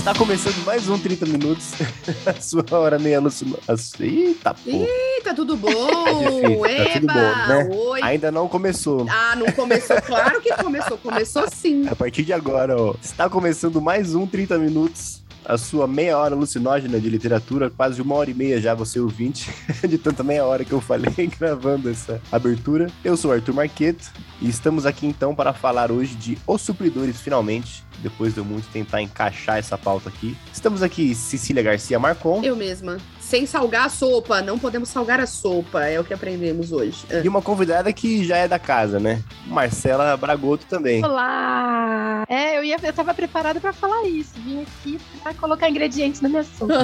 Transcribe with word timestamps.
Está 0.00 0.14
começando 0.14 0.64
mais 0.64 0.88
um 0.88 0.98
30 0.98 1.26
minutos. 1.26 1.72
a 2.24 2.40
sua 2.40 2.64
hora 2.72 2.98
meia 2.98 3.18
alucinada. 3.18 3.60
Eita, 4.00 4.54
pô. 4.54 4.70
Tá 5.22 5.34
tudo 5.34 5.54
bom? 5.54 5.68
difícil, 5.68 6.60
tá 6.62 6.70
Eba! 6.70 6.94
tudo 6.94 7.06
bom, 7.12 7.46
né? 7.48 7.68
Oi. 7.70 8.02
Ainda 8.02 8.32
não 8.32 8.48
começou. 8.48 9.06
Ah, 9.10 9.36
não 9.36 9.52
começou? 9.52 10.00
Claro 10.00 10.40
que 10.40 10.50
começou. 10.54 10.96
Começou 10.96 11.44
sim. 11.52 11.86
A 11.86 11.94
partir 11.94 12.22
de 12.22 12.32
agora, 12.32 12.80
ó, 12.80 12.94
está 13.02 13.28
começando 13.28 13.82
mais 13.82 14.14
um 14.14 14.26
30 14.26 14.58
minutos. 14.58 15.22
A 15.44 15.56
sua 15.56 15.86
meia 15.86 16.18
hora 16.18 16.34
alucinógena 16.34 17.00
de 17.00 17.08
literatura, 17.08 17.70
quase 17.70 18.00
uma 18.00 18.14
hora 18.14 18.30
e 18.30 18.34
meia 18.34 18.60
já, 18.60 18.74
você 18.74 19.00
ouvinte, 19.00 19.50
de 19.88 19.98
tanta 19.98 20.22
meia 20.22 20.44
hora 20.44 20.64
que 20.64 20.72
eu 20.72 20.80
falei 20.80 21.12
gravando 21.38 21.88
essa 21.88 22.20
abertura. 22.30 22.88
Eu 23.04 23.16
sou 23.16 23.32
Arthur 23.32 23.54
Marqueto 23.54 24.12
e 24.40 24.48
estamos 24.48 24.86
aqui 24.86 25.06
então 25.06 25.34
para 25.34 25.52
falar 25.52 25.90
hoje 25.90 26.14
de 26.14 26.38
Os 26.46 26.60
Supridores, 26.60 27.20
finalmente, 27.20 27.84
depois 28.02 28.34
de 28.34 28.40
eu 28.40 28.44
muito 28.44 28.68
tentar 28.70 29.02
encaixar 29.02 29.58
essa 29.58 29.76
pauta 29.78 30.08
aqui. 30.08 30.36
Estamos 30.52 30.82
aqui, 30.82 31.14
Cecília 31.14 31.62
Garcia 31.62 31.98
Marcon. 31.98 32.42
Eu 32.42 32.56
mesma. 32.56 32.98
Sem 33.30 33.46
salgar 33.46 33.86
a 33.86 33.88
sopa. 33.88 34.42
Não 34.42 34.58
podemos 34.58 34.88
salgar 34.88 35.20
a 35.20 35.26
sopa. 35.26 35.84
É 35.84 36.00
o 36.00 36.02
que 36.02 36.12
aprendemos 36.12 36.72
hoje. 36.72 37.04
Ah. 37.08 37.20
E 37.22 37.28
uma 37.28 37.40
convidada 37.40 37.92
que 37.92 38.24
já 38.24 38.36
é 38.36 38.48
da 38.48 38.58
casa, 38.58 38.98
né? 38.98 39.22
Marcela 39.46 40.16
Bragoto 40.16 40.66
também. 40.66 41.04
Olá! 41.04 42.24
É, 42.28 42.58
eu, 42.58 42.64
ia, 42.64 42.76
eu 42.82 42.92
tava 42.92 43.14
preparada 43.14 43.60
pra 43.60 43.72
falar 43.72 44.04
isso. 44.08 44.32
Vim 44.38 44.62
aqui 44.62 44.98
pra 45.22 45.32
colocar 45.32 45.70
ingredientes 45.70 46.20
na 46.20 46.28
minha 46.28 46.42
sopa. 46.42 46.74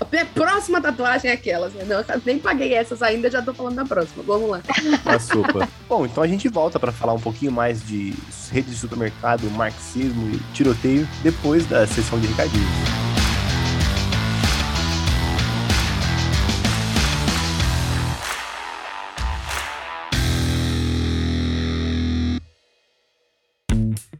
A 0.00 0.26
próxima 0.34 0.80
tatuagem 0.80 1.30
é 1.30 1.34
aquelas. 1.34 1.72
Né? 1.72 1.84
Não, 1.84 2.00
eu 2.00 2.22
nem 2.26 2.40
paguei 2.40 2.74
essas 2.74 3.00
ainda, 3.00 3.30
já 3.30 3.40
tô 3.40 3.54
falando 3.54 3.76
da 3.76 3.84
próxima. 3.84 4.24
Vamos 4.26 4.50
lá. 4.50 4.60
A 5.04 5.20
sopa. 5.20 5.68
Bom, 5.88 6.04
então 6.04 6.20
a 6.20 6.26
gente 6.26 6.48
volta 6.48 6.80
para 6.80 6.90
falar 6.90 7.12
um 7.12 7.20
pouquinho 7.20 7.52
mais 7.52 7.80
de 7.86 8.12
rede 8.50 8.70
de 8.70 8.76
supermercado, 8.76 9.48
marxismo 9.52 10.34
e 10.34 10.38
tiroteio 10.52 11.08
depois 11.22 11.64
da 11.64 11.86
sessão 11.86 12.18
de 12.18 12.26
recadinhos. 12.26 13.27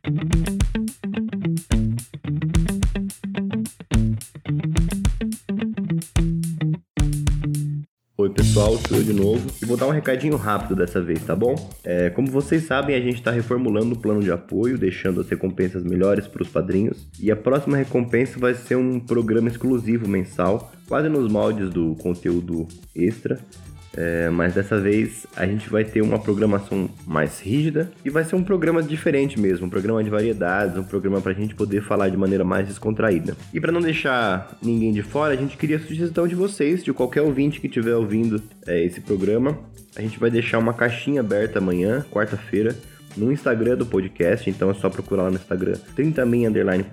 Oi 0.09 0.15
pessoal, 8.31 8.79
sou 8.89 8.97
eu 8.97 9.05
de 9.05 9.13
novo 9.13 9.47
e 9.63 9.67
vou 9.67 9.77
dar 9.77 9.87
um 9.87 9.91
recadinho 9.91 10.37
rápido 10.37 10.75
dessa 10.75 11.03
vez, 11.03 11.23
tá 11.27 11.37
bom? 11.37 11.55
É, 11.85 12.09
como 12.09 12.31
vocês 12.31 12.63
sabem, 12.63 12.97
a 12.97 13.01
gente 13.01 13.17
está 13.17 13.31
reformulando 13.31 13.97
o 13.97 13.99
plano 13.99 14.23
de 14.23 14.33
apoio, 14.33 14.79
deixando 14.79 15.21
as 15.21 15.29
recompensas 15.29 15.85
melhores 15.85 16.27
para 16.27 16.43
os 16.43 16.49
padrinhos 16.49 17.07
e 17.21 17.31
a 17.31 17.37
próxima 17.37 17.77
recompensa 17.77 18.39
vai 18.39 18.55
ser 18.55 18.77
um 18.77 18.99
programa 18.99 19.49
exclusivo 19.49 20.09
mensal, 20.09 20.73
quase 20.89 21.11
nos 21.11 21.31
moldes 21.31 21.69
do 21.69 21.95
conteúdo 21.97 22.67
extra. 22.97 23.39
É, 24.01 24.31
mas 24.31 24.55
dessa 24.55 24.79
vez 24.79 25.27
a 25.35 25.45
gente 25.45 25.69
vai 25.69 25.83
ter 25.85 26.03
uma 26.03 26.21
programação 26.21 26.89
mais 27.05 27.41
rígida 27.41 27.91
e 28.05 28.11
vai 28.11 28.23
ser 28.23 28.37
um 28.37 28.45
programa 28.45 28.81
diferente 28.81 29.41
mesmo, 29.41 29.67
um 29.67 29.71
programa 29.71 30.05
de 30.05 30.09
variedades, 30.09 30.77
um 30.77 30.85
programa 30.85 31.21
para 31.21 31.33
a 31.33 31.35
gente 31.35 31.53
poder 31.53 31.83
falar 31.83 32.09
de 32.09 32.17
maneira 32.17 32.45
mais 32.45 32.69
descontraída. 32.69 33.37
E 33.53 33.61
para 33.61 33.73
não 33.73 33.81
deixar 33.81 34.57
ninguém 34.63 34.93
de 34.93 35.03
fora, 35.03 35.35
a 35.35 35.37
gente 35.37 35.57
queria 35.57 35.79
a 35.79 35.81
sugestão 35.81 36.29
de 36.29 36.37
vocês, 36.37 36.85
de 36.85 36.93
qualquer 36.93 37.23
ouvinte 37.23 37.61
que 37.61 37.67
estiver 37.67 37.97
ouvindo 37.97 38.41
é, 38.69 38.85
esse 38.85 39.01
programa. 39.01 39.59
A 39.97 40.01
gente 40.01 40.17
vai 40.17 40.31
deixar 40.31 40.59
uma 40.59 40.73
caixinha 40.73 41.21
aberta 41.21 41.59
amanhã, 41.59 42.07
quarta-feira, 42.09 42.77
no 43.19 43.33
Instagram 43.33 43.77
do 43.77 43.85
podcast, 43.85 44.49
então 44.49 44.71
é 44.71 44.75
só 44.75 44.89
procurar 44.89 45.25
lá 45.25 45.31
no 45.31 45.37
Instagram 45.37 45.77
30 45.95 46.25
underline 46.25 46.85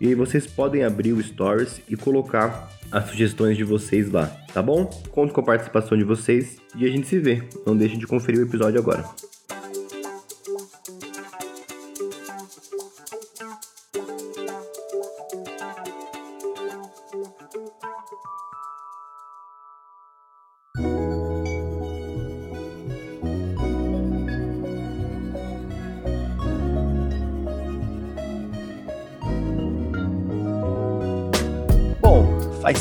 e 0.00 0.14
vocês 0.14 0.46
podem 0.46 0.84
abrir 0.84 1.12
o 1.12 1.22
Stories 1.22 1.80
e 1.88 1.96
colocar 1.96 2.70
as 2.92 3.08
sugestões 3.08 3.56
de 3.56 3.64
vocês 3.64 4.10
lá, 4.10 4.26
tá 4.52 4.60
bom? 4.60 4.84
Conto 5.10 5.32
com 5.32 5.40
a 5.40 5.44
participação 5.44 5.96
de 5.96 6.04
vocês 6.04 6.58
e 6.76 6.84
a 6.84 6.88
gente 6.88 7.06
se 7.06 7.18
vê. 7.18 7.42
Não 7.64 7.76
deixem 7.76 7.98
de 7.98 8.06
conferir 8.06 8.40
o 8.40 8.46
episódio 8.46 8.78
agora. 8.78 9.04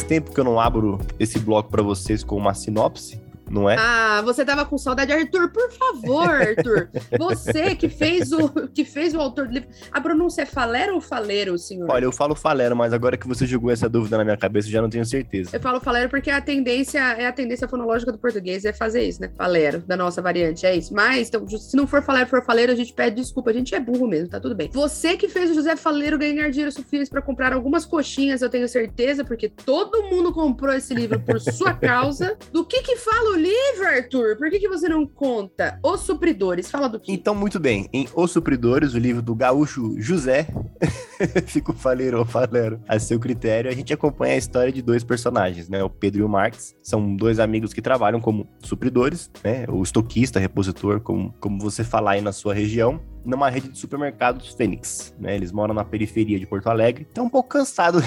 Tempo 0.10 0.34
que 0.34 0.40
eu 0.40 0.44
não 0.44 0.60
abro 0.60 0.98
esse 1.20 1.38
bloco 1.38 1.70
para 1.70 1.84
vocês 1.84 2.24
com 2.24 2.36
uma 2.36 2.56
sinopse, 2.56 3.22
não 3.50 3.70
é? 3.70 3.76
Ah, 3.78 4.22
você 4.24 4.44
tava 4.46 4.66
com 4.66 4.78
saudade, 4.78 5.12
Arthur. 5.12 5.50
Por 5.50 5.72
favor, 5.72 6.30
Arthur. 6.30 6.90
você 7.18 7.76
que 7.76 7.90
fez 7.90 8.32
o 8.32 8.50
que 8.74 8.86
fez 8.86 9.14
o 9.14 9.20
autor 9.20 9.48
do 9.48 9.54
livro. 9.54 9.70
A 9.92 10.02
pronúncia 10.02 10.44
é 10.44 10.46
falero 10.46 10.96
ou 10.96 11.02
faleiro, 11.02 11.58
senhor? 11.58 11.90
Olha, 11.90 12.06
eu 12.06 12.12
falo 12.12 12.36
falero, 12.36 12.76
mas 12.76 12.94
agora 12.94 13.18
que 13.18 13.28
você 13.28 13.46
jogou 13.46 13.72
essa 13.72 13.90
dúvida 13.90 14.18
na 14.18 14.24
minha 14.24 14.38
cabeça, 14.38 14.68
eu 14.68 14.72
já 14.72 14.82
não 14.82 14.90
tenho 14.90 15.06
certeza. 15.06 15.52
Eu 15.54 15.60
falo 15.60 15.80
falero 15.80 16.10
porque 16.10 16.30
a 16.30 16.42
tendência 16.42 17.00
é 17.00 17.26
a 17.26 17.32
tendência 17.32 17.68
fonológica 17.68 18.12
do 18.12 18.18
português 18.18 18.66
é 18.66 18.74
fazer 18.74 19.04
isso, 19.04 19.22
né? 19.22 19.32
Falero, 19.38 19.80
da 19.80 19.98
nossa 19.98 20.22
variante, 20.22 20.66
é 20.66 20.76
isso. 20.76 20.94
Mas, 20.94 21.30
então, 21.30 21.48
se 21.48 21.76
não 21.76 21.88
for 21.88 22.02
falero, 22.02 22.28
for 22.28 22.44
faleiro, 22.44 22.72
a 22.72 22.76
gente 22.76 22.94
pede 22.94 23.18
desculpa. 23.18 23.50
A 23.50 23.54
gente 23.54 23.74
é 23.74 23.80
burro 23.80 24.08
mesmo, 24.08 24.30
tá 24.30 24.40
tudo 24.40 24.56
bem. 24.56 24.70
Você 24.74 25.18
que 25.18 25.28
fez 25.28 25.52
o 25.52 25.54
José 25.54 25.76
Faleiro 25.76 26.18
ganhar 26.18 26.50
dinheiro 26.50 26.72
suficiente 26.72 27.10
para 27.10 27.22
comprar 27.22 27.54
algumas 27.54 27.86
coxinhas, 27.86 28.42
eu 28.42 28.50
tenho 28.50 28.68
certeza, 28.68 29.24
porque 29.24 29.50
todo 29.50 30.04
mundo 30.04 30.32
comprou 30.32 30.74
esse 30.74 30.94
livro 30.94 31.20
por 31.20 31.40
sua 31.40 31.74
causa. 31.74 32.38
Do 32.52 32.66
que 32.66 32.82
que 32.82 32.96
fala 32.98 33.32
o 33.32 33.36
livro, 33.40 33.88
Arthur? 33.88 34.38
Por 34.38 34.50
que, 34.50 34.60
que 34.60 34.68
você 34.68 34.88
não 34.90 35.06
conta? 35.06 35.80
Os 35.84 36.02
Supridores. 36.02 36.70
Fala 36.70 36.88
do 36.88 37.00
que? 37.00 37.12
Então, 37.12 37.34
muito 37.34 37.60
bem. 37.60 37.90
Em 37.94 38.08
Os 38.14 38.32
Supridores, 38.32 38.94
o 38.94 39.00
livro 39.00 39.22
do 39.22 39.34
gaúcho 39.34 39.96
José, 40.00 40.48
fica 41.48 41.72
o 41.72 41.76
faleiro 41.76 42.24
falero 42.26 42.82
a 42.88 43.00
seu 43.00 43.20
critério, 43.20 43.72
a 43.72 43.74
gente 43.74 43.94
acompanha 43.94 44.34
a 44.34 44.38
história 44.38 44.72
de 44.72 44.82
dois 44.82 45.04
personagens, 45.04 45.70
né? 45.70 45.84
O 45.84 45.90
Pedro 45.90 46.22
e 46.22 46.24
o 46.24 46.30
Marx. 46.30 46.76
São 46.84 47.16
dois 47.16 47.40
amigos 47.40 47.74
que 47.74 47.82
trabalham 47.82 48.20
como 48.20 48.48
supridores, 48.64 49.32
né? 49.44 49.66
O 49.70 49.82
estoquista, 49.82 50.40
repositor, 50.40 51.00
como, 51.00 51.34
como 51.40 51.60
você 51.60 51.84
falar 51.84 52.12
aí 52.12 52.22
na 52.22 52.32
sua 52.32 52.54
região 52.54 53.02
numa 53.24 53.50
rede 53.50 53.70
de 53.70 53.78
supermercados 53.78 54.54
Fênix, 54.54 55.14
né? 55.20 55.36
Eles 55.36 55.52
moram 55.52 55.74
na 55.74 55.84
periferia 55.84 56.40
de 56.40 56.46
Porto 56.46 56.68
Alegre. 56.68 57.04
Estão 57.04 57.26
um 57.26 57.30
pouco 57.30 57.50
cansado 57.50 58.00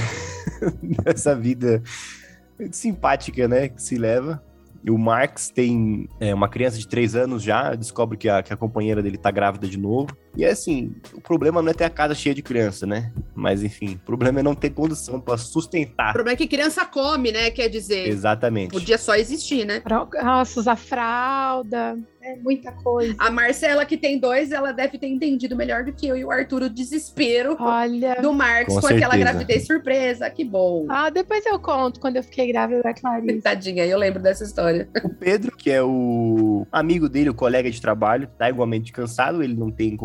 dessa 1.04 1.34
vida 1.36 1.82
simpática, 2.70 3.46
né? 3.48 3.68
Que 3.68 3.82
se 3.82 3.96
leva. 3.96 4.42
O 4.88 4.98
Marx 4.98 5.50
tem 5.50 6.08
é, 6.18 6.34
uma 6.34 6.48
criança 6.48 6.78
de 6.78 6.88
3 6.88 7.14
anos 7.14 7.42
já, 7.42 7.74
descobre 7.74 8.16
que 8.16 8.28
a, 8.28 8.42
que 8.42 8.52
a 8.52 8.56
companheira 8.56 9.02
dele 9.02 9.16
tá 9.16 9.30
grávida 9.30 9.66
de 9.68 9.78
novo. 9.78 10.16
E 10.36 10.44
é 10.44 10.50
assim, 10.50 10.94
o 11.12 11.20
problema 11.20 11.60
não 11.60 11.70
é 11.70 11.74
ter 11.74 11.84
a 11.84 11.90
casa 11.90 12.14
cheia 12.14 12.34
de 12.34 12.42
criança, 12.42 12.86
né? 12.86 13.12
Mas 13.34 13.62
enfim, 13.62 13.94
o 14.02 14.06
problema 14.06 14.40
é 14.40 14.42
não 14.42 14.54
ter 14.54 14.70
condição 14.70 15.20
para 15.20 15.36
sustentar. 15.36 16.10
O 16.10 16.12
problema 16.14 16.34
é 16.34 16.36
que 16.36 16.46
criança 16.46 16.84
come, 16.84 17.32
né? 17.32 17.50
Quer 17.50 17.68
dizer. 17.68 18.08
Exatamente. 18.08 18.72
Podia 18.72 18.98
só 18.98 19.14
existir, 19.14 19.66
né? 19.66 19.82
Nossa, 20.22 20.60
usar 20.60 20.76
fralda. 20.76 21.98
É 22.24 22.36
muita 22.36 22.70
coisa. 22.70 23.16
A 23.18 23.32
Marcela, 23.32 23.84
que 23.84 23.96
tem 23.96 24.16
dois, 24.16 24.52
ela 24.52 24.70
deve 24.70 24.96
ter 24.96 25.08
entendido 25.08 25.56
melhor 25.56 25.82
do 25.82 25.92
que 25.92 26.06
eu 26.06 26.16
e 26.16 26.24
o 26.24 26.30
Arthur 26.30 26.62
o 26.62 26.70
desespero 26.70 27.56
Olha. 27.58 28.14
do 28.22 28.32
Marx 28.32 28.72
Com 28.72 28.80
com, 28.80 28.86
aquela 28.86 29.16
gravidez 29.16 29.66
surpresa. 29.66 30.30
Que 30.30 30.44
bom. 30.44 30.86
Ah, 30.88 31.10
depois 31.10 31.44
eu 31.44 31.58
conto 31.58 31.98
quando 31.98 32.16
eu 32.16 32.22
fiquei 32.22 32.46
grávida 32.46 32.80
da 32.80 32.94
Clarice. 32.94 33.40
Tadinha, 33.42 33.84
eu 33.84 33.98
lembro 33.98 34.22
dessa 34.22 34.44
história. 34.44 34.88
O 35.02 35.08
Pedro, 35.08 35.56
que 35.56 35.68
é 35.68 35.82
o 35.82 36.64
amigo 36.70 37.08
dele, 37.08 37.30
o 37.30 37.34
colega 37.34 37.68
de 37.68 37.80
trabalho, 37.80 38.30
tá 38.38 38.48
igualmente 38.48 38.92
cansado. 38.92 39.42
Ele 39.42 39.54
não 39.54 39.72
tem 39.72 39.96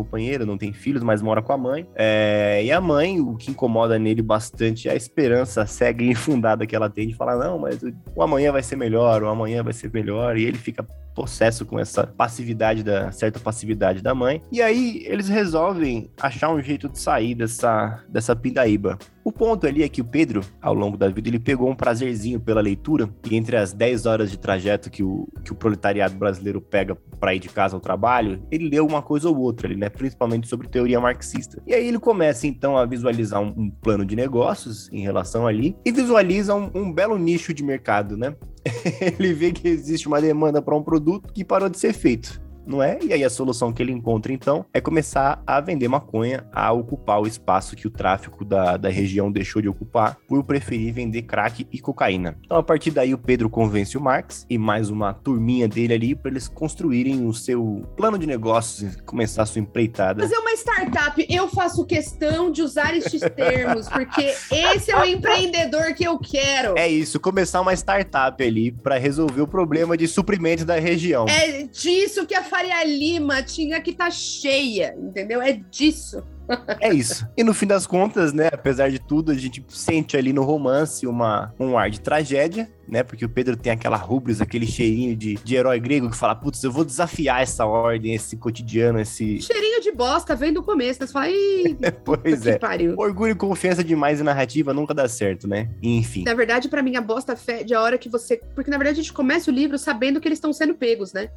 não 0.46 0.58
tem 0.58 0.72
filhos, 0.72 1.02
mas 1.02 1.22
mora 1.22 1.40
com 1.42 1.52
a 1.52 1.58
mãe. 1.58 1.86
É, 1.94 2.62
E 2.64 2.72
a 2.72 2.80
mãe, 2.80 3.20
o 3.20 3.36
que 3.36 3.50
incomoda 3.50 3.98
nele 3.98 4.22
bastante 4.22 4.88
é 4.88 4.92
a 4.92 4.96
esperança 4.96 5.64
cega 5.66 6.02
e 6.02 6.10
infundada 6.10 6.66
que 6.66 6.74
ela 6.74 6.90
tem 6.90 7.08
de 7.08 7.14
falar: 7.14 7.36
não, 7.36 7.58
mas 7.58 7.82
o- 7.82 7.92
o 8.16 8.22
amanhã 8.22 8.50
vai 8.52 8.62
ser 8.62 8.76
melhor, 8.76 9.22
o 9.22 9.28
amanhã 9.28 9.62
vai 9.62 9.72
ser 9.72 9.90
melhor. 9.92 10.36
E 10.36 10.44
ele 10.44 10.58
fica 10.58 10.86
possesso 11.18 11.66
com 11.66 11.80
essa 11.80 12.06
passividade 12.06 12.84
da 12.84 13.10
certa 13.10 13.40
passividade 13.40 14.00
da 14.00 14.14
mãe. 14.14 14.40
E 14.52 14.62
aí 14.62 15.02
eles 15.04 15.28
resolvem 15.28 16.08
achar 16.20 16.48
um 16.48 16.62
jeito 16.62 16.88
de 16.88 16.96
sair 16.96 17.34
dessa 17.34 18.04
dessa 18.08 18.36
pindaíba. 18.36 18.96
O 19.28 19.32
ponto 19.32 19.66
ali 19.66 19.82
é 19.82 19.88
que 19.90 20.00
o 20.00 20.04
Pedro, 20.04 20.40
ao 20.62 20.72
longo 20.72 20.96
da 20.96 21.06
vida, 21.08 21.28
ele 21.28 21.38
pegou 21.38 21.68
um 21.68 21.74
prazerzinho 21.74 22.40
pela 22.40 22.62
leitura, 22.62 23.10
e 23.30 23.36
entre 23.36 23.58
as 23.58 23.74
10 23.74 24.06
horas 24.06 24.30
de 24.30 24.38
trajeto 24.38 24.88
que 24.88 25.02
o, 25.02 25.28
que 25.44 25.52
o 25.52 25.54
proletariado 25.54 26.16
brasileiro 26.16 26.62
pega 26.62 26.94
para 27.20 27.34
ir 27.34 27.38
de 27.38 27.50
casa 27.50 27.76
ao 27.76 27.80
trabalho, 27.80 28.42
ele 28.50 28.70
leu 28.70 28.86
uma 28.86 29.02
coisa 29.02 29.28
ou 29.28 29.36
outra 29.36 29.68
ali, 29.68 29.76
né? 29.76 29.90
Principalmente 29.90 30.48
sobre 30.48 30.66
teoria 30.66 30.98
marxista. 30.98 31.60
E 31.66 31.74
aí 31.74 31.86
ele 31.86 31.98
começa 31.98 32.46
então 32.46 32.78
a 32.78 32.86
visualizar 32.86 33.42
um, 33.42 33.52
um 33.54 33.70
plano 33.70 34.02
de 34.02 34.16
negócios 34.16 34.90
em 34.90 35.02
relação 35.02 35.46
ali 35.46 35.76
e 35.84 35.92
visualiza 35.92 36.54
um, 36.54 36.70
um 36.74 36.90
belo 36.90 37.18
nicho 37.18 37.52
de 37.52 37.62
mercado, 37.62 38.16
né? 38.16 38.34
ele 39.18 39.32
vê 39.32 39.52
que 39.52 39.68
existe 39.68 40.06
uma 40.06 40.20
demanda 40.20 40.60
para 40.60 40.76
um 40.76 40.82
produto 40.82 41.32
que 41.32 41.44
parou 41.44 41.68
de 41.68 41.78
ser 41.78 41.92
feito 41.92 42.40
não 42.68 42.82
é? 42.82 42.98
E 43.02 43.12
aí 43.12 43.24
a 43.24 43.30
solução 43.30 43.72
que 43.72 43.82
ele 43.82 43.92
encontra, 43.92 44.32
então, 44.32 44.64
é 44.72 44.80
começar 44.80 45.42
a 45.46 45.60
vender 45.60 45.88
maconha, 45.88 46.46
a 46.52 46.70
ocupar 46.70 47.20
o 47.20 47.26
espaço 47.26 47.74
que 47.74 47.86
o 47.86 47.90
tráfico 47.90 48.44
da, 48.44 48.76
da 48.76 48.90
região 48.90 49.32
deixou 49.32 49.62
de 49.62 49.68
ocupar, 49.68 50.18
por 50.28 50.44
preferir 50.44 50.92
vender 50.92 51.22
crack 51.22 51.66
e 51.72 51.78
cocaína. 51.80 52.36
Então, 52.44 52.58
a 52.58 52.62
partir 52.62 52.90
daí, 52.90 53.14
o 53.14 53.18
Pedro 53.18 53.48
convence 53.48 53.96
o 53.96 54.00
Marx 54.00 54.46
e 54.50 54.58
mais 54.58 54.90
uma 54.90 55.14
turminha 55.14 55.66
dele 55.66 55.94
ali 55.94 56.14
para 56.14 56.30
eles 56.30 56.46
construírem 56.46 57.26
o 57.26 57.32
seu 57.32 57.86
plano 57.96 58.18
de 58.18 58.26
negócios 58.26 58.94
e 58.94 59.02
começar 59.02 59.42
a 59.42 59.46
sua 59.46 59.60
empreitada. 59.60 60.22
Fazer 60.22 60.38
uma 60.38 60.52
startup, 60.52 61.26
eu 61.28 61.48
faço 61.48 61.86
questão 61.86 62.50
de 62.50 62.62
usar 62.62 62.94
estes 62.94 63.20
termos, 63.34 63.88
porque 63.88 64.34
esse 64.50 64.90
é 64.90 64.96
o 64.96 65.04
empreendedor 65.04 65.94
que 65.94 66.04
eu 66.04 66.18
quero. 66.18 66.76
É 66.76 66.86
isso, 66.86 67.18
começar 67.18 67.60
uma 67.60 67.72
startup 67.72 68.42
ali 68.42 68.70
para 68.72 68.98
resolver 68.98 69.40
o 69.40 69.46
problema 69.46 69.96
de 69.96 70.06
suprimentos 70.06 70.64
da 70.64 70.78
região. 70.78 71.26
É 71.28 71.62
disso 71.62 72.26
que 72.26 72.34
a 72.34 72.42
Faria 72.58 72.84
Lima 72.84 73.40
tinha 73.40 73.80
que 73.80 73.90
estar 73.90 74.06
tá 74.06 74.10
cheia, 74.10 74.92
entendeu? 74.98 75.40
É 75.40 75.52
disso. 75.52 76.24
É 76.80 76.94
isso. 76.94 77.28
E 77.36 77.44
no 77.44 77.52
fim 77.52 77.66
das 77.66 77.86
contas, 77.86 78.32
né, 78.32 78.48
apesar 78.50 78.90
de 78.90 78.98
tudo, 78.98 79.30
a 79.30 79.34
gente 79.34 79.62
sente 79.68 80.16
ali 80.16 80.32
no 80.32 80.42
romance 80.42 81.06
uma, 81.06 81.52
um 81.60 81.76
ar 81.76 81.90
de 81.90 82.00
tragédia, 82.00 82.70
né? 82.88 83.02
Porque 83.02 83.24
o 83.24 83.28
Pedro 83.28 83.54
tem 83.54 83.70
aquela 83.70 83.98
rubris, 83.98 84.40
aquele 84.40 84.66
cheirinho 84.66 85.14
de, 85.14 85.34
de 85.34 85.54
herói 85.54 85.78
grego 85.78 86.10
que 86.10 86.16
fala, 86.16 86.34
putz, 86.34 86.62
eu 86.64 86.72
vou 86.72 86.86
desafiar 86.86 87.42
essa 87.42 87.66
ordem, 87.66 88.14
esse 88.14 88.36
cotidiano, 88.36 88.98
esse. 88.98 89.42
Cheirinho 89.42 89.82
de 89.82 89.92
bosta, 89.92 90.34
vem 90.34 90.52
do 90.52 90.62
começo, 90.62 91.00
né? 91.00 91.06
Você 91.06 91.12
fala, 91.12 91.28
ih, 91.28 91.76
pois 92.02 92.46
é. 92.46 92.58
Pariu. 92.58 92.94
Orgulho 92.96 93.32
e 93.32 93.34
confiança 93.34 93.84
demais 93.84 94.18
em 94.18 94.24
narrativa 94.24 94.72
nunca 94.72 94.94
dá 94.94 95.06
certo, 95.06 95.46
né? 95.46 95.68
Enfim. 95.82 96.24
Na 96.24 96.32
verdade, 96.32 96.68
para 96.68 96.82
mim, 96.82 96.96
a 96.96 97.02
bosta 97.02 97.36
fede 97.36 97.74
a 97.74 97.82
hora 97.82 97.98
que 97.98 98.08
você. 98.08 98.40
Porque, 98.54 98.70
na 98.70 98.78
verdade, 98.78 99.00
a 99.00 99.02
gente 99.02 99.12
começa 99.12 99.50
o 99.50 99.54
livro 99.54 99.76
sabendo 99.76 100.18
que 100.18 100.26
eles 100.26 100.38
estão 100.38 100.52
sendo 100.52 100.74
pegos, 100.74 101.12
né? 101.12 101.28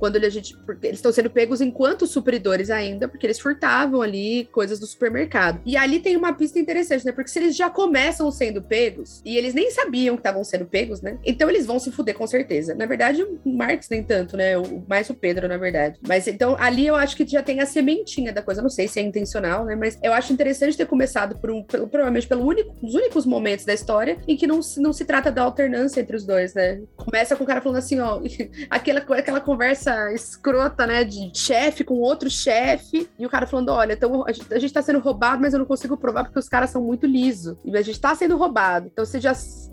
Quando 0.00 0.16
ele, 0.16 0.26
a 0.26 0.30
gente, 0.30 0.56
eles 0.82 0.98
estão 0.98 1.12
sendo 1.12 1.30
pegos 1.30 1.60
enquanto 1.60 2.06
supridores 2.06 2.70
ainda, 2.70 3.06
porque 3.06 3.26
eles 3.26 3.38
furtavam 3.38 4.00
ali 4.00 4.48
coisas 4.50 4.80
do 4.80 4.86
supermercado. 4.86 5.60
E 5.66 5.76
ali 5.76 6.00
tem 6.00 6.16
uma 6.16 6.32
pista 6.32 6.58
interessante, 6.58 7.04
né? 7.04 7.12
Porque 7.12 7.30
se 7.30 7.38
eles 7.38 7.54
já 7.54 7.68
começam 7.68 8.30
sendo 8.32 8.62
pegos 8.62 9.20
e 9.24 9.36
eles 9.36 9.52
nem 9.52 9.70
sabiam 9.70 10.16
que 10.16 10.20
estavam 10.20 10.42
sendo 10.42 10.64
pegos, 10.64 11.02
né? 11.02 11.18
Então 11.22 11.50
eles 11.50 11.66
vão 11.66 11.78
se 11.78 11.92
fuder 11.92 12.16
com 12.16 12.26
certeza. 12.26 12.74
Na 12.74 12.86
verdade, 12.86 13.22
o 13.22 13.38
Marx 13.44 13.88
nem 13.90 14.02
tanto, 14.02 14.38
né? 14.38 14.56
O, 14.56 14.82
mais 14.88 15.10
o 15.10 15.14
Pedro, 15.14 15.46
na 15.46 15.58
verdade. 15.58 16.00
Mas 16.08 16.26
então 16.26 16.56
ali 16.58 16.86
eu 16.86 16.96
acho 16.96 17.14
que 17.14 17.26
já 17.26 17.42
tem 17.42 17.60
a 17.60 17.66
sementinha 17.66 18.32
da 18.32 18.40
coisa. 18.40 18.62
não 18.62 18.70
sei 18.70 18.88
se 18.88 18.98
é 18.98 19.02
intencional, 19.02 19.66
né? 19.66 19.76
Mas 19.76 19.98
eu 20.02 20.14
acho 20.14 20.32
interessante 20.32 20.78
ter 20.78 20.86
começado 20.86 21.36
por 21.38 21.50
um, 21.50 21.62
pelo, 21.62 21.86
provavelmente 21.86 22.26
pelo 22.26 22.46
único, 22.46 22.74
os 22.82 22.94
únicos 22.94 23.26
momentos 23.26 23.66
da 23.66 23.74
história 23.74 24.16
em 24.26 24.34
que 24.34 24.46
não, 24.46 24.60
não 24.78 24.94
se 24.94 25.04
trata 25.04 25.30
da 25.30 25.42
alternância 25.42 26.00
entre 26.00 26.16
os 26.16 26.24
dois, 26.24 26.54
né? 26.54 26.80
Começa 26.96 27.36
com 27.36 27.44
o 27.44 27.46
cara 27.46 27.60
falando 27.60 27.78
assim, 27.78 28.00
ó, 28.00 28.18
aquela, 28.70 29.00
aquela 29.00 29.40
conversa 29.40 29.89
escrota, 30.12 30.86
né, 30.86 31.04
de 31.04 31.30
chefe 31.34 31.84
com 31.84 31.94
outro 31.94 32.30
chefe, 32.30 33.08
e 33.18 33.26
o 33.26 33.30
cara 33.30 33.46
falando: 33.46 33.70
olha, 33.70 33.92
então 33.92 34.24
a 34.26 34.32
gente, 34.32 34.52
a 34.52 34.58
gente 34.58 34.72
tá 34.72 34.82
sendo 34.82 34.98
roubado, 34.98 35.40
mas 35.40 35.52
eu 35.52 35.58
não 35.58 35.66
consigo 35.66 35.96
provar 35.96 36.24
porque 36.24 36.38
os 36.38 36.48
caras 36.48 36.70
são 36.70 36.82
muito 36.82 37.06
lisos. 37.06 37.56
E 37.64 37.76
a 37.76 37.82
gente 37.82 38.00
tá 38.00 38.14
sendo 38.14 38.36
roubado. 38.36 38.88
Então 38.92 39.04
você 39.04 39.20
já, 39.20 39.32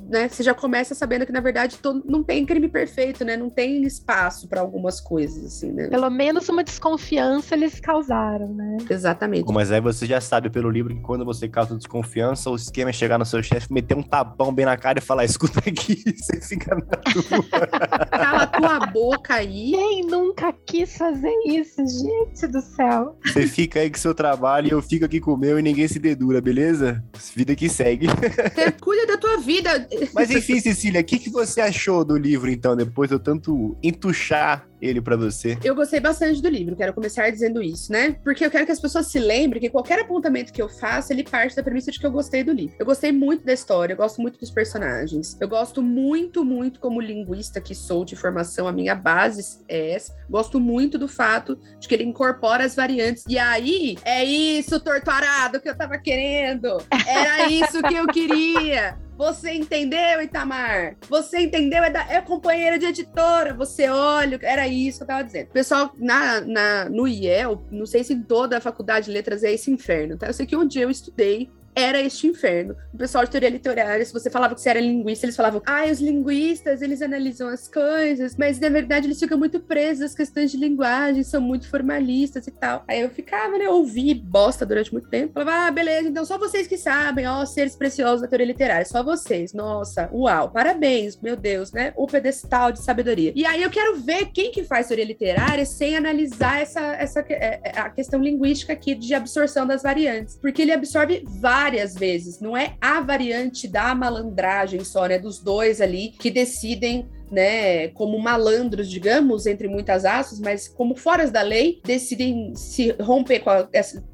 né, 0.09 0.27
você 0.27 0.43
já 0.43 0.53
começa 0.53 0.95
sabendo 0.95 1.25
que, 1.25 1.31
na 1.31 1.39
verdade, 1.39 1.77
todo, 1.77 2.03
não 2.05 2.23
tem 2.23 2.45
crime 2.45 2.67
perfeito, 2.67 3.23
né? 3.23 3.37
Não 3.37 3.49
tem 3.49 3.83
espaço 3.83 4.47
para 4.47 4.61
algumas 4.61 4.99
coisas, 4.99 5.45
assim, 5.45 5.71
né? 5.71 5.87
Pelo 5.87 6.09
menos 6.09 6.47
uma 6.49 6.63
desconfiança 6.63 7.55
eles 7.55 7.79
causaram, 7.79 8.53
né? 8.53 8.77
Exatamente. 8.89 9.51
Mas 9.51 9.71
aí 9.71 9.81
você 9.81 10.05
já 10.05 10.21
sabe 10.21 10.49
pelo 10.49 10.69
livro 10.69 10.93
que 10.95 11.01
quando 11.01 11.25
você 11.25 11.47
causa 11.47 11.75
desconfiança, 11.75 12.49
o 12.49 12.55
esquema 12.55 12.89
é 12.89 12.93
chegar 12.93 13.17
no 13.17 13.25
seu 13.25 13.41
chefe, 13.41 13.71
meter 13.71 13.95
um 13.95 14.03
tapão 14.03 14.53
bem 14.53 14.65
na 14.65 14.77
cara 14.77 14.99
e 14.99 15.01
falar: 15.01 15.25
escuta 15.25 15.59
aqui, 15.59 16.03
você 16.17 16.41
fica 16.41 16.75
na 16.75 16.81
tua. 16.81 18.07
Cala 18.09 18.47
tua 18.47 18.79
boca 18.87 19.35
aí. 19.35 19.71
Quem 19.71 20.06
nunca 20.07 20.53
quis 20.65 20.97
fazer 20.97 21.33
isso, 21.45 21.81
gente 21.85 22.47
do 22.47 22.61
céu? 22.61 23.17
Você 23.25 23.45
fica 23.45 23.79
aí 23.79 23.89
com 23.89 23.97
seu 23.97 24.15
trabalho 24.15 24.67
e 24.67 24.71
eu 24.71 24.81
fico 24.81 25.05
aqui 25.05 25.19
com 25.19 25.33
o 25.33 25.37
meu 25.37 25.59
e 25.59 25.61
ninguém 25.61 25.87
se 25.87 25.99
dedura, 25.99 26.41
beleza? 26.41 27.03
Vida 27.35 27.55
que 27.55 27.69
segue. 27.69 28.07
Você 28.07 28.71
cuida 28.71 29.05
da 29.05 29.17
tua 29.17 29.37
vida. 29.37 29.87
Mas 30.13 30.31
enfim, 30.31 30.59
Cecília, 30.59 31.01
o 31.01 31.03
que, 31.03 31.19
que 31.19 31.29
você 31.29 31.61
achou 31.61 32.03
do 32.03 32.17
livro, 32.17 32.49
então, 32.49 32.75
depois 32.75 33.09
de 33.09 33.15
eu 33.15 33.19
tanto 33.19 33.77
entuchar 33.83 34.67
ele 34.81 35.01
para 35.01 35.15
você? 35.15 35.57
Eu 35.63 35.75
gostei 35.75 35.99
bastante 35.99 36.41
do 36.41 36.49
livro, 36.49 36.75
quero 36.75 36.93
começar 36.93 37.29
dizendo 37.29 37.61
isso, 37.61 37.91
né? 37.91 38.17
Porque 38.23 38.45
eu 38.45 38.51
quero 38.51 38.65
que 38.65 38.71
as 38.71 38.79
pessoas 38.79 39.07
se 39.07 39.19
lembrem 39.19 39.61
que 39.61 39.69
qualquer 39.69 39.99
apontamento 39.99 40.53
que 40.53 40.61
eu 40.61 40.69
faço, 40.69 41.11
ele 41.11 41.23
parte 41.23 41.55
da 41.55 41.63
premissa 41.63 41.91
de 41.91 41.99
que 41.99 42.05
eu 42.05 42.11
gostei 42.11 42.43
do 42.43 42.51
livro. 42.51 42.75
Eu 42.79 42.85
gostei 42.85 43.11
muito 43.11 43.45
da 43.45 43.53
história, 43.53 43.93
eu 43.93 43.97
gosto 43.97 44.21
muito 44.21 44.39
dos 44.39 44.51
personagens. 44.51 45.37
Eu 45.39 45.47
gosto 45.47 45.81
muito, 45.81 46.43
muito 46.43 46.79
como 46.79 47.01
linguista 47.01 47.59
que 47.59 47.73
sou 47.73 48.05
de 48.05 48.15
formação, 48.15 48.67
a 48.67 48.71
minha 48.71 48.95
base 48.95 49.63
é 49.67 49.91
essa. 49.91 50.15
Gosto 50.29 50.59
muito 50.59 50.97
do 50.97 51.07
fato 51.07 51.59
de 51.79 51.87
que 51.87 51.95
ele 51.95 52.03
incorpora 52.03 52.63
as 52.63 52.75
variantes. 52.75 53.23
E 53.27 53.37
aí, 53.37 53.97
é 54.03 54.23
isso, 54.23 54.79
torturado, 54.79 55.59
que 55.59 55.69
eu 55.69 55.77
tava 55.77 55.97
querendo. 55.97 56.77
Era 57.07 57.49
isso 57.49 57.81
que 57.81 57.95
eu 57.95 58.07
queria. 58.07 58.97
Você 59.17 59.51
entendeu, 59.51 60.21
Itamar? 60.21 60.95
Você 61.09 61.39
entendeu? 61.39 61.83
É, 61.83 61.89
da, 61.89 62.01
é 62.07 62.21
companheira 62.21 62.77
de 62.77 62.85
editora. 62.85 63.53
Você 63.55 63.89
olha, 63.89 64.39
era 64.43 64.67
isso 64.67 64.99
que 64.99 65.03
eu 65.03 65.07
tava 65.07 65.23
dizendo. 65.23 65.47
Pessoal, 65.47 65.91
na, 65.97 66.39
na, 66.41 66.89
no 66.89 67.07
IEL, 67.07 67.65
não 67.71 67.87
sei 67.87 68.03
se 68.03 68.13
em 68.13 68.21
toda 68.21 68.57
a 68.57 68.61
faculdade 68.61 69.07
de 69.07 69.11
letras 69.11 69.43
é 69.43 69.51
esse 69.51 69.71
inferno, 69.71 70.17
tá? 70.17 70.27
Eu 70.27 70.33
sei 70.33 70.45
que 70.45 70.55
um 70.55 70.67
dia 70.67 70.83
eu 70.83 70.91
estudei 70.91 71.49
era 71.77 72.01
este 72.01 72.25
inferno. 72.25 72.75
O 72.91 72.97
pessoal 72.97 73.23
de 73.23 73.29
teoria 73.29 73.49
literária, 73.49 74.03
se 74.03 74.11
você 74.11 74.31
falava 74.31 74.55
que 74.55 74.61
você 74.61 74.71
era 74.71 74.79
linguista, 74.79 75.27
eles 75.27 75.35
falavam, 75.35 75.61
ah, 75.63 75.85
os 75.85 76.01
linguistas, 76.01 76.81
eles 76.81 77.03
analisam 77.03 77.47
as 77.49 77.67
coisas, 77.67 78.35
mas 78.35 78.59
na 78.59 78.67
verdade 78.67 79.05
eles 79.05 79.19
ficam 79.19 79.37
muito 79.37 79.59
presos 79.59 80.05
às 80.05 80.15
questões 80.15 80.49
de 80.49 80.57
linguagem, 80.57 81.21
são 81.23 81.39
muito 81.39 81.69
formalistas 81.69 82.47
e 82.47 82.51
tal. 82.51 82.83
Aí 82.87 83.01
eu 83.01 83.11
ficava, 83.11 83.59
né, 83.59 83.69
ouvi 83.69 84.11
bosta 84.15 84.65
durante 84.65 84.91
muito 84.91 85.07
tempo. 85.07 85.33
Falava, 85.33 85.67
ah, 85.67 85.71
beleza, 85.71 86.09
então 86.09 86.25
só 86.25 86.39
vocês 86.39 86.65
que 86.65 86.77
sabem, 86.77 87.27
ó, 87.27 87.45
seres 87.45 87.75
preciosos 87.75 88.21
da 88.21 88.27
teoria 88.27 88.47
literária, 88.47 88.83
só 88.83 89.03
vocês. 89.03 89.53
Nossa, 89.53 90.09
uau, 90.11 90.49
parabéns, 90.49 91.21
meu 91.21 91.35
Deus, 91.35 91.71
né? 91.71 91.93
O 91.95 92.07
pedestal 92.07 92.71
de 92.71 92.81
sabedoria. 92.81 93.31
E 93.35 93.45
aí 93.45 93.61
eu 93.61 93.69
quero 93.69 93.97
ver 93.97 94.31
quem 94.33 94.51
que 94.51 94.63
faz 94.63 94.87
teoria 94.87 95.05
literária 95.05 95.63
sem 95.63 95.95
analisar 95.95 96.59
essa, 96.59 96.81
essa 96.95 97.19
é, 97.29 97.59
é, 97.63 97.79
a 97.79 97.89
questão 97.91 98.19
linguística 98.19 98.73
aqui 98.73 98.95
de 98.95 99.13
absorção 99.13 99.67
das 99.67 99.83
variantes, 99.83 100.35
porque 100.41 100.63
ele 100.63 100.71
absorve 100.71 101.23
várias 101.27 101.66
várias 101.67 101.95
vezes. 101.95 102.39
Não 102.39 102.55
é 102.55 102.75
a 102.79 103.01
variante 103.01 103.67
da 103.67 103.93
malandragem 103.93 104.83
só, 104.85 105.05
né? 105.05 105.19
Dos 105.19 105.39
dois 105.39 105.81
ali 105.81 106.13
que 106.17 106.31
decidem 106.31 107.05
né, 107.29 107.89
como 107.89 108.17
malandros, 108.17 108.89
digamos, 108.89 109.45
entre 109.45 109.67
muitas 109.67 110.05
aspas, 110.05 110.39
mas 110.39 110.65
como 110.69 110.95
foras 110.95 111.29
da 111.29 111.41
lei, 111.41 111.81
decidem 111.83 112.55
se 112.55 112.95
romper 113.01 113.39
com 113.41 113.49
a, 113.49 113.67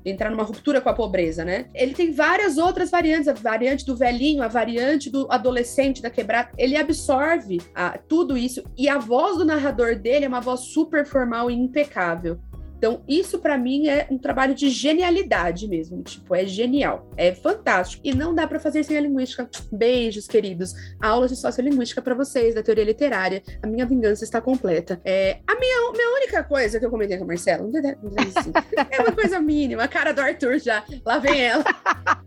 entrar 0.03 0.31
numa 0.31 0.41
ruptura 0.41 0.81
com 0.81 0.89
a 0.89 0.95
pobreza, 0.95 1.45
né? 1.45 1.67
Ele 1.75 1.93
tem 1.93 2.11
várias 2.11 2.57
outras 2.57 2.89
variantes, 2.89 3.27
a 3.27 3.33
variante 3.33 3.85
do 3.85 3.95
velhinho, 3.95 4.41
a 4.41 4.47
variante 4.47 5.11
do 5.11 5.27
adolescente 5.29 6.01
da 6.01 6.09
quebrada, 6.09 6.49
ele 6.57 6.75
absorve 6.75 7.61
a, 7.75 7.99
tudo 7.99 8.35
isso 8.35 8.63
e 8.75 8.89
a 8.89 8.97
voz 8.97 9.37
do 9.37 9.45
narrador 9.45 9.95
dele 9.95 10.25
é 10.25 10.27
uma 10.27 10.41
voz 10.41 10.61
super 10.61 11.05
formal 11.05 11.51
e 11.51 11.53
impecável. 11.53 12.39
Então, 12.83 13.01
isso 13.07 13.39
para 13.39 13.57
mim 13.57 13.87
é 13.87 14.05
um 14.11 14.17
trabalho 14.17 14.53
de 14.53 14.69
genialidade 14.69 15.69
mesmo. 15.69 16.03
Tipo, 16.03 16.35
é 16.35 16.45
genial. 16.45 17.09
É 17.15 17.33
fantástico. 17.33 18.01
E 18.03 18.13
não 18.13 18.35
dá 18.35 18.45
para 18.45 18.59
fazer 18.59 18.83
sem 18.83 18.97
a 18.97 18.99
linguística. 18.99 19.49
Beijos, 19.71 20.27
queridos. 20.27 20.73
Aulas 21.01 21.31
de 21.31 21.37
sociolinguística 21.37 22.01
para 22.01 22.13
vocês, 22.13 22.53
da 22.53 22.61
teoria 22.61 22.83
literária. 22.83 23.41
A 23.61 23.67
minha 23.67 23.85
vingança 23.85 24.25
está 24.25 24.41
completa. 24.41 24.99
É, 25.05 25.39
a 25.47 25.55
minha, 25.55 25.91
minha 25.93 26.09
única 26.17 26.43
coisa 26.43 26.77
que 26.77 26.85
eu 26.85 26.89
comentei 26.89 27.17
com 27.17 27.23
a 27.23 27.27
Marcela, 27.27 27.65
não 27.65 27.79
é 27.79 28.99
uma 28.99 29.13
coisa 29.13 29.39
mínima. 29.39 29.83
A 29.83 29.87
cara 29.87 30.11
do 30.11 30.19
Arthur 30.19 30.59
já. 30.59 30.83
Lá 31.05 31.19
vem 31.19 31.41
ela. 31.41 31.63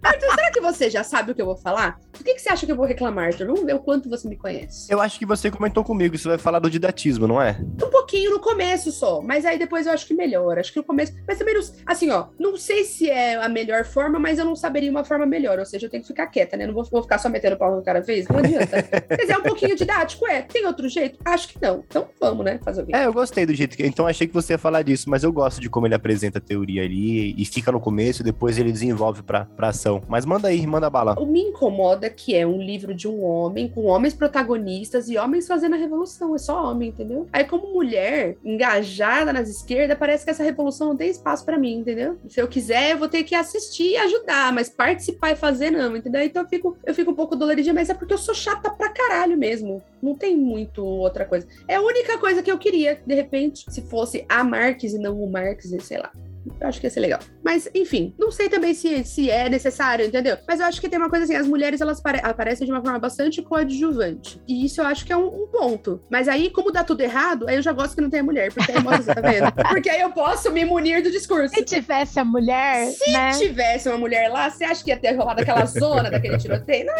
Arthur, 0.02 0.34
será 0.36 0.50
que 0.50 0.60
você 0.62 0.88
já 0.88 1.04
sabe 1.04 1.32
o 1.32 1.34
que 1.34 1.42
eu 1.42 1.46
vou 1.46 1.58
falar? 1.58 2.00
O 2.18 2.24
que, 2.24 2.32
que 2.32 2.40
você 2.40 2.48
acha 2.48 2.64
que 2.64 2.72
eu 2.72 2.76
vou 2.76 2.86
reclamar, 2.86 3.26
Arthur? 3.26 3.48
Vamos 3.48 3.64
ver 3.64 3.74
o 3.74 3.80
quanto 3.80 4.08
você 4.08 4.26
me 4.26 4.38
conhece. 4.38 4.90
Eu 4.90 5.02
acho 5.02 5.18
que 5.18 5.26
você 5.26 5.50
comentou 5.50 5.84
comigo. 5.84 6.16
Você 6.16 6.28
vai 6.28 6.38
falar 6.38 6.60
do 6.60 6.70
didatismo, 6.70 7.28
não 7.28 7.42
é? 7.42 7.58
Um 7.60 7.90
pouquinho 7.90 8.30
no 8.30 8.40
começo 8.40 8.90
só. 8.90 9.20
Mas 9.20 9.44
aí 9.44 9.58
depois 9.58 9.84
eu 9.84 9.92
acho 9.92 10.06
que 10.06 10.14
melhor 10.14 10.45
melhor. 10.46 10.58
Acho 10.58 10.72
que 10.72 10.80
o 10.80 10.84
começo. 10.84 11.12
Mas 11.26 11.38
também, 11.38 11.54
não, 11.54 11.62
assim, 11.86 12.10
ó, 12.10 12.26
não 12.38 12.56
sei 12.56 12.84
se 12.84 13.10
é 13.10 13.36
a 13.36 13.48
melhor 13.48 13.84
forma, 13.84 14.18
mas 14.18 14.38
eu 14.38 14.44
não 14.44 14.56
saberia 14.56 14.90
uma 14.90 15.04
forma 15.04 15.26
melhor. 15.26 15.58
Ou 15.58 15.66
seja, 15.66 15.86
eu 15.86 15.90
tenho 15.90 16.02
que 16.02 16.08
ficar 16.08 16.26
quieta, 16.28 16.56
né? 16.56 16.66
Não 16.66 16.74
vou, 16.74 16.84
vou 16.84 17.02
ficar 17.02 17.18
só 17.18 17.28
metendo 17.28 17.56
pau 17.56 17.74
no 17.74 17.82
cara 17.82 18.02
fez. 18.02 18.26
Não 18.28 18.38
adianta. 18.38 18.76
mas 19.10 19.28
é 19.28 19.36
um 19.36 19.42
pouquinho 19.42 19.76
didático, 19.76 20.26
é. 20.26 20.42
Tem 20.42 20.66
outro 20.66 20.88
jeito? 20.88 21.18
Acho 21.24 21.48
que 21.48 21.60
não. 21.60 21.84
Então 21.86 22.08
vamos, 22.20 22.44
né? 22.44 22.58
Fazer 22.64 22.82
o 22.82 22.86
quê? 22.86 22.92
É, 22.94 23.06
eu 23.06 23.12
gostei 23.12 23.46
do 23.46 23.54
jeito 23.54 23.76
que. 23.76 23.86
Então 23.86 24.06
achei 24.06 24.26
que 24.26 24.34
você 24.34 24.54
ia 24.54 24.58
falar 24.58 24.82
disso, 24.82 25.10
mas 25.10 25.22
eu 25.22 25.32
gosto 25.32 25.60
de 25.60 25.68
como 25.68 25.86
ele 25.86 25.94
apresenta 25.94 26.38
a 26.38 26.40
teoria 26.40 26.82
ali 26.82 27.34
e 27.40 27.44
fica 27.44 27.72
no 27.72 27.80
começo 27.80 28.22
e 28.22 28.24
depois 28.24 28.58
ele 28.58 28.72
desenvolve 28.72 29.22
pra, 29.22 29.44
pra 29.44 29.68
ação. 29.68 30.02
Mas 30.08 30.24
manda 30.24 30.48
aí, 30.48 30.66
manda 30.66 30.88
bala. 30.88 31.14
O 31.18 31.26
me 31.26 31.40
incomoda 31.40 32.08
que 32.08 32.34
é 32.34 32.46
um 32.46 32.60
livro 32.60 32.94
de 32.94 33.08
um 33.08 33.22
homem, 33.24 33.68
com 33.68 33.84
homens 33.84 34.14
protagonistas 34.14 35.08
e 35.08 35.16
homens 35.16 35.46
fazendo 35.46 35.74
a 35.74 35.78
revolução. 35.78 36.34
É 36.34 36.38
só 36.38 36.70
homem, 36.70 36.88
entendeu? 36.90 37.26
Aí, 37.32 37.44
como 37.44 37.72
mulher 37.72 38.36
engajada 38.44 39.32
nas 39.32 39.48
esquerdas, 39.48 39.98
parece 39.98 40.24
que 40.24 40.30
essa 40.36 40.44
revolução 40.44 40.88
não 40.88 40.96
tem 40.96 41.08
espaço 41.08 41.44
pra 41.44 41.58
mim, 41.58 41.78
entendeu? 41.78 42.18
Se 42.28 42.40
eu 42.40 42.46
quiser, 42.46 42.92
eu 42.92 42.98
vou 42.98 43.08
ter 43.08 43.24
que 43.24 43.34
assistir 43.34 43.92
e 43.92 43.96
ajudar, 43.96 44.52
mas 44.52 44.68
participar 44.68 45.32
e 45.32 45.36
fazer 45.36 45.70
não, 45.70 45.96
entendeu? 45.96 46.22
Então 46.22 46.42
eu 46.42 46.48
fico, 46.48 46.76
eu 46.84 46.94
fico 46.94 47.10
um 47.10 47.14
pouco 47.14 47.34
doloridinha, 47.34 47.74
mas 47.74 47.88
é 47.88 47.94
porque 47.94 48.12
eu 48.12 48.18
sou 48.18 48.34
chata 48.34 48.70
pra 48.70 48.90
caralho 48.90 49.36
mesmo. 49.36 49.82
Não 50.02 50.14
tem 50.14 50.36
muito 50.36 50.84
outra 50.84 51.24
coisa. 51.24 51.46
É 51.66 51.76
a 51.76 51.80
única 51.80 52.18
coisa 52.18 52.42
que 52.42 52.50
eu 52.50 52.58
queria, 52.58 53.00
de 53.04 53.14
repente, 53.14 53.64
se 53.70 53.82
fosse 53.82 54.24
a 54.28 54.44
Marx 54.44 54.84
e 54.84 54.98
não 54.98 55.20
o 55.20 55.30
Marx, 55.30 55.74
sei 55.80 55.98
lá. 55.98 56.12
Eu 56.60 56.68
acho 56.68 56.80
que 56.80 56.86
ia 56.86 56.90
ser 56.90 57.00
legal. 57.00 57.20
Mas, 57.44 57.68
enfim, 57.74 58.14
não 58.18 58.30
sei 58.30 58.48
também 58.48 58.74
se, 58.74 59.04
se 59.04 59.30
é 59.30 59.48
necessário, 59.48 60.04
entendeu? 60.06 60.36
Mas 60.46 60.60
eu 60.60 60.66
acho 60.66 60.80
que 60.80 60.88
tem 60.88 60.98
uma 60.98 61.10
coisa 61.10 61.24
assim, 61.24 61.34
as 61.34 61.46
mulheres, 61.46 61.80
elas 61.80 62.00
pare- 62.00 62.20
aparecem 62.22 62.66
de 62.66 62.72
uma 62.72 62.82
forma 62.82 62.98
bastante 62.98 63.42
coadjuvante. 63.42 64.40
E 64.48 64.64
isso 64.64 64.80
eu 64.80 64.86
acho 64.86 65.04
que 65.04 65.12
é 65.12 65.16
um, 65.16 65.26
um 65.44 65.46
ponto. 65.46 66.00
Mas 66.10 66.28
aí, 66.28 66.50
como 66.50 66.70
dá 66.72 66.82
tudo 66.84 67.00
errado, 67.00 67.48
aí 67.48 67.56
eu 67.56 67.62
já 67.62 67.72
gosto 67.72 67.94
que 67.94 68.00
não 68.00 68.10
tenha 68.10 68.22
mulher, 68.22 68.52
porque 68.52 68.72
aí 68.72 68.82
mostra, 68.82 69.14
tá 69.14 69.20
vendo? 69.20 69.46
Porque 69.76 69.90
aí 69.90 70.00
eu 70.00 70.10
posso 70.10 70.50
me 70.52 70.64
munir 70.64 71.02
do 71.02 71.10
discurso. 71.10 71.54
Se 71.54 71.62
tivesse 71.64 72.18
a 72.18 72.24
mulher, 72.24 72.86
Se 72.90 73.12
né? 73.12 73.30
tivesse 73.32 73.88
uma 73.88 73.98
mulher 73.98 74.28
lá, 74.28 74.48
você 74.50 74.64
acha 74.64 74.82
que 74.82 74.90
ia 74.90 74.96
ter 74.96 75.12
rolado 75.12 75.40
aquela 75.42 75.64
zona 75.66 76.10
daquele 76.10 76.38
tiroteio? 76.38 76.86
Não, 76.86 76.94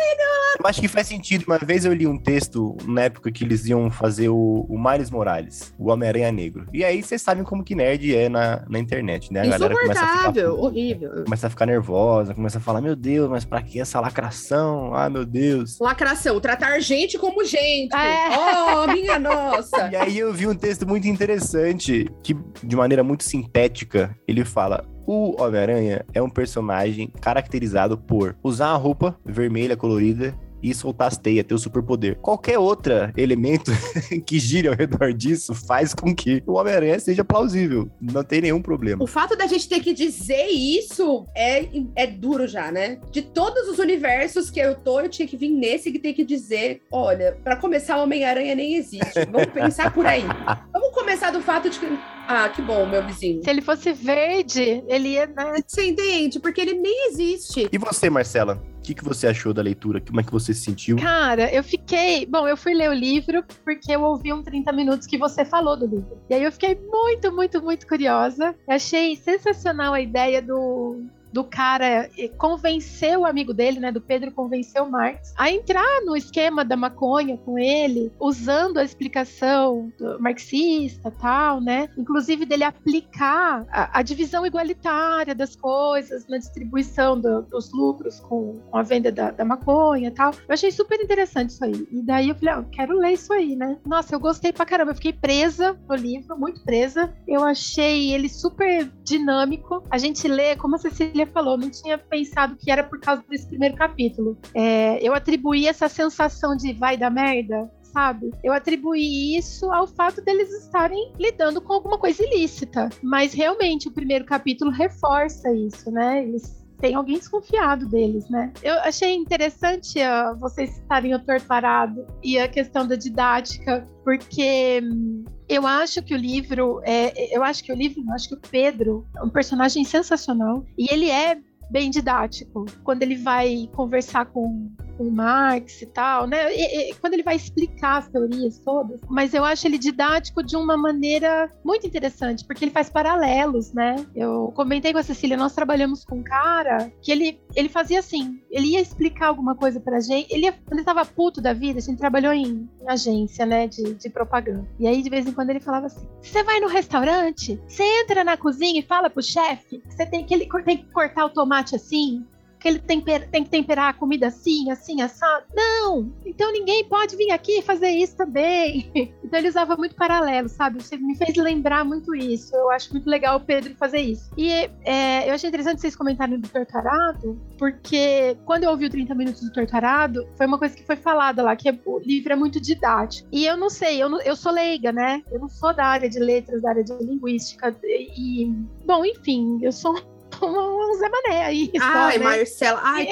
Eu 0.61 0.67
acho 0.67 0.81
que 0.81 0.89
faz 0.89 1.07
sentido. 1.07 1.45
Uma 1.47 1.59
vez 1.59 1.85
eu 1.85 1.93
li 1.93 2.07
um 2.07 2.19
texto 2.19 2.77
na 2.87 3.03
época 3.05 3.31
que 3.33 3.45
eles 3.45 3.67
iam 3.67 3.91
fazer 3.91 4.29
o, 4.29 4.67
o 4.69 4.79
Miles 4.79 5.11
Morales, 5.11 5.73
o 5.79 5.91
Homem-Aranha 5.91 6.31
Negro. 6.33 6.67
E 6.73 6.85
aí 6.85 7.03
vocês 7.03 7.23
sabem 7.23 7.45
como 7.45 7.65
que 7.65 7.75
nerd 7.75 8.15
é 8.15 8.29
na, 8.29 8.65
na 8.69 8.79
internet, 8.79 9.33
né? 9.33 9.36
A 9.39 9.47
galera 9.47 9.75
começa 9.75 9.93
a 9.93 10.07
ficar 10.07 10.13
insuportável, 10.21 10.61
horrível. 10.61 11.25
começa 11.25 11.47
a 11.47 11.51
ficar 11.51 11.67
nervosa, 11.67 12.35
começa 12.35 12.59
a 12.59 12.61
falar, 12.61 12.81
meu 12.81 12.97
Deus, 12.97 13.29
mas 13.29 13.45
pra 13.45 13.63
que 13.63 13.81
essa 13.81 14.01
lacração? 14.01 14.95
Ah, 14.95 15.09
meu 15.09 15.25
Deus. 15.25 15.79
Lacração, 15.81 16.41
tratar 16.41 16.79
gente 16.81 17.19
como 17.19 17.45
gente. 17.45 17.95
É. 17.95 18.29
Oh, 18.37 18.93
minha 18.93 19.19
nossa. 19.19 19.91
E 19.93 19.97
aí 19.97 20.19
eu 20.19 20.33
vi 20.33 20.47
um 20.47 20.55
texto 20.55 20.87
muito 20.87 21.07
interessante, 21.07 22.11
que 22.23 22.37
de 22.63 22.77
maneira 22.77 23.03
muito 23.05 23.25
sintética, 23.25 24.17
ele 24.27 24.45
fala... 24.45 24.85
O 25.09 25.41
Homem-Aranha 25.41 26.05
é 26.13 26.21
um 26.21 26.29
personagem 26.29 27.13
caracterizado 27.21 27.97
por 27.97 28.37
usar 28.43 28.71
a 28.71 28.75
roupa 28.75 29.17
vermelha 29.25 29.77
colorida 29.77 30.37
e 30.63 30.75
soltar 30.75 31.09
as 31.09 31.19
teias, 31.19 31.45
ter 31.45 31.55
o 31.55 31.59
superpoder. 31.59 32.17
Qualquer 32.17 32.59
outro 32.59 32.93
elemento 33.17 33.71
que 34.25 34.39
gire 34.39 34.69
ao 34.69 34.75
redor 34.75 35.13
disso 35.13 35.55
faz 35.55 35.95
com 35.95 36.15
que 36.15 36.43
o 36.47 36.55
Homem-Aranha 36.55 36.99
seja 36.99 37.25
plausível. 37.25 37.91
Não 38.01 38.23
tem 38.23 38.41
nenhum 38.41 38.61
problema. 38.63 39.03
O 39.03 39.07
fato 39.07 39.37
da 39.37 39.47
gente 39.47 39.69
ter 39.69 39.81
que 39.81 39.93
dizer 39.93 40.47
isso 40.47 41.27
é, 41.35 41.69
é 41.95 42.07
duro 42.07 42.47
já, 42.47 42.71
né? 42.71 42.99
De 43.11 43.23
todos 43.23 43.69
os 43.69 43.79
universos 43.79 44.51
que 44.51 44.61
eu 44.61 44.75
tô, 44.75 45.01
eu 45.01 45.09
tinha 45.09 45.27
que 45.27 45.37
vir 45.37 45.51
nesse 45.51 45.93
que 45.93 45.99
tem 45.99 46.15
que 46.15 46.25
dizer: 46.25 46.83
olha, 46.91 47.37
pra 47.43 47.57
começar, 47.57 47.99
o 47.99 48.03
Homem-Aranha 48.03 48.55
nem 48.55 48.75
existe. 48.77 49.25
Vamos 49.31 49.53
pensar 49.53 49.93
por 49.93 50.07
aí. 50.07 50.23
Vamos 50.73 50.95
começar 50.95 51.31
do 51.31 51.41
fato 51.41 51.71
de 51.71 51.79
que. 51.79 51.87
Ah, 52.29 52.49
que 52.49 52.61
bom, 52.61 52.87
meu 52.87 53.07
vizinho. 53.07 53.43
Se 53.45 53.49
ele 53.49 53.63
fosse 53.63 53.93
verde, 53.93 54.83
ele 54.89 55.11
ia, 55.11 55.27
né? 55.27 55.63
Você 55.67 55.87
entende? 55.87 56.41
Porque 56.41 56.61
ele 56.61 56.75
nem 56.75 57.09
existe. 57.09 57.69
E 57.71 57.79
você, 57.79 58.11
Marcela? 58.11 58.61
Que, 58.87 58.95
que 58.95 59.05
você 59.05 59.27
achou 59.27 59.53
da 59.53 59.61
leitura? 59.61 60.01
Como 60.01 60.21
é 60.21 60.23
que 60.23 60.31
você 60.31 60.55
se 60.55 60.61
sentiu? 60.61 60.97
Cara, 60.97 61.53
eu 61.53 61.65
fiquei. 61.65 62.25
Bom, 62.25 62.47
eu 62.47 62.57
fui 62.57 62.73
ler 62.73 62.89
o 62.89 62.93
livro 62.93 63.45
porque 63.65 63.91
eu 63.91 64.01
ouvi 64.03 64.33
um 64.33 64.45
30 64.45 64.71
minutos 64.73 65.09
que 65.09 65.19
você 65.19 65.45
falou 65.45 65.77
do 65.77 65.87
livro. 65.87 66.23
E 66.31 66.35
aí 66.35 66.45
eu 66.45 66.53
fiquei 66.53 66.77
muito, 66.77 67.33
muito, 67.33 67.61
muito 67.61 67.85
curiosa. 67.85 68.55
Achei 68.69 69.17
sensacional 69.17 69.93
a 69.93 70.01
ideia 70.01 70.41
do. 70.41 71.05
Do 71.33 71.45
cara 71.45 72.09
convencer 72.39 73.19
o 73.19 73.27
amigo 73.27 73.53
dele, 73.53 73.79
né? 73.81 73.93
Do 73.93 74.01
Pedro 74.01 74.31
convencer 74.33 74.81
o 74.83 74.91
Marx 74.91 75.33
a 75.37 75.51
entrar 75.51 76.01
no 76.05 76.17
esquema 76.17 76.65
da 76.65 76.77
maconha 76.77 77.37
com 77.39 77.59
ele, 77.59 78.11
usando 78.21 78.79
a 78.79 78.85
explicação 78.85 79.93
marxista 80.19 81.11
tal, 81.11 81.61
né? 81.61 81.89
Inclusive 81.97 82.45
dele 82.47 82.65
aplicar 82.65 83.67
a, 83.71 83.99
a 83.99 84.03
divisão 84.03 84.47
igualitária 84.47 85.35
das 85.35 85.55
coisas 85.57 86.27
na 86.27 86.39
distribuição 86.39 87.21
do- 87.21 87.43
dos 87.43 87.73
lucros 87.73 88.21
com, 88.21 88.61
com 88.71 88.77
a 88.79 88.83
venda 88.83 89.11
da, 89.13 89.31
da 89.31 89.45
maconha 89.45 90.11
tal. 90.11 90.33
Eu 90.33 90.55
achei 90.55 90.71
super 90.71 91.01
interessante 91.01 91.51
isso 91.51 91.65
aí. 91.65 91.87
E 91.91 92.03
daí 92.03 92.29
eu 92.29 92.35
falei, 92.35 92.55
ah, 92.55 92.59
eu 92.59 92.65
quero 92.71 92.99
ler 92.99 93.13
isso 93.13 93.33
aí, 93.33 93.57
né? 93.57 93.79
Nossa, 93.87 94.15
eu 94.15 94.21
gostei 94.21 94.53
pra 94.53 94.67
caramba. 94.67 94.91
Eu 94.93 94.97
fiquei 94.97 95.13
presa 95.13 95.79
no 95.89 95.95
livro, 95.95 96.39
muito 96.39 96.63
presa. 96.65 97.13
Eu 97.27 97.43
achei 97.45 98.13
ele 98.13 98.29
super 98.29 98.91
dinâmico. 99.05 99.83
A 99.91 99.99
gente 99.99 100.27
lê, 100.29 100.57
como 100.57 100.77
a 100.77 100.79
Cecília 100.79 101.16
falou, 101.25 101.57
não 101.57 101.71
tinha 101.71 101.97
pensado 101.97 102.57
que 102.57 102.71
era 102.71 102.85
por 102.85 103.01
causa 103.01 103.25
desse 103.29 103.47
primeiro 103.47 103.77
capítulo. 103.77 104.37
É, 104.53 104.99
eu 105.01 105.15
atribuí 105.15 105.67
essa 105.67 105.89
sensação 105.89 106.57
de 106.57 106.73
vai 106.75 106.97
dar 106.97 107.11
merda 107.11 107.71
sabe? 107.97 108.31
Eu 108.45 108.53
atribuí 108.53 109.39
isso 109.39 109.73
ao 109.73 109.87
fato 109.87 110.21
deles 110.21 110.51
estarem 110.53 111.15
lidando 111.19 111.63
com 111.63 111.73
alguma 111.73 111.97
coisa 111.97 112.23
ilícita. 112.23 112.91
Mas 113.03 113.33
realmente 113.33 113.89
o 113.89 113.91
primeiro 113.91 114.27
capítulo 114.27 114.71
reforça 114.71 115.51
isso, 115.55 115.91
né? 115.91 116.23
Eles 116.23 116.66
tem 116.81 116.95
alguém 116.95 117.19
desconfiado 117.19 117.87
deles, 117.87 118.29
né? 118.29 118.53
Eu 118.63 118.75
achei 118.81 119.15
interessante 119.15 119.99
uh, 119.99 120.37
vocês 120.39 120.71
citarem 120.71 121.15
o 121.15 121.19
Torturado 121.19 122.07
e 122.23 122.39
a 122.39 122.49
questão 122.49 122.87
da 122.87 122.97
didática, 122.97 123.87
porque 124.05 124.81
hum, 124.83 125.25
eu 125.49 125.67
acho 125.67 126.03
que 126.03 126.15
o 126.15 126.17
livro, 126.17 126.81
é, 126.85 127.37
eu 127.37 127.43
acho 127.43 127.63
que 127.63 127.73
o 127.73 127.77
livro, 127.77 128.03
eu 128.07 128.13
acho 128.13 128.29
que 128.29 128.35
o 128.35 128.41
Pedro 128.51 129.07
é 129.17 129.23
um 129.23 129.31
personagem 129.31 129.85
sensacional 129.85 130.65
e 130.77 130.93
ele 130.93 131.11
é 131.11 131.39
bem 131.71 131.91
didático 131.91 132.65
quando 132.85 133.03
ele 133.03 133.17
vai 133.17 133.69
conversar 133.75 134.27
com 134.27 134.71
com 134.97 135.11
Marx 135.11 135.83
e 135.83 135.87
tal, 135.87 136.27
né? 136.27 136.55
E, 136.55 136.91
e, 136.91 136.95
quando 136.95 137.15
ele 137.15 137.23
vai 137.23 137.37
explicar 137.37 137.99
as 137.99 138.09
teorias 138.09 138.59
todas, 138.59 139.01
mas 139.09 139.35
eu 139.35 139.45
acho 139.45 139.67
ele 139.67 139.79
didático 139.79 140.43
de 140.43 140.57
uma 140.57 140.77
maneira 140.77 141.51
muito 141.65 141.87
interessante, 141.87 142.45
porque 142.45 142.65
ele 142.65 142.73
faz 142.73 142.91
paralelos, 142.91 143.73
né? 143.73 144.05
Eu 144.15 144.53
comentei 144.55 144.93
com 144.93 144.99
a 144.99 145.03
Cecília, 145.03 145.37
nós 145.37 145.55
trabalhamos 145.55 146.05
com 146.05 146.17
um 146.17 146.23
cara 146.23 146.91
que 147.03 147.13
ele, 147.13 147.41
ele 147.55 147.69
fazia 147.69 147.99
assim, 147.99 148.41
ele 148.51 148.69
ia 148.69 148.81
explicar 148.81 149.29
alguma 149.29 149.55
coisa 149.55 149.81
pra 149.81 150.01
gente, 150.01 150.33
ele 150.33 150.47
ia, 150.47 150.53
quando 150.53 150.79
ele 150.79 150.85
tava 150.85 151.05
puto 151.05 151.41
da 151.41 151.53
vida, 151.53 151.79
a 151.79 151.83
gente 151.83 151.99
trabalhou 151.99 152.33
em, 152.33 152.69
em 152.81 152.89
agência, 152.89 153.47
né, 153.47 153.67
de, 153.67 153.95
de 153.95 154.11
propaganda. 154.11 154.67
E 154.79 154.87
aí, 154.87 155.03
de 155.03 155.11
vez 155.11 155.27
em 155.27 155.33
quando, 155.33 155.51
ele 155.51 155.61
falava 155.61 155.87
assim, 155.87 156.07
você 156.21 156.43
vai 156.43 156.61
no 156.61 156.69
restaurante, 156.69 157.61
você 157.67 157.83
entra 158.03 158.25
na 158.25 158.37
cozinha 158.37 158.81
e 158.81 158.83
fala 158.83 159.11
pro 159.11 159.23
chefe 159.23 159.77
você 159.89 160.07
tem 160.07 160.25
que, 160.25 160.35
ele, 160.35 160.49
tem 160.65 160.79
que 160.79 160.91
cortar 160.93 161.25
o 161.25 161.31
tomate 161.31 161.75
assim, 161.75 162.25
que 162.67 163.11
ele 163.11 163.27
tem 163.27 163.45
que 163.45 163.51
temperar 163.51 163.91
a 163.91 163.93
comida 163.93 164.27
assim, 164.27 164.71
assim, 164.71 165.01
assado. 165.03 165.47
Não! 165.55 166.13
Então 166.25 166.53
ninguém 166.53 166.85
pode 166.85 167.17
vir 167.17 167.31
aqui 167.31 167.63
fazer 167.63 167.91
isso 167.91 168.17
também. 168.17 168.91
Então 169.27 169.41
ele 169.41 169.49
usava 169.49 169.77
muito 169.77 169.97
paralelo, 169.97 170.49
sabe? 170.49 170.81
Você 170.81 170.97
me 170.97 171.17
fez 171.17 171.37
lembrar 171.37 171.85
muito 171.85 172.15
isso. 172.15 172.55
Eu 172.55 172.71
acho 172.71 172.93
muito 172.93 173.11
legal 173.11 173.39
o 173.39 173.41
Pedro 173.41 173.75
fazer 173.75 173.99
isso. 173.99 174.31
E 174.37 174.53
é, 174.85 175.29
eu 175.29 175.35
achei 175.35 175.49
interessante 175.49 175.81
vocês 175.81 175.97
comentarem 175.97 176.39
do 176.39 176.49
Torturado, 176.49 177.37
porque 177.59 178.37
quando 178.45 178.63
eu 178.63 178.71
ouvi 178.71 178.87
o 178.87 178.91
30 178.91 179.17
Minutos 179.17 179.43
do 179.43 179.53
Torturado, 179.53 180.29
foi 180.37 180.47
uma 180.47 180.59
coisa 180.59 180.77
que 180.77 180.85
foi 180.85 180.95
falada 180.95 181.43
lá, 181.43 181.57
que 181.57 181.69
o 181.85 181.99
livro 181.99 182.35
é 182.35 182.37
muito 182.37 182.61
didático. 182.61 183.29
E 183.33 183.45
eu 183.45 183.57
não 183.57 183.69
sei, 183.69 184.01
eu, 184.01 184.09
não, 184.09 184.21
eu 184.21 184.37
sou 184.37 184.53
leiga, 184.53 184.93
né? 184.93 185.23
Eu 185.33 185.41
não 185.41 185.49
sou 185.49 185.75
da 185.75 185.87
área 185.87 186.09
de 186.09 186.21
letras, 186.21 186.63
da 186.63 186.71
área 186.71 186.85
de 186.85 186.93
linguística. 187.03 187.75
E, 187.85 188.53
bom, 188.85 189.05
enfim, 189.05 189.59
eu 189.61 189.73
sou 189.73 189.95
um 190.43 190.95
Zé 190.99 191.09
Mané 191.09 191.45
aí. 191.45 191.71
Só, 191.77 191.83
Ai, 191.85 192.19
né? 192.19 192.25
Marcela, 192.25 192.81
ai, 192.83 193.09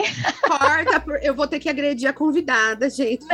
corta, 0.47 1.00
por- 1.00 1.19
eu 1.23 1.35
vou 1.35 1.47
ter 1.47 1.59
que 1.59 1.69
agredir 1.69 2.09
a 2.09 2.12
convidada, 2.12 2.88
gente. 2.90 3.25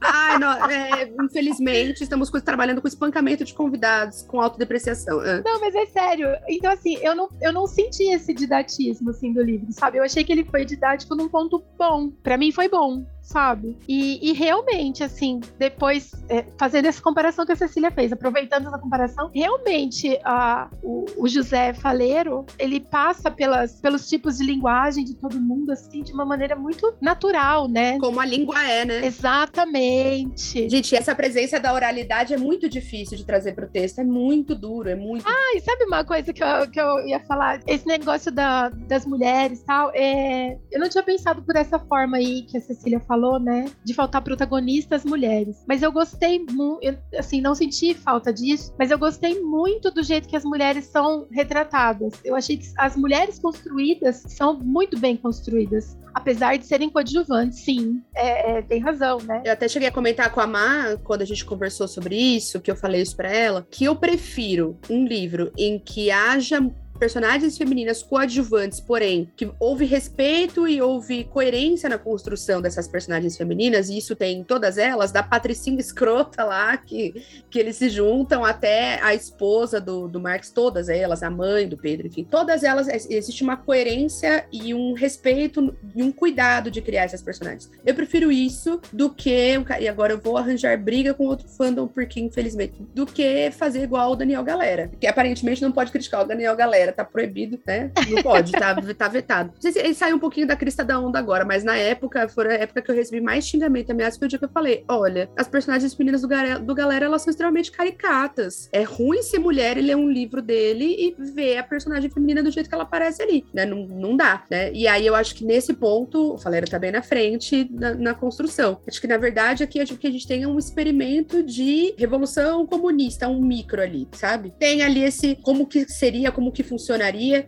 Ai, 0.00 0.38
não, 0.38 0.52
é, 0.70 1.10
infelizmente, 1.22 2.02
estamos 2.02 2.30
trabalhando 2.42 2.80
com 2.80 2.88
espancamento 2.88 3.44
de 3.44 3.54
convidados, 3.54 4.22
com 4.22 4.40
autodepreciação. 4.40 5.20
Ah. 5.20 5.42
Não, 5.44 5.60
mas 5.60 5.74
é 5.74 5.86
sério. 5.86 6.28
Então, 6.48 6.70
assim, 6.70 6.96
eu 7.02 7.14
não, 7.14 7.28
eu 7.40 7.52
não 7.52 7.66
senti 7.66 8.04
esse 8.12 8.32
didatismo, 8.34 9.10
assim, 9.10 9.32
do 9.32 9.42
livro, 9.42 9.66
sabe? 9.72 9.98
Eu 9.98 10.04
achei 10.04 10.22
que 10.24 10.32
ele 10.32 10.44
foi 10.44 10.64
didático 10.64 11.14
num 11.14 11.28
ponto 11.28 11.62
bom. 11.78 12.10
Pra 12.22 12.36
mim 12.36 12.52
foi 12.52 12.68
bom. 12.68 13.04
Sabe? 13.24 13.76
E, 13.88 14.30
e 14.30 14.32
realmente, 14.32 15.02
assim, 15.02 15.40
depois, 15.58 16.12
é, 16.28 16.44
fazendo 16.58 16.86
essa 16.86 17.02
comparação 17.02 17.46
que 17.46 17.52
a 17.52 17.56
Cecília 17.56 17.90
fez, 17.90 18.12
aproveitando 18.12 18.68
essa 18.68 18.78
comparação, 18.78 19.30
realmente 19.34 20.18
a, 20.22 20.68
o, 20.82 21.06
o 21.16 21.26
José 21.26 21.72
Faleiro, 21.72 22.44
ele 22.58 22.80
passa 22.80 23.30
pelas, 23.30 23.80
pelos 23.80 24.08
tipos 24.08 24.36
de 24.38 24.44
linguagem 24.44 25.04
de 25.04 25.14
todo 25.14 25.40
mundo, 25.40 25.72
assim, 25.72 26.02
de 26.02 26.12
uma 26.12 26.24
maneira 26.24 26.54
muito 26.54 26.94
natural, 27.00 27.66
né? 27.66 27.98
Como 27.98 28.20
a 28.20 28.26
língua 28.26 28.62
é, 28.62 28.84
né? 28.84 29.06
Exatamente. 29.06 30.68
Gente, 30.68 30.94
essa 30.94 31.14
presença 31.14 31.58
da 31.58 31.72
oralidade 31.72 32.34
é 32.34 32.36
muito 32.36 32.68
difícil 32.68 33.16
de 33.16 33.24
trazer 33.24 33.54
para 33.54 33.64
o 33.64 33.68
texto, 33.68 34.00
é 34.00 34.04
muito 34.04 34.54
duro, 34.54 34.90
é 34.90 34.94
muito. 34.94 35.26
Ah, 35.26 35.56
e 35.56 35.60
sabe 35.60 35.84
uma 35.84 36.04
coisa 36.04 36.32
que 36.32 36.44
eu, 36.44 36.70
que 36.70 36.80
eu 36.80 37.06
ia 37.06 37.20
falar? 37.20 37.60
Esse 37.66 37.86
negócio 37.86 38.30
da, 38.30 38.68
das 38.68 39.06
mulheres 39.06 39.60
e 39.60 39.64
tal, 39.64 39.90
é, 39.94 40.58
eu 40.70 40.78
não 40.78 40.88
tinha 40.90 41.02
pensado 41.02 41.42
por 41.42 41.56
essa 41.56 41.78
forma 41.78 42.18
aí 42.18 42.42
que 42.42 42.58
a 42.58 42.60
Cecília 42.60 43.00
falou, 43.00 43.13
né? 43.38 43.66
De 43.84 43.94
faltar 43.94 44.22
protagonistas 44.22 45.04
mulheres. 45.04 45.64
Mas 45.66 45.82
eu 45.82 45.92
gostei 45.92 46.44
muito, 46.50 46.98
assim, 47.16 47.40
não 47.40 47.54
senti 47.54 47.94
falta 47.94 48.32
disso, 48.32 48.74
mas 48.78 48.90
eu 48.90 48.98
gostei 48.98 49.40
muito 49.40 49.90
do 49.90 50.02
jeito 50.02 50.28
que 50.28 50.36
as 50.36 50.44
mulheres 50.44 50.86
são 50.86 51.26
retratadas. 51.30 52.14
Eu 52.24 52.34
achei 52.34 52.56
que 52.56 52.66
as 52.78 52.96
mulheres 52.96 53.38
construídas 53.38 54.22
são 54.28 54.58
muito 54.58 54.98
bem 54.98 55.16
construídas 55.16 55.96
apesar 56.14 56.56
de 56.56 56.64
serem 56.64 56.88
coadjuvantes, 56.88 57.58
sim, 57.58 58.00
é, 58.14 58.58
é, 58.58 58.62
tem 58.62 58.80
razão, 58.80 59.18
né? 59.18 59.42
Eu 59.44 59.52
até 59.52 59.66
cheguei 59.66 59.88
a 59.88 59.92
comentar 59.92 60.30
com 60.30 60.40
a 60.40 60.46
Má, 60.46 60.96
quando 61.02 61.22
a 61.22 61.24
gente 61.24 61.44
conversou 61.44 61.88
sobre 61.88 62.14
isso, 62.14 62.60
que 62.60 62.70
eu 62.70 62.76
falei 62.76 63.02
isso 63.02 63.16
pra 63.16 63.28
ela, 63.28 63.66
que 63.68 63.84
eu 63.84 63.96
prefiro 63.96 64.78
um 64.88 65.04
livro 65.04 65.52
em 65.58 65.78
que 65.78 66.10
haja 66.12 66.60
personagens 66.98 67.58
femininas 67.58 68.02
coadjuvantes, 68.02 68.80
porém, 68.80 69.30
que 69.36 69.50
houve 69.58 69.84
respeito 69.84 70.66
e 70.66 70.80
houve 70.80 71.24
coerência 71.24 71.88
na 71.88 71.98
construção 71.98 72.62
dessas 72.62 72.86
personagens 72.86 73.36
femininas, 73.36 73.88
e 73.88 73.98
isso 73.98 74.14
tem 74.14 74.38
em 74.38 74.44
todas 74.44 74.78
elas, 74.78 75.12
da 75.12 75.22
patricinha 75.22 75.80
escrota 75.80 76.44
lá, 76.44 76.76
que, 76.76 77.22
que 77.50 77.58
eles 77.58 77.76
se 77.76 77.88
juntam 77.88 78.44
até 78.44 79.00
a 79.02 79.14
esposa 79.14 79.80
do, 79.80 80.08
do 80.08 80.20
Marx, 80.20 80.50
todas 80.50 80.88
elas, 80.88 81.22
a 81.22 81.30
mãe 81.30 81.68
do 81.68 81.76
Pedro, 81.76 82.06
enfim, 82.06 82.24
todas 82.24 82.62
elas, 82.62 82.88
existe 83.10 83.42
uma 83.42 83.56
coerência 83.56 84.46
e 84.52 84.72
um 84.72 84.92
respeito 84.94 85.76
e 85.94 86.02
um 86.02 86.12
cuidado 86.12 86.70
de 86.70 86.80
criar 86.80 87.04
essas 87.04 87.22
personagens. 87.22 87.70
Eu 87.84 87.94
prefiro 87.94 88.30
isso 88.30 88.80
do 88.92 89.10
que, 89.10 89.54
e 89.80 89.88
agora 89.88 90.12
eu 90.12 90.20
vou 90.20 90.36
arranjar 90.36 90.78
briga 90.78 91.12
com 91.12 91.26
outro 91.26 91.48
fandom, 91.48 91.86
porque 91.86 92.20
infelizmente, 92.20 92.74
do 92.94 93.04
que 93.04 93.50
fazer 93.50 93.82
igual 93.82 94.12
o 94.12 94.16
Daniel 94.16 94.44
Galera, 94.44 94.90
que 95.00 95.06
aparentemente 95.06 95.60
não 95.60 95.72
pode 95.72 95.90
criticar 95.90 96.22
o 96.22 96.24
Daniel 96.24 96.54
Galera, 96.54 96.84
galera, 96.84 96.92
tá 96.94 97.04
proibido, 97.04 97.58
né? 97.66 97.90
Não 98.08 98.22
pode, 98.22 98.52
tá, 98.52 98.74
tá 98.74 99.08
vetado. 99.08 99.52
Ele 99.62 99.94
saiu 99.94 100.16
um 100.16 100.20
pouquinho 100.20 100.46
da 100.46 100.56
crista 100.56 100.84
da 100.84 100.98
onda 100.98 101.18
agora, 101.18 101.44
mas 101.44 101.64
na 101.64 101.76
época, 101.76 102.28
foi 102.28 102.48
a 102.48 102.54
época 102.54 102.82
que 102.82 102.90
eu 102.90 102.94
recebi 102.94 103.20
mais 103.20 103.46
xingamento 103.46 103.90
ameaça, 103.90 104.18
foi 104.18 104.26
o 104.26 104.28
dia 104.28 104.38
que 104.38 104.44
eu 104.44 104.50
falei: 104.50 104.84
olha, 104.88 105.30
as 105.36 105.48
personagens 105.48 105.94
femininas 105.94 106.22
do, 106.22 106.28
do 106.64 106.74
galera, 106.74 107.06
elas 107.06 107.22
são 107.22 107.30
extremamente 107.30 107.70
caricatas. 107.70 108.68
É 108.72 108.82
ruim 108.82 109.22
ser 109.22 109.38
mulher 109.38 109.76
e 109.76 109.82
ler 109.82 109.96
um 109.96 110.08
livro 110.08 110.42
dele 110.42 110.84
e 110.84 111.14
ver 111.32 111.58
a 111.58 111.62
personagem 111.62 112.10
feminina 112.10 112.42
do 112.42 112.50
jeito 112.50 112.68
que 112.68 112.74
ela 112.74 112.84
aparece 112.84 113.22
ali, 113.22 113.44
né? 113.52 113.64
Não, 113.64 113.86
não 113.86 114.16
dá, 114.16 114.44
né? 114.50 114.72
E 114.72 114.86
aí 114.86 115.06
eu 115.06 115.14
acho 115.14 115.34
que 115.34 115.44
nesse 115.44 115.74
ponto, 115.74 116.34
o 116.34 116.38
Falera 116.38 116.66
tá 116.66 116.78
bem 116.78 116.92
na 116.92 117.02
frente 117.02 117.68
na, 117.70 117.94
na 117.94 118.14
construção. 118.14 118.80
Acho 118.86 119.00
que 119.00 119.06
na 119.06 119.16
verdade 119.16 119.62
aqui 119.62 119.80
a 119.80 119.84
gente, 119.84 120.06
a 120.06 120.10
gente 120.10 120.26
tem 120.26 120.46
um 120.46 120.58
experimento 120.58 121.42
de 121.42 121.94
revolução 121.96 122.66
comunista, 122.66 123.28
um 123.28 123.40
micro 123.40 123.80
ali, 123.80 124.08
sabe? 124.12 124.52
Tem 124.58 124.82
ali 124.82 125.02
esse 125.02 125.36
como 125.42 125.66
que 125.66 125.88
seria, 125.88 126.32
como 126.32 126.52
que 126.52 126.62
funcionaria. 126.62 126.73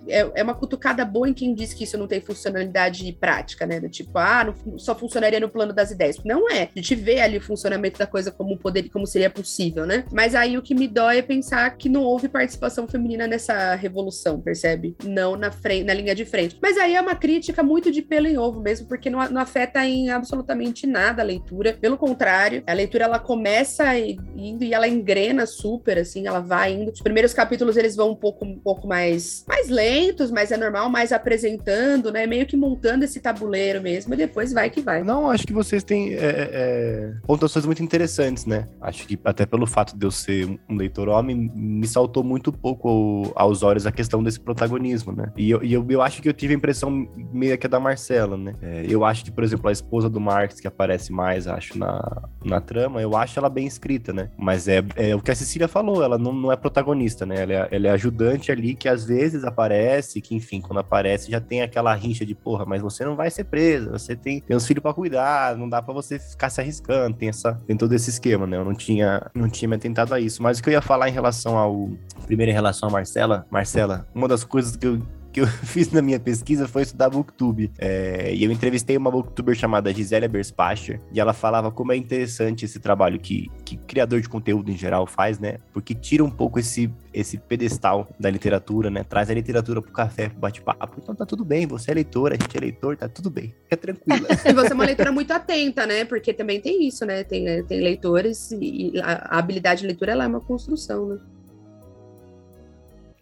É, 0.09 0.31
é, 0.35 0.43
uma 0.43 0.55
cutucada 0.55 1.05
boa 1.05 1.29
em 1.29 1.35
quem 1.35 1.55
diz 1.55 1.73
que 1.73 1.85
isso 1.85 1.99
não 1.99 2.07
tem 2.07 2.21
funcionalidade 2.21 3.11
prática, 3.21 3.67
né? 3.67 3.81
Do 3.81 3.89
tipo, 3.89 4.19
ah, 4.19 4.45
não, 4.45 4.79
só 4.79 4.95
funcionaria 4.95 5.41
no 5.41 5.49
plano 5.49 5.73
das 5.73 5.91
ideias. 5.91 6.23
Não 6.25 6.51
é. 6.51 6.65
A 6.65 6.79
gente 6.79 6.95
vê 6.95 7.21
ali 7.21 7.39
o 7.39 7.41
funcionamento 7.41 7.99
da 7.99 8.07
coisa 8.07 8.31
como 8.31 8.57
poder, 8.59 8.89
como 8.91 9.07
seria 9.07 9.31
possível, 9.31 9.87
né? 9.87 10.05
Mas 10.13 10.35
aí 10.35 10.57
o 10.57 10.63
que 10.63 10.75
me 10.75 10.89
dói 10.89 11.19
é 11.19 11.23
pensar 11.23 11.77
que 11.77 11.89
não 11.89 12.03
houve 12.03 12.29
participação 12.29 12.87
feminina 12.87 13.27
nessa 13.27 13.75
revolução, 13.75 14.41
percebe? 14.41 14.97
Não 15.05 15.37
na 15.37 15.51
frente, 15.51 15.85
na 15.85 15.95
linha 15.95 16.15
de 16.15 16.25
frente. 16.25 16.59
Mas 16.61 16.77
aí 16.77 16.95
é 16.95 17.01
uma 17.01 17.15
crítica 17.15 17.63
muito 17.63 17.91
de 17.91 18.03
pelo 18.03 18.27
em 18.27 18.39
ovo 18.39 18.61
mesmo, 18.61 18.87
porque 18.87 19.11
não, 19.11 19.29
não 19.31 19.41
afeta 19.41 19.85
em 19.85 20.11
absolutamente 20.11 20.87
nada 20.87 21.23
a 21.23 21.25
leitura. 21.25 21.77
Pelo 21.81 21.97
contrário, 21.97 22.63
a 22.67 22.73
leitura 22.73 23.05
ela 23.05 23.19
começa 23.19 23.85
indo 23.99 24.65
e 24.65 24.75
ela 24.75 24.89
engrena 24.89 25.47
super, 25.47 25.99
assim, 25.99 26.27
ela 26.27 26.41
vai 26.41 26.73
indo. 26.73 26.91
Os 26.93 27.01
primeiros 27.01 27.33
capítulos 27.33 27.77
eles 27.77 27.97
vão 27.97 28.11
um 28.11 28.17
pouco, 28.17 28.45
um 28.45 28.59
pouco 28.59 28.87
mais 28.87 29.16
mais, 29.17 29.45
mais 29.49 29.69
lentos, 29.69 30.31
mas 30.31 30.53
é 30.53 30.57
normal, 30.57 30.89
mais 30.89 31.13
apresentando, 31.13 32.13
né? 32.13 32.27
Meio 32.27 32.47
que 32.47 32.57
montando 32.57 33.05
esse 33.05 33.21
tabuleiro 33.21 33.81
mesmo, 33.81 34.15
e 34.15 34.17
depois 34.17 34.53
vai 34.53 34.71
que 34.71 34.81
vai. 34.81 35.03
Não, 35.03 35.31
acho 35.31 35.47
que 35.47 35.53
vocês 35.53 35.83
têm 35.83 36.15
é, 36.15 36.17
é, 36.17 36.51
é 36.53 37.13
pontuações 37.27 37.65
muito 37.65 37.83
interessantes, 37.83 38.45
né? 38.45 38.69
Acho 38.81 39.07
que 39.07 39.19
até 39.25 39.47
pelo 39.47 39.67
fato 39.67 39.97
de 39.97 40.07
eu 40.07 40.11
ser 40.11 40.47
um 40.69 40.77
leitor 40.77 41.09
homem, 41.09 41.51
me 41.55 41.87
saltou 41.87 42.23
muito 42.23 42.53
pouco 42.53 43.33
aos 43.35 43.63
olhos 43.63 43.87
a 43.87 43.93
questão 43.93 44.23
desse 44.23 44.39
protagonismo, 44.39 45.13
né? 45.13 45.33
E 45.37 45.51
eu, 45.51 45.63
eu, 45.63 45.85
eu 45.89 46.03
acho 46.03 46.21
que 46.21 46.29
eu 46.29 46.35
tive 46.35 46.55
a 46.55 46.57
impressão 46.57 47.09
meio 47.33 47.57
que 47.57 47.67
da 47.67 47.81
Marcela, 47.81 48.37
né? 48.37 48.55
É, 48.63 48.87
eu 48.89 49.05
acho 49.05 49.25
que, 49.25 49.31
por 49.31 49.43
exemplo, 49.43 49.69
a 49.69 49.73
esposa 49.73 50.09
do 50.09 50.21
Marx, 50.21 50.61
que 50.61 50.69
aparece 50.69 51.13
mais, 51.13 51.47
acho, 51.47 51.79
na, 51.79 52.23
na 52.45 52.61
trama, 52.61 53.01
eu 53.01 53.17
acho 53.17 53.39
ela 53.39 53.49
bem 53.49 53.67
escrita, 53.67 54.13
né? 54.13 54.31
Mas 54.37 54.69
é, 54.69 54.85
é 54.95 55.15
o 55.15 55.21
que 55.21 55.31
a 55.31 55.35
Cecília 55.35 55.69
falou, 55.69 56.03
ela 56.03 56.19
não, 56.19 56.33
não 56.33 56.53
é 56.53 56.57
protagonista, 56.57 57.25
né? 57.25 57.43
Ela 57.43 57.53
é, 57.53 57.69
ela 57.71 57.87
é 57.89 57.91
ajudante 57.91 58.53
ali 58.53 58.75
que 58.75 58.89
às 58.89 59.06
vezes 59.09 59.45
aparece, 59.45 60.21
que 60.21 60.35
enfim, 60.35 60.61
quando 60.61 60.79
aparece 60.79 61.31
já 61.31 61.41
tem 61.41 61.63
aquela 61.63 61.95
rincha 61.95 62.25
de 62.25 62.35
porra, 62.35 62.65
mas 62.65 62.83
você 62.83 63.05
não 63.05 63.17
vai 63.17 63.31
ser 63.31 63.45
presa, 63.45 63.91
você 63.93 64.15
tem, 64.15 64.41
tem 64.41 64.57
uns 64.57 64.67
filhos 64.67 64.83
para 64.83 64.95
cuidar, 64.95 65.57
não 65.57 65.69
dá 65.69 65.81
para 65.83 65.95
você 65.95 66.19
ficar 66.19 66.51
se 66.51 66.61
arriscando, 66.61 67.17
tem 67.17 67.29
essa 67.29 67.55
tem 67.67 67.77
todo 67.77 67.93
esse 67.93 68.11
esquema, 68.11 68.47
né? 68.47 68.57
Eu 68.57 68.65
não 68.65 68.75
tinha 68.75 69.31
não 69.35 69.49
tinha 69.49 69.69
me 69.69 69.77
atentado 69.77 70.15
a 70.15 70.21
isso, 70.21 70.43
mas 70.43 70.59
o 70.59 70.63
que 70.63 70.69
eu 70.69 70.73
ia 70.73 70.83
falar 70.83 71.09
em 71.09 71.13
relação 71.13 71.57
ao 71.57 71.91
primeiro 72.27 72.51
em 72.51 72.55
relação 72.55 72.89
a 72.89 72.93
Marcela, 72.93 73.47
Marcela, 73.51 74.07
uma 74.15 74.29
das 74.29 74.45
coisas 74.45 74.77
que 74.77 74.87
eu 74.87 75.01
que 75.37 75.41
eu 75.43 75.47
fiz 75.69 75.91
na 75.93 76.01
minha 76.01 76.19
pesquisa 76.19 76.67
foi 76.67 76.81
estudar 76.81 77.11
Booktube. 77.11 77.71
É, 77.79 78.33
e 78.35 78.43
eu 78.43 78.51
entrevistei 78.51 78.97
uma 78.97 79.11
Booktuber 79.11 79.55
chamada 79.55 79.93
Gisélia 79.93 80.27
Berspacher, 80.27 80.99
e 81.13 81.21
ela 81.21 81.35
falava 81.35 81.71
como 81.71 81.93
é 81.93 81.97
interessante 81.97 82.65
esse 82.65 82.81
trabalho 82.81 83.21
que, 83.21 83.51
que 83.63 83.77
criador 83.77 84.23
de 84.23 84.31
conteúdo 84.31 84.71
em 84.71 84.79
geral 84.79 85.07
faz, 85.07 85.39
né? 85.39 85.59
Porque 85.75 85.95
tira 85.95 86.25
um 86.25 86.31
pouco 86.31 86.59
esse, 86.59 86.91
esse 87.13 87.37
pedestal 87.37 88.09
da 88.19 88.31
literatura, 88.31 88.89
né? 88.89 89.05
Traz 89.05 89.29
a 89.29 89.35
literatura 89.35 89.83
pro 89.83 89.93
café, 89.93 90.31
pro 90.31 90.39
bate-papo. 90.39 91.01
Então 91.03 91.15
tá 91.15 91.27
tudo 91.27 91.45
bem, 91.45 91.67
você 91.67 91.91
é 91.91 91.95
leitor, 91.95 92.33
a 92.33 92.37
gente 92.37 92.57
é 92.57 92.61
leitor, 92.61 92.97
tá 92.97 93.07
tudo 93.07 93.29
bem. 93.29 93.55
Fica 93.65 93.77
tranquila. 93.77 94.29
e 94.43 94.53
você 94.55 94.73
é 94.73 94.75
uma 94.75 94.87
leitora 94.87 95.13
muito 95.13 95.33
atenta, 95.33 95.87
né? 95.87 96.07
Porque 96.07 96.33
também 96.33 96.63
tem 96.63 96.89
isso, 96.89 97.05
né? 97.05 97.23
Tem, 97.25 97.63
tem 97.65 97.83
leitores 97.83 98.53
e 98.53 98.99
a, 99.03 99.37
a 99.37 99.39
habilidade 99.39 99.83
de 99.83 99.87
leitura 99.87 100.13
ela 100.13 100.25
é 100.25 100.27
uma 100.27 100.41
construção, 100.41 101.09
né? 101.09 101.19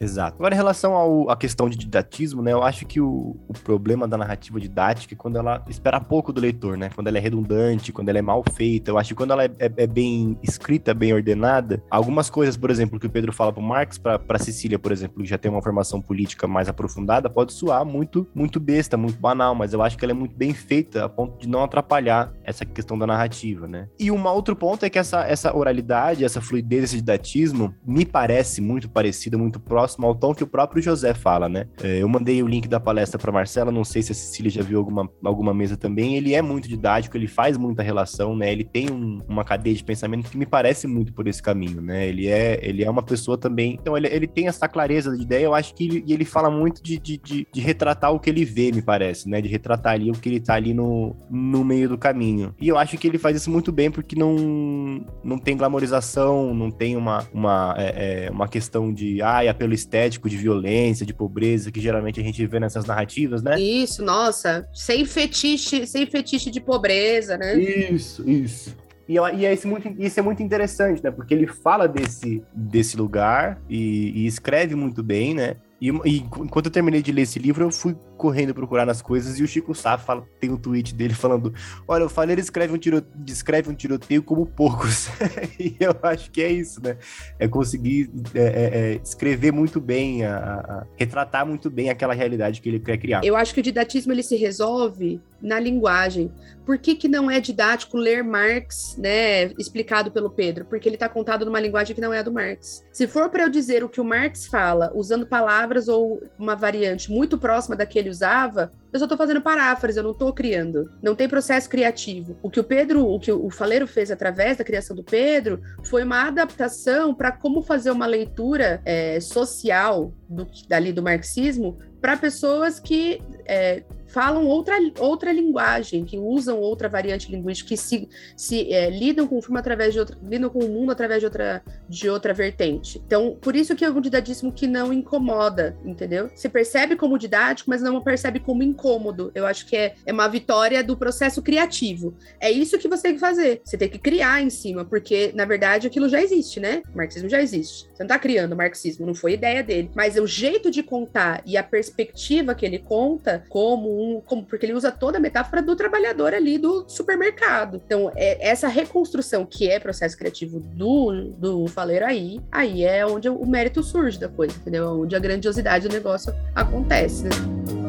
Exato. 0.05 0.37
Agora, 0.39 0.55
em 0.55 0.57
relação 0.57 1.29
à 1.31 1.37
questão 1.37 1.69
de 1.69 1.79
didatismo, 1.79 2.43
né, 2.43 2.53
eu 2.53 2.63
acho 2.63 2.85
que 2.85 3.01
o, 3.01 3.37
o 3.49 3.55
problema 3.55 4.07
da 4.07 4.19
narrativa 4.19 4.61
didática 4.61 5.15
é 5.15 5.17
quando 5.17 5.39
ela 5.39 5.65
espera 5.69 5.99
pouco 5.99 6.31
do 6.31 6.41
leitor, 6.41 6.77
né? 6.77 6.91
Quando 6.95 7.09
ela 7.09 7.17
é 7.17 7.21
redundante, 7.21 7.91
quando 7.91 8.11
ela 8.11 8.19
é 8.19 8.23
mal 8.23 8.45
feita. 8.53 8.91
Eu 8.91 8.99
acho 8.99 9.09
que 9.09 9.15
quando 9.15 9.33
ela 9.33 9.45
é, 9.45 9.51
é, 9.59 9.73
é 9.77 9.87
bem 9.87 10.39
escrita, 10.43 10.93
bem 10.93 11.15
ordenada, 11.15 11.83
algumas 11.91 12.29
coisas, 12.29 12.57
por 12.57 12.71
exemplo, 12.71 13.01
que 13.01 13.07
o 13.07 13.11
Pedro 13.11 13.33
fala 13.33 13.53
pro 13.53 13.63
Marx, 13.63 13.97
pra, 13.97 14.19
pra 14.19 14.39
Cecília, 14.39 14.79
por 14.79 14.93
exemplo, 14.93 15.23
que 15.23 15.29
já 15.29 15.39
tem 15.39 15.51
uma 15.51 15.63
formação 15.63 16.01
política 16.03 16.47
mais 16.47 16.69
aprofundada, 16.69 17.31
pode 17.31 17.53
soar 17.55 17.85
muito, 17.85 18.29
muito 18.35 18.61
besta, 18.61 18.97
muito 18.97 19.19
banal, 19.19 19.55
mas 19.55 19.73
eu 19.73 19.83
acho 19.83 19.97
que 19.97 20.05
ela 20.05 20.13
é 20.13 20.15
muito 20.15 20.37
bem 20.37 20.53
feita 20.53 21.07
a 21.07 21.09
ponto 21.09 21.39
de 21.39 21.49
não 21.49 21.65
atrapalhar 21.65 22.31
essa 22.45 22.67
questão 22.67 22.99
da 22.99 23.07
narrativa, 23.07 23.67
né? 23.67 23.89
E 23.99 24.11
um 24.11 24.27
outro 24.27 24.55
ponto 24.55 24.85
é 24.85 24.91
que 24.91 24.99
essa, 24.99 25.25
essa 25.25 25.57
oralidade, 25.57 26.25
essa 26.25 26.43
fluidez, 26.43 26.85
esse 26.85 26.97
didatismo, 26.97 27.75
me 27.87 28.05
parece 28.05 28.61
muito 28.61 28.89
parecido, 28.91 29.39
muito 29.39 29.59
próximo 29.59 29.94
próximo 29.95 30.07
ao 30.07 30.15
tom 30.15 30.35
que 30.35 30.43
o 30.43 30.47
próprio 30.47 30.83
José 30.83 31.15
fala, 31.15 31.49
né? 31.49 31.67
É, 31.83 32.03
eu 32.03 32.09
mandei 32.09 32.43
o 32.43 32.47
link 32.47 32.69
da 32.69 32.81
palestra 32.81 33.19
para 33.19 33.33
Marcela, 33.33 33.71
não 33.71 33.85
sei 33.85 34.03
se 34.03 34.13
a 34.13 34.15
Cecília 34.15 34.51
já 34.51 34.63
viu 34.63 34.79
alguma, 34.79 35.09
alguma 35.25 35.55
mesa 35.55 35.77
também. 35.77 36.17
Ele 36.17 36.35
é 36.35 36.43
muito 36.43 36.69
didático, 36.69 37.17
ele 37.17 37.27
faz 37.27 37.57
muita 37.57 37.83
relação, 37.83 38.37
né? 38.37 38.53
Ele 38.53 38.65
tem 38.65 38.91
um, 38.91 39.21
uma 39.29 39.45
cadeia 39.45 39.75
de 39.75 39.85
pensamento 39.85 40.31
que 40.31 40.37
me 40.37 40.47
parece 40.47 40.87
muito 40.87 41.13
por 41.13 41.27
esse 41.27 41.43
caminho, 41.43 41.81
né? 41.81 42.07
Ele 42.07 42.27
é, 42.27 42.59
ele 42.63 42.85
é 42.85 42.91
uma 42.91 43.03
pessoa 43.03 43.39
também. 43.39 43.79
Então, 43.81 43.97
ele, 43.97 44.09
ele 44.09 44.27
tem 44.27 44.49
essa 44.49 44.69
clareza 44.69 45.17
de 45.17 45.23
ideia. 45.23 45.45
Eu 45.45 45.55
acho 45.55 45.75
que 45.75 45.85
ele, 45.85 46.05
ele 46.09 46.25
fala 46.25 46.51
muito 46.51 46.83
de, 46.83 46.99
de, 46.99 47.19
de, 47.19 47.47
de 47.53 47.61
retratar 47.61 48.13
o 48.13 48.21
que 48.21 48.31
ele 48.31 48.45
vê, 48.45 48.73
me 48.73 48.83
parece, 48.83 49.29
né? 49.29 49.41
De 49.41 49.49
retratar 49.49 49.95
ali 49.95 50.11
o 50.11 50.15
que 50.15 50.29
ele 50.29 50.41
tá 50.41 50.55
ali 50.55 50.75
no, 50.75 51.17
no 51.31 51.65
meio 51.65 51.89
do 51.89 51.99
caminho. 51.99 52.55
E 52.61 52.69
eu 52.69 52.79
acho 52.79 52.97
que 52.99 53.07
ele 53.07 53.19
faz 53.19 53.37
isso 53.37 53.51
muito 53.51 53.71
bem 53.71 53.91
porque 53.91 54.17
não, 54.17 55.05
não 55.23 55.39
tem 55.39 55.57
glamorização, 55.57 56.55
não 56.55 56.71
tem 56.71 56.97
uma, 56.97 57.27
uma, 57.33 57.75
é, 57.79 58.27
é, 58.27 58.31
uma 58.31 58.49
questão 58.49 58.93
de, 58.93 59.21
ai, 59.23 59.49
apelo 59.49 59.73
estético 59.85 60.29
de 60.29 60.37
violência, 60.37 61.07
de 61.07 61.15
pobreza, 61.15 61.71
que 61.71 61.81
geralmente 61.81 62.21
a 62.21 62.23
gente 62.23 62.45
vê 62.47 62.59
nessas 62.59 62.85
narrativas, 62.85 63.43
né? 63.43 63.61
Isso, 63.61 64.03
nossa, 64.03 64.67
sem 64.73 65.05
fetiche, 65.05 65.87
sem 65.87 66.07
fetiche 66.07 66.51
de 66.51 66.61
pobreza, 66.61 67.37
né? 67.37 67.57
Isso, 67.59 68.29
isso. 68.29 68.77
E, 69.09 69.15
e 69.15 69.47
é 69.47 69.53
isso, 69.53 69.69
muito, 69.69 69.89
isso 69.99 70.19
é 70.19 70.23
muito 70.23 70.43
interessante, 70.43 71.03
né? 71.03 71.11
Porque 71.11 71.35
ele 71.35 71.47
fala 71.47 71.87
desse, 71.87 72.43
desse 72.55 72.97
lugar 72.97 73.61
e, 73.69 74.23
e, 74.23 74.27
escreve 74.27 74.75
muito 74.75 75.03
bem, 75.03 75.35
né? 75.35 75.57
E, 75.81 75.89
e, 75.89 76.19
enquanto 76.21 76.67
eu 76.67 76.73
terminei 76.73 77.03
de 77.03 77.13
ler 77.13 77.23
esse 77.23 77.39
livro, 77.39 77.65
eu 77.65 77.71
fui 77.71 77.95
correndo 78.17 78.55
procurar 78.55 78.87
nas 78.87 79.03
coisas 79.03 79.39
e 79.39 79.43
o 79.43 79.47
Chico 79.47 79.75
Sá 79.75 79.99
fala, 79.99 80.27
tem 80.41 80.51
um 80.51 80.57
tweet 80.57 80.95
dele 80.95 81.15
falando: 81.15 81.53
Olha, 81.87 82.07
o 82.07 82.09
Faleiro 82.09 82.41
escreve 82.41 82.73
um, 82.73 82.79
tiro, 82.79 83.05
descreve 83.15 83.71
um 83.71 83.75
tiroteio 83.75 84.23
como 84.23 84.47
poucos. 84.47 85.09
e 85.59 85.77
eu 85.81 85.95
acho 86.03 86.31
que 86.31 86.43
é 86.43 86.51
isso, 86.51 86.83
né? 86.83 86.97
É 87.39 87.49
conseguir 87.49 88.11
é, 88.35 88.41
é, 88.41 88.45
é, 88.45 89.01
escrever 89.03 89.53
muito 89.53 89.81
bem, 89.81 90.25
a, 90.25 90.37
a, 90.37 90.87
retratar 90.97 91.47
muito 91.47 91.71
bem 91.71 91.91
aquela 91.91 92.15
realidade 92.15 92.61
que 92.61 92.69
ele 92.69 92.81
quer 92.81 92.99
criar. 92.99 93.25
Eu 93.25 93.37
acho 93.37 93.53
que 93.53 93.61
o 93.61 93.63
didatismo 93.63 94.13
ele 94.13 94.23
se 94.23 94.37
resolve 94.37 95.21
na 95.45 95.61
linguagem. 95.61 96.33
Por 96.65 96.79
que, 96.79 96.95
que 96.95 97.07
não 97.07 97.31
é 97.31 97.39
didático 97.39 97.99
ler 97.99 98.25
Marx, 98.25 98.97
né, 98.99 99.53
explicado 99.59 100.11
pelo 100.11 100.31
Pedro? 100.31 100.65
Porque 100.65 100.89
ele 100.89 100.97
está 100.97 101.09
contado 101.09 101.45
numa 101.45 101.61
linguagem 101.61 101.95
que 101.95 102.01
não 102.01 102.13
é 102.13 102.21
a 102.21 102.23
do 102.23 102.33
Marx. 102.33 102.83
Se 102.91 103.07
for 103.07 103.29
para 103.29 103.43
eu 103.43 103.51
dizer 103.51 103.85
o 103.85 103.89
que 103.89 104.01
o 104.01 104.05
Marx 104.05 104.47
fala, 104.47 104.91
usando 104.95 105.27
palavras 105.27 105.87
ou 105.87 106.23
uma 106.39 106.57
variante 106.57 107.11
muito 107.11 107.37
próxima 107.37 107.77
da 107.77 107.85
que 107.85 107.99
ele 108.05 108.11
usava, 108.11 108.73
eu 108.93 108.99
só 108.99 109.07
estou 109.07 109.19
fazendo 109.19 109.41
paráfrase, 109.41 109.99
eu 109.99 110.05
não 110.05 110.13
estou 110.13 110.33
criando. 110.33 110.91
Não 111.03 111.15
tem 111.15 111.29
processo 111.29 111.69
criativo. 111.69 112.37
O 112.43 112.49
que 112.49 112.61
o 112.61 112.65
Pedro, 112.65 113.05
o 113.05 113.19
que 113.19 113.33
o 113.33 113.51
Faleiro 113.51 113.87
fez 113.87 114.11
através 114.11 114.59
da 114.59 114.65
criação 114.65 114.95
do 114.95 115.03
Pedro, 115.03 115.61
foi 115.85 116.05
uma 116.05 116.29
adaptação 116.29 117.13
para 117.13 117.33
como 117.33 117.61
fazer 117.63 117.91
uma 117.91 118.07
leitura 118.07 118.81
é, 118.85 119.19
social 119.19 120.13
do, 120.29 120.47
dali 120.69 120.93
do 120.93 121.03
marxismo 121.03 121.77
para 122.01 122.17
pessoas 122.17 122.79
que 122.79 123.21
é, 123.47 123.83
falam 124.15 124.47
outra, 124.47 124.77
outra 125.01 125.33
linguagem, 125.33 126.05
que 126.05 126.17
usam 126.17 126.61
outra 126.61 126.89
variante 126.89 127.31
linguística, 127.31 127.71
que 127.71 127.77
se, 127.77 128.09
se 128.37 128.73
é, 128.73 128.89
lidam 128.89 129.27
com 129.27 129.37
o 129.39 129.43
filme 129.43 129.59
através 129.59 129.93
de 129.93 129.99
outra, 129.99 130.17
lidam 130.23 130.49
com 130.49 130.61
o 130.61 130.69
mundo 130.69 130.93
através 130.93 131.19
de 131.19 131.27
outra, 131.27 131.63
de 131.89 132.09
outra 132.09 132.33
vertente. 132.33 133.03
Então, 133.05 133.37
por 133.41 133.57
isso 133.57 133.75
que 133.75 133.85
é 133.85 133.91
um 133.91 134.01
didatismo 134.01 134.53
que 134.53 134.69
não 134.69 134.93
incomoda, 134.93 135.77
entendeu? 135.85 136.31
Se 136.35 136.49
percebe 136.49 136.95
como 136.95 137.19
didático, 137.19 137.69
mas 137.69 137.83
não 137.83 138.01
percebe 138.01 138.39
como 138.39 138.63
incômodo. 138.63 139.33
Eu 139.35 139.47
acho 139.47 139.67
que 139.67 139.77
é, 139.77 139.95
é 140.07 140.13
uma 140.13 140.29
vitória 140.29 140.85
do 140.85 140.97
processo 140.97 141.43
criativo. 141.43 142.15
É 142.39 142.51
isso 142.51 142.79
que 142.79 142.87
você 142.87 143.03
tem 143.03 143.15
que 143.15 143.21
fazer. 143.21 143.63
Você 143.65 143.77
tem 143.77 143.89
que 143.89 143.99
criar 143.99 144.41
em 144.41 144.51
cima, 144.51 144.85
porque, 144.85 145.33
na 145.35 145.45
verdade, 145.45 145.89
aquilo 145.89 146.09
já 146.09 146.23
existe, 146.23 146.61
né? 146.61 146.83
O 146.93 146.97
marxismo 146.97 147.29
já 147.29 147.43
existe. 147.43 147.89
Você 147.93 148.03
não 148.05 148.09
tá 148.09 148.19
criando 148.19 148.53
o 148.53 148.57
marxismo, 148.57 149.07
não 149.07 149.15
foi 149.15 149.33
ideia 149.33 149.63
dele. 149.63 149.91
Mas 149.95 150.17
o 150.17 150.27
jeito 150.27 150.71
de 150.71 150.83
contar 150.83 151.43
e 151.45 151.57
a 151.57 151.63
perspectiva 151.63 152.55
que 152.55 152.65
ele 152.65 152.79
conta, 152.79 153.45
como 153.49 153.91
um. 153.91 154.04
Como, 154.27 154.45
porque 154.45 154.67
ele 154.67 154.75
usa 154.75 154.91
toda 154.91 155.19
a 155.19 155.21
metáfora 155.21 155.63
do 155.63 155.77
trabalhador 155.77 156.35
ali 156.35 156.59
do 156.59 156.85
supermercado. 156.89 157.81
Então, 157.85 158.11
é, 158.17 158.49
essa 158.49 158.69
reconstrução 158.69 159.45
que 159.45 159.69
é 159.69 159.79
processo 159.79 160.17
criativo 160.17 160.61
do, 160.61 161.31
do 161.39 161.67
Faleiro 161.69 162.05
aí, 162.05 162.41
aí 162.51 162.85
é 162.85 163.07
onde 163.07 163.29
o 163.29 163.47
mérito 163.47 163.83
surge 163.83 164.19
da 164.19 164.29
coisa, 164.29 164.57
entendeu? 164.57 165.03
Onde 165.03 165.15
a 165.15 165.19
grandiosidade 165.19 165.89
do 165.89 165.95
negócio 165.95 166.35
acontece, 166.55 167.25
né? 167.25 167.84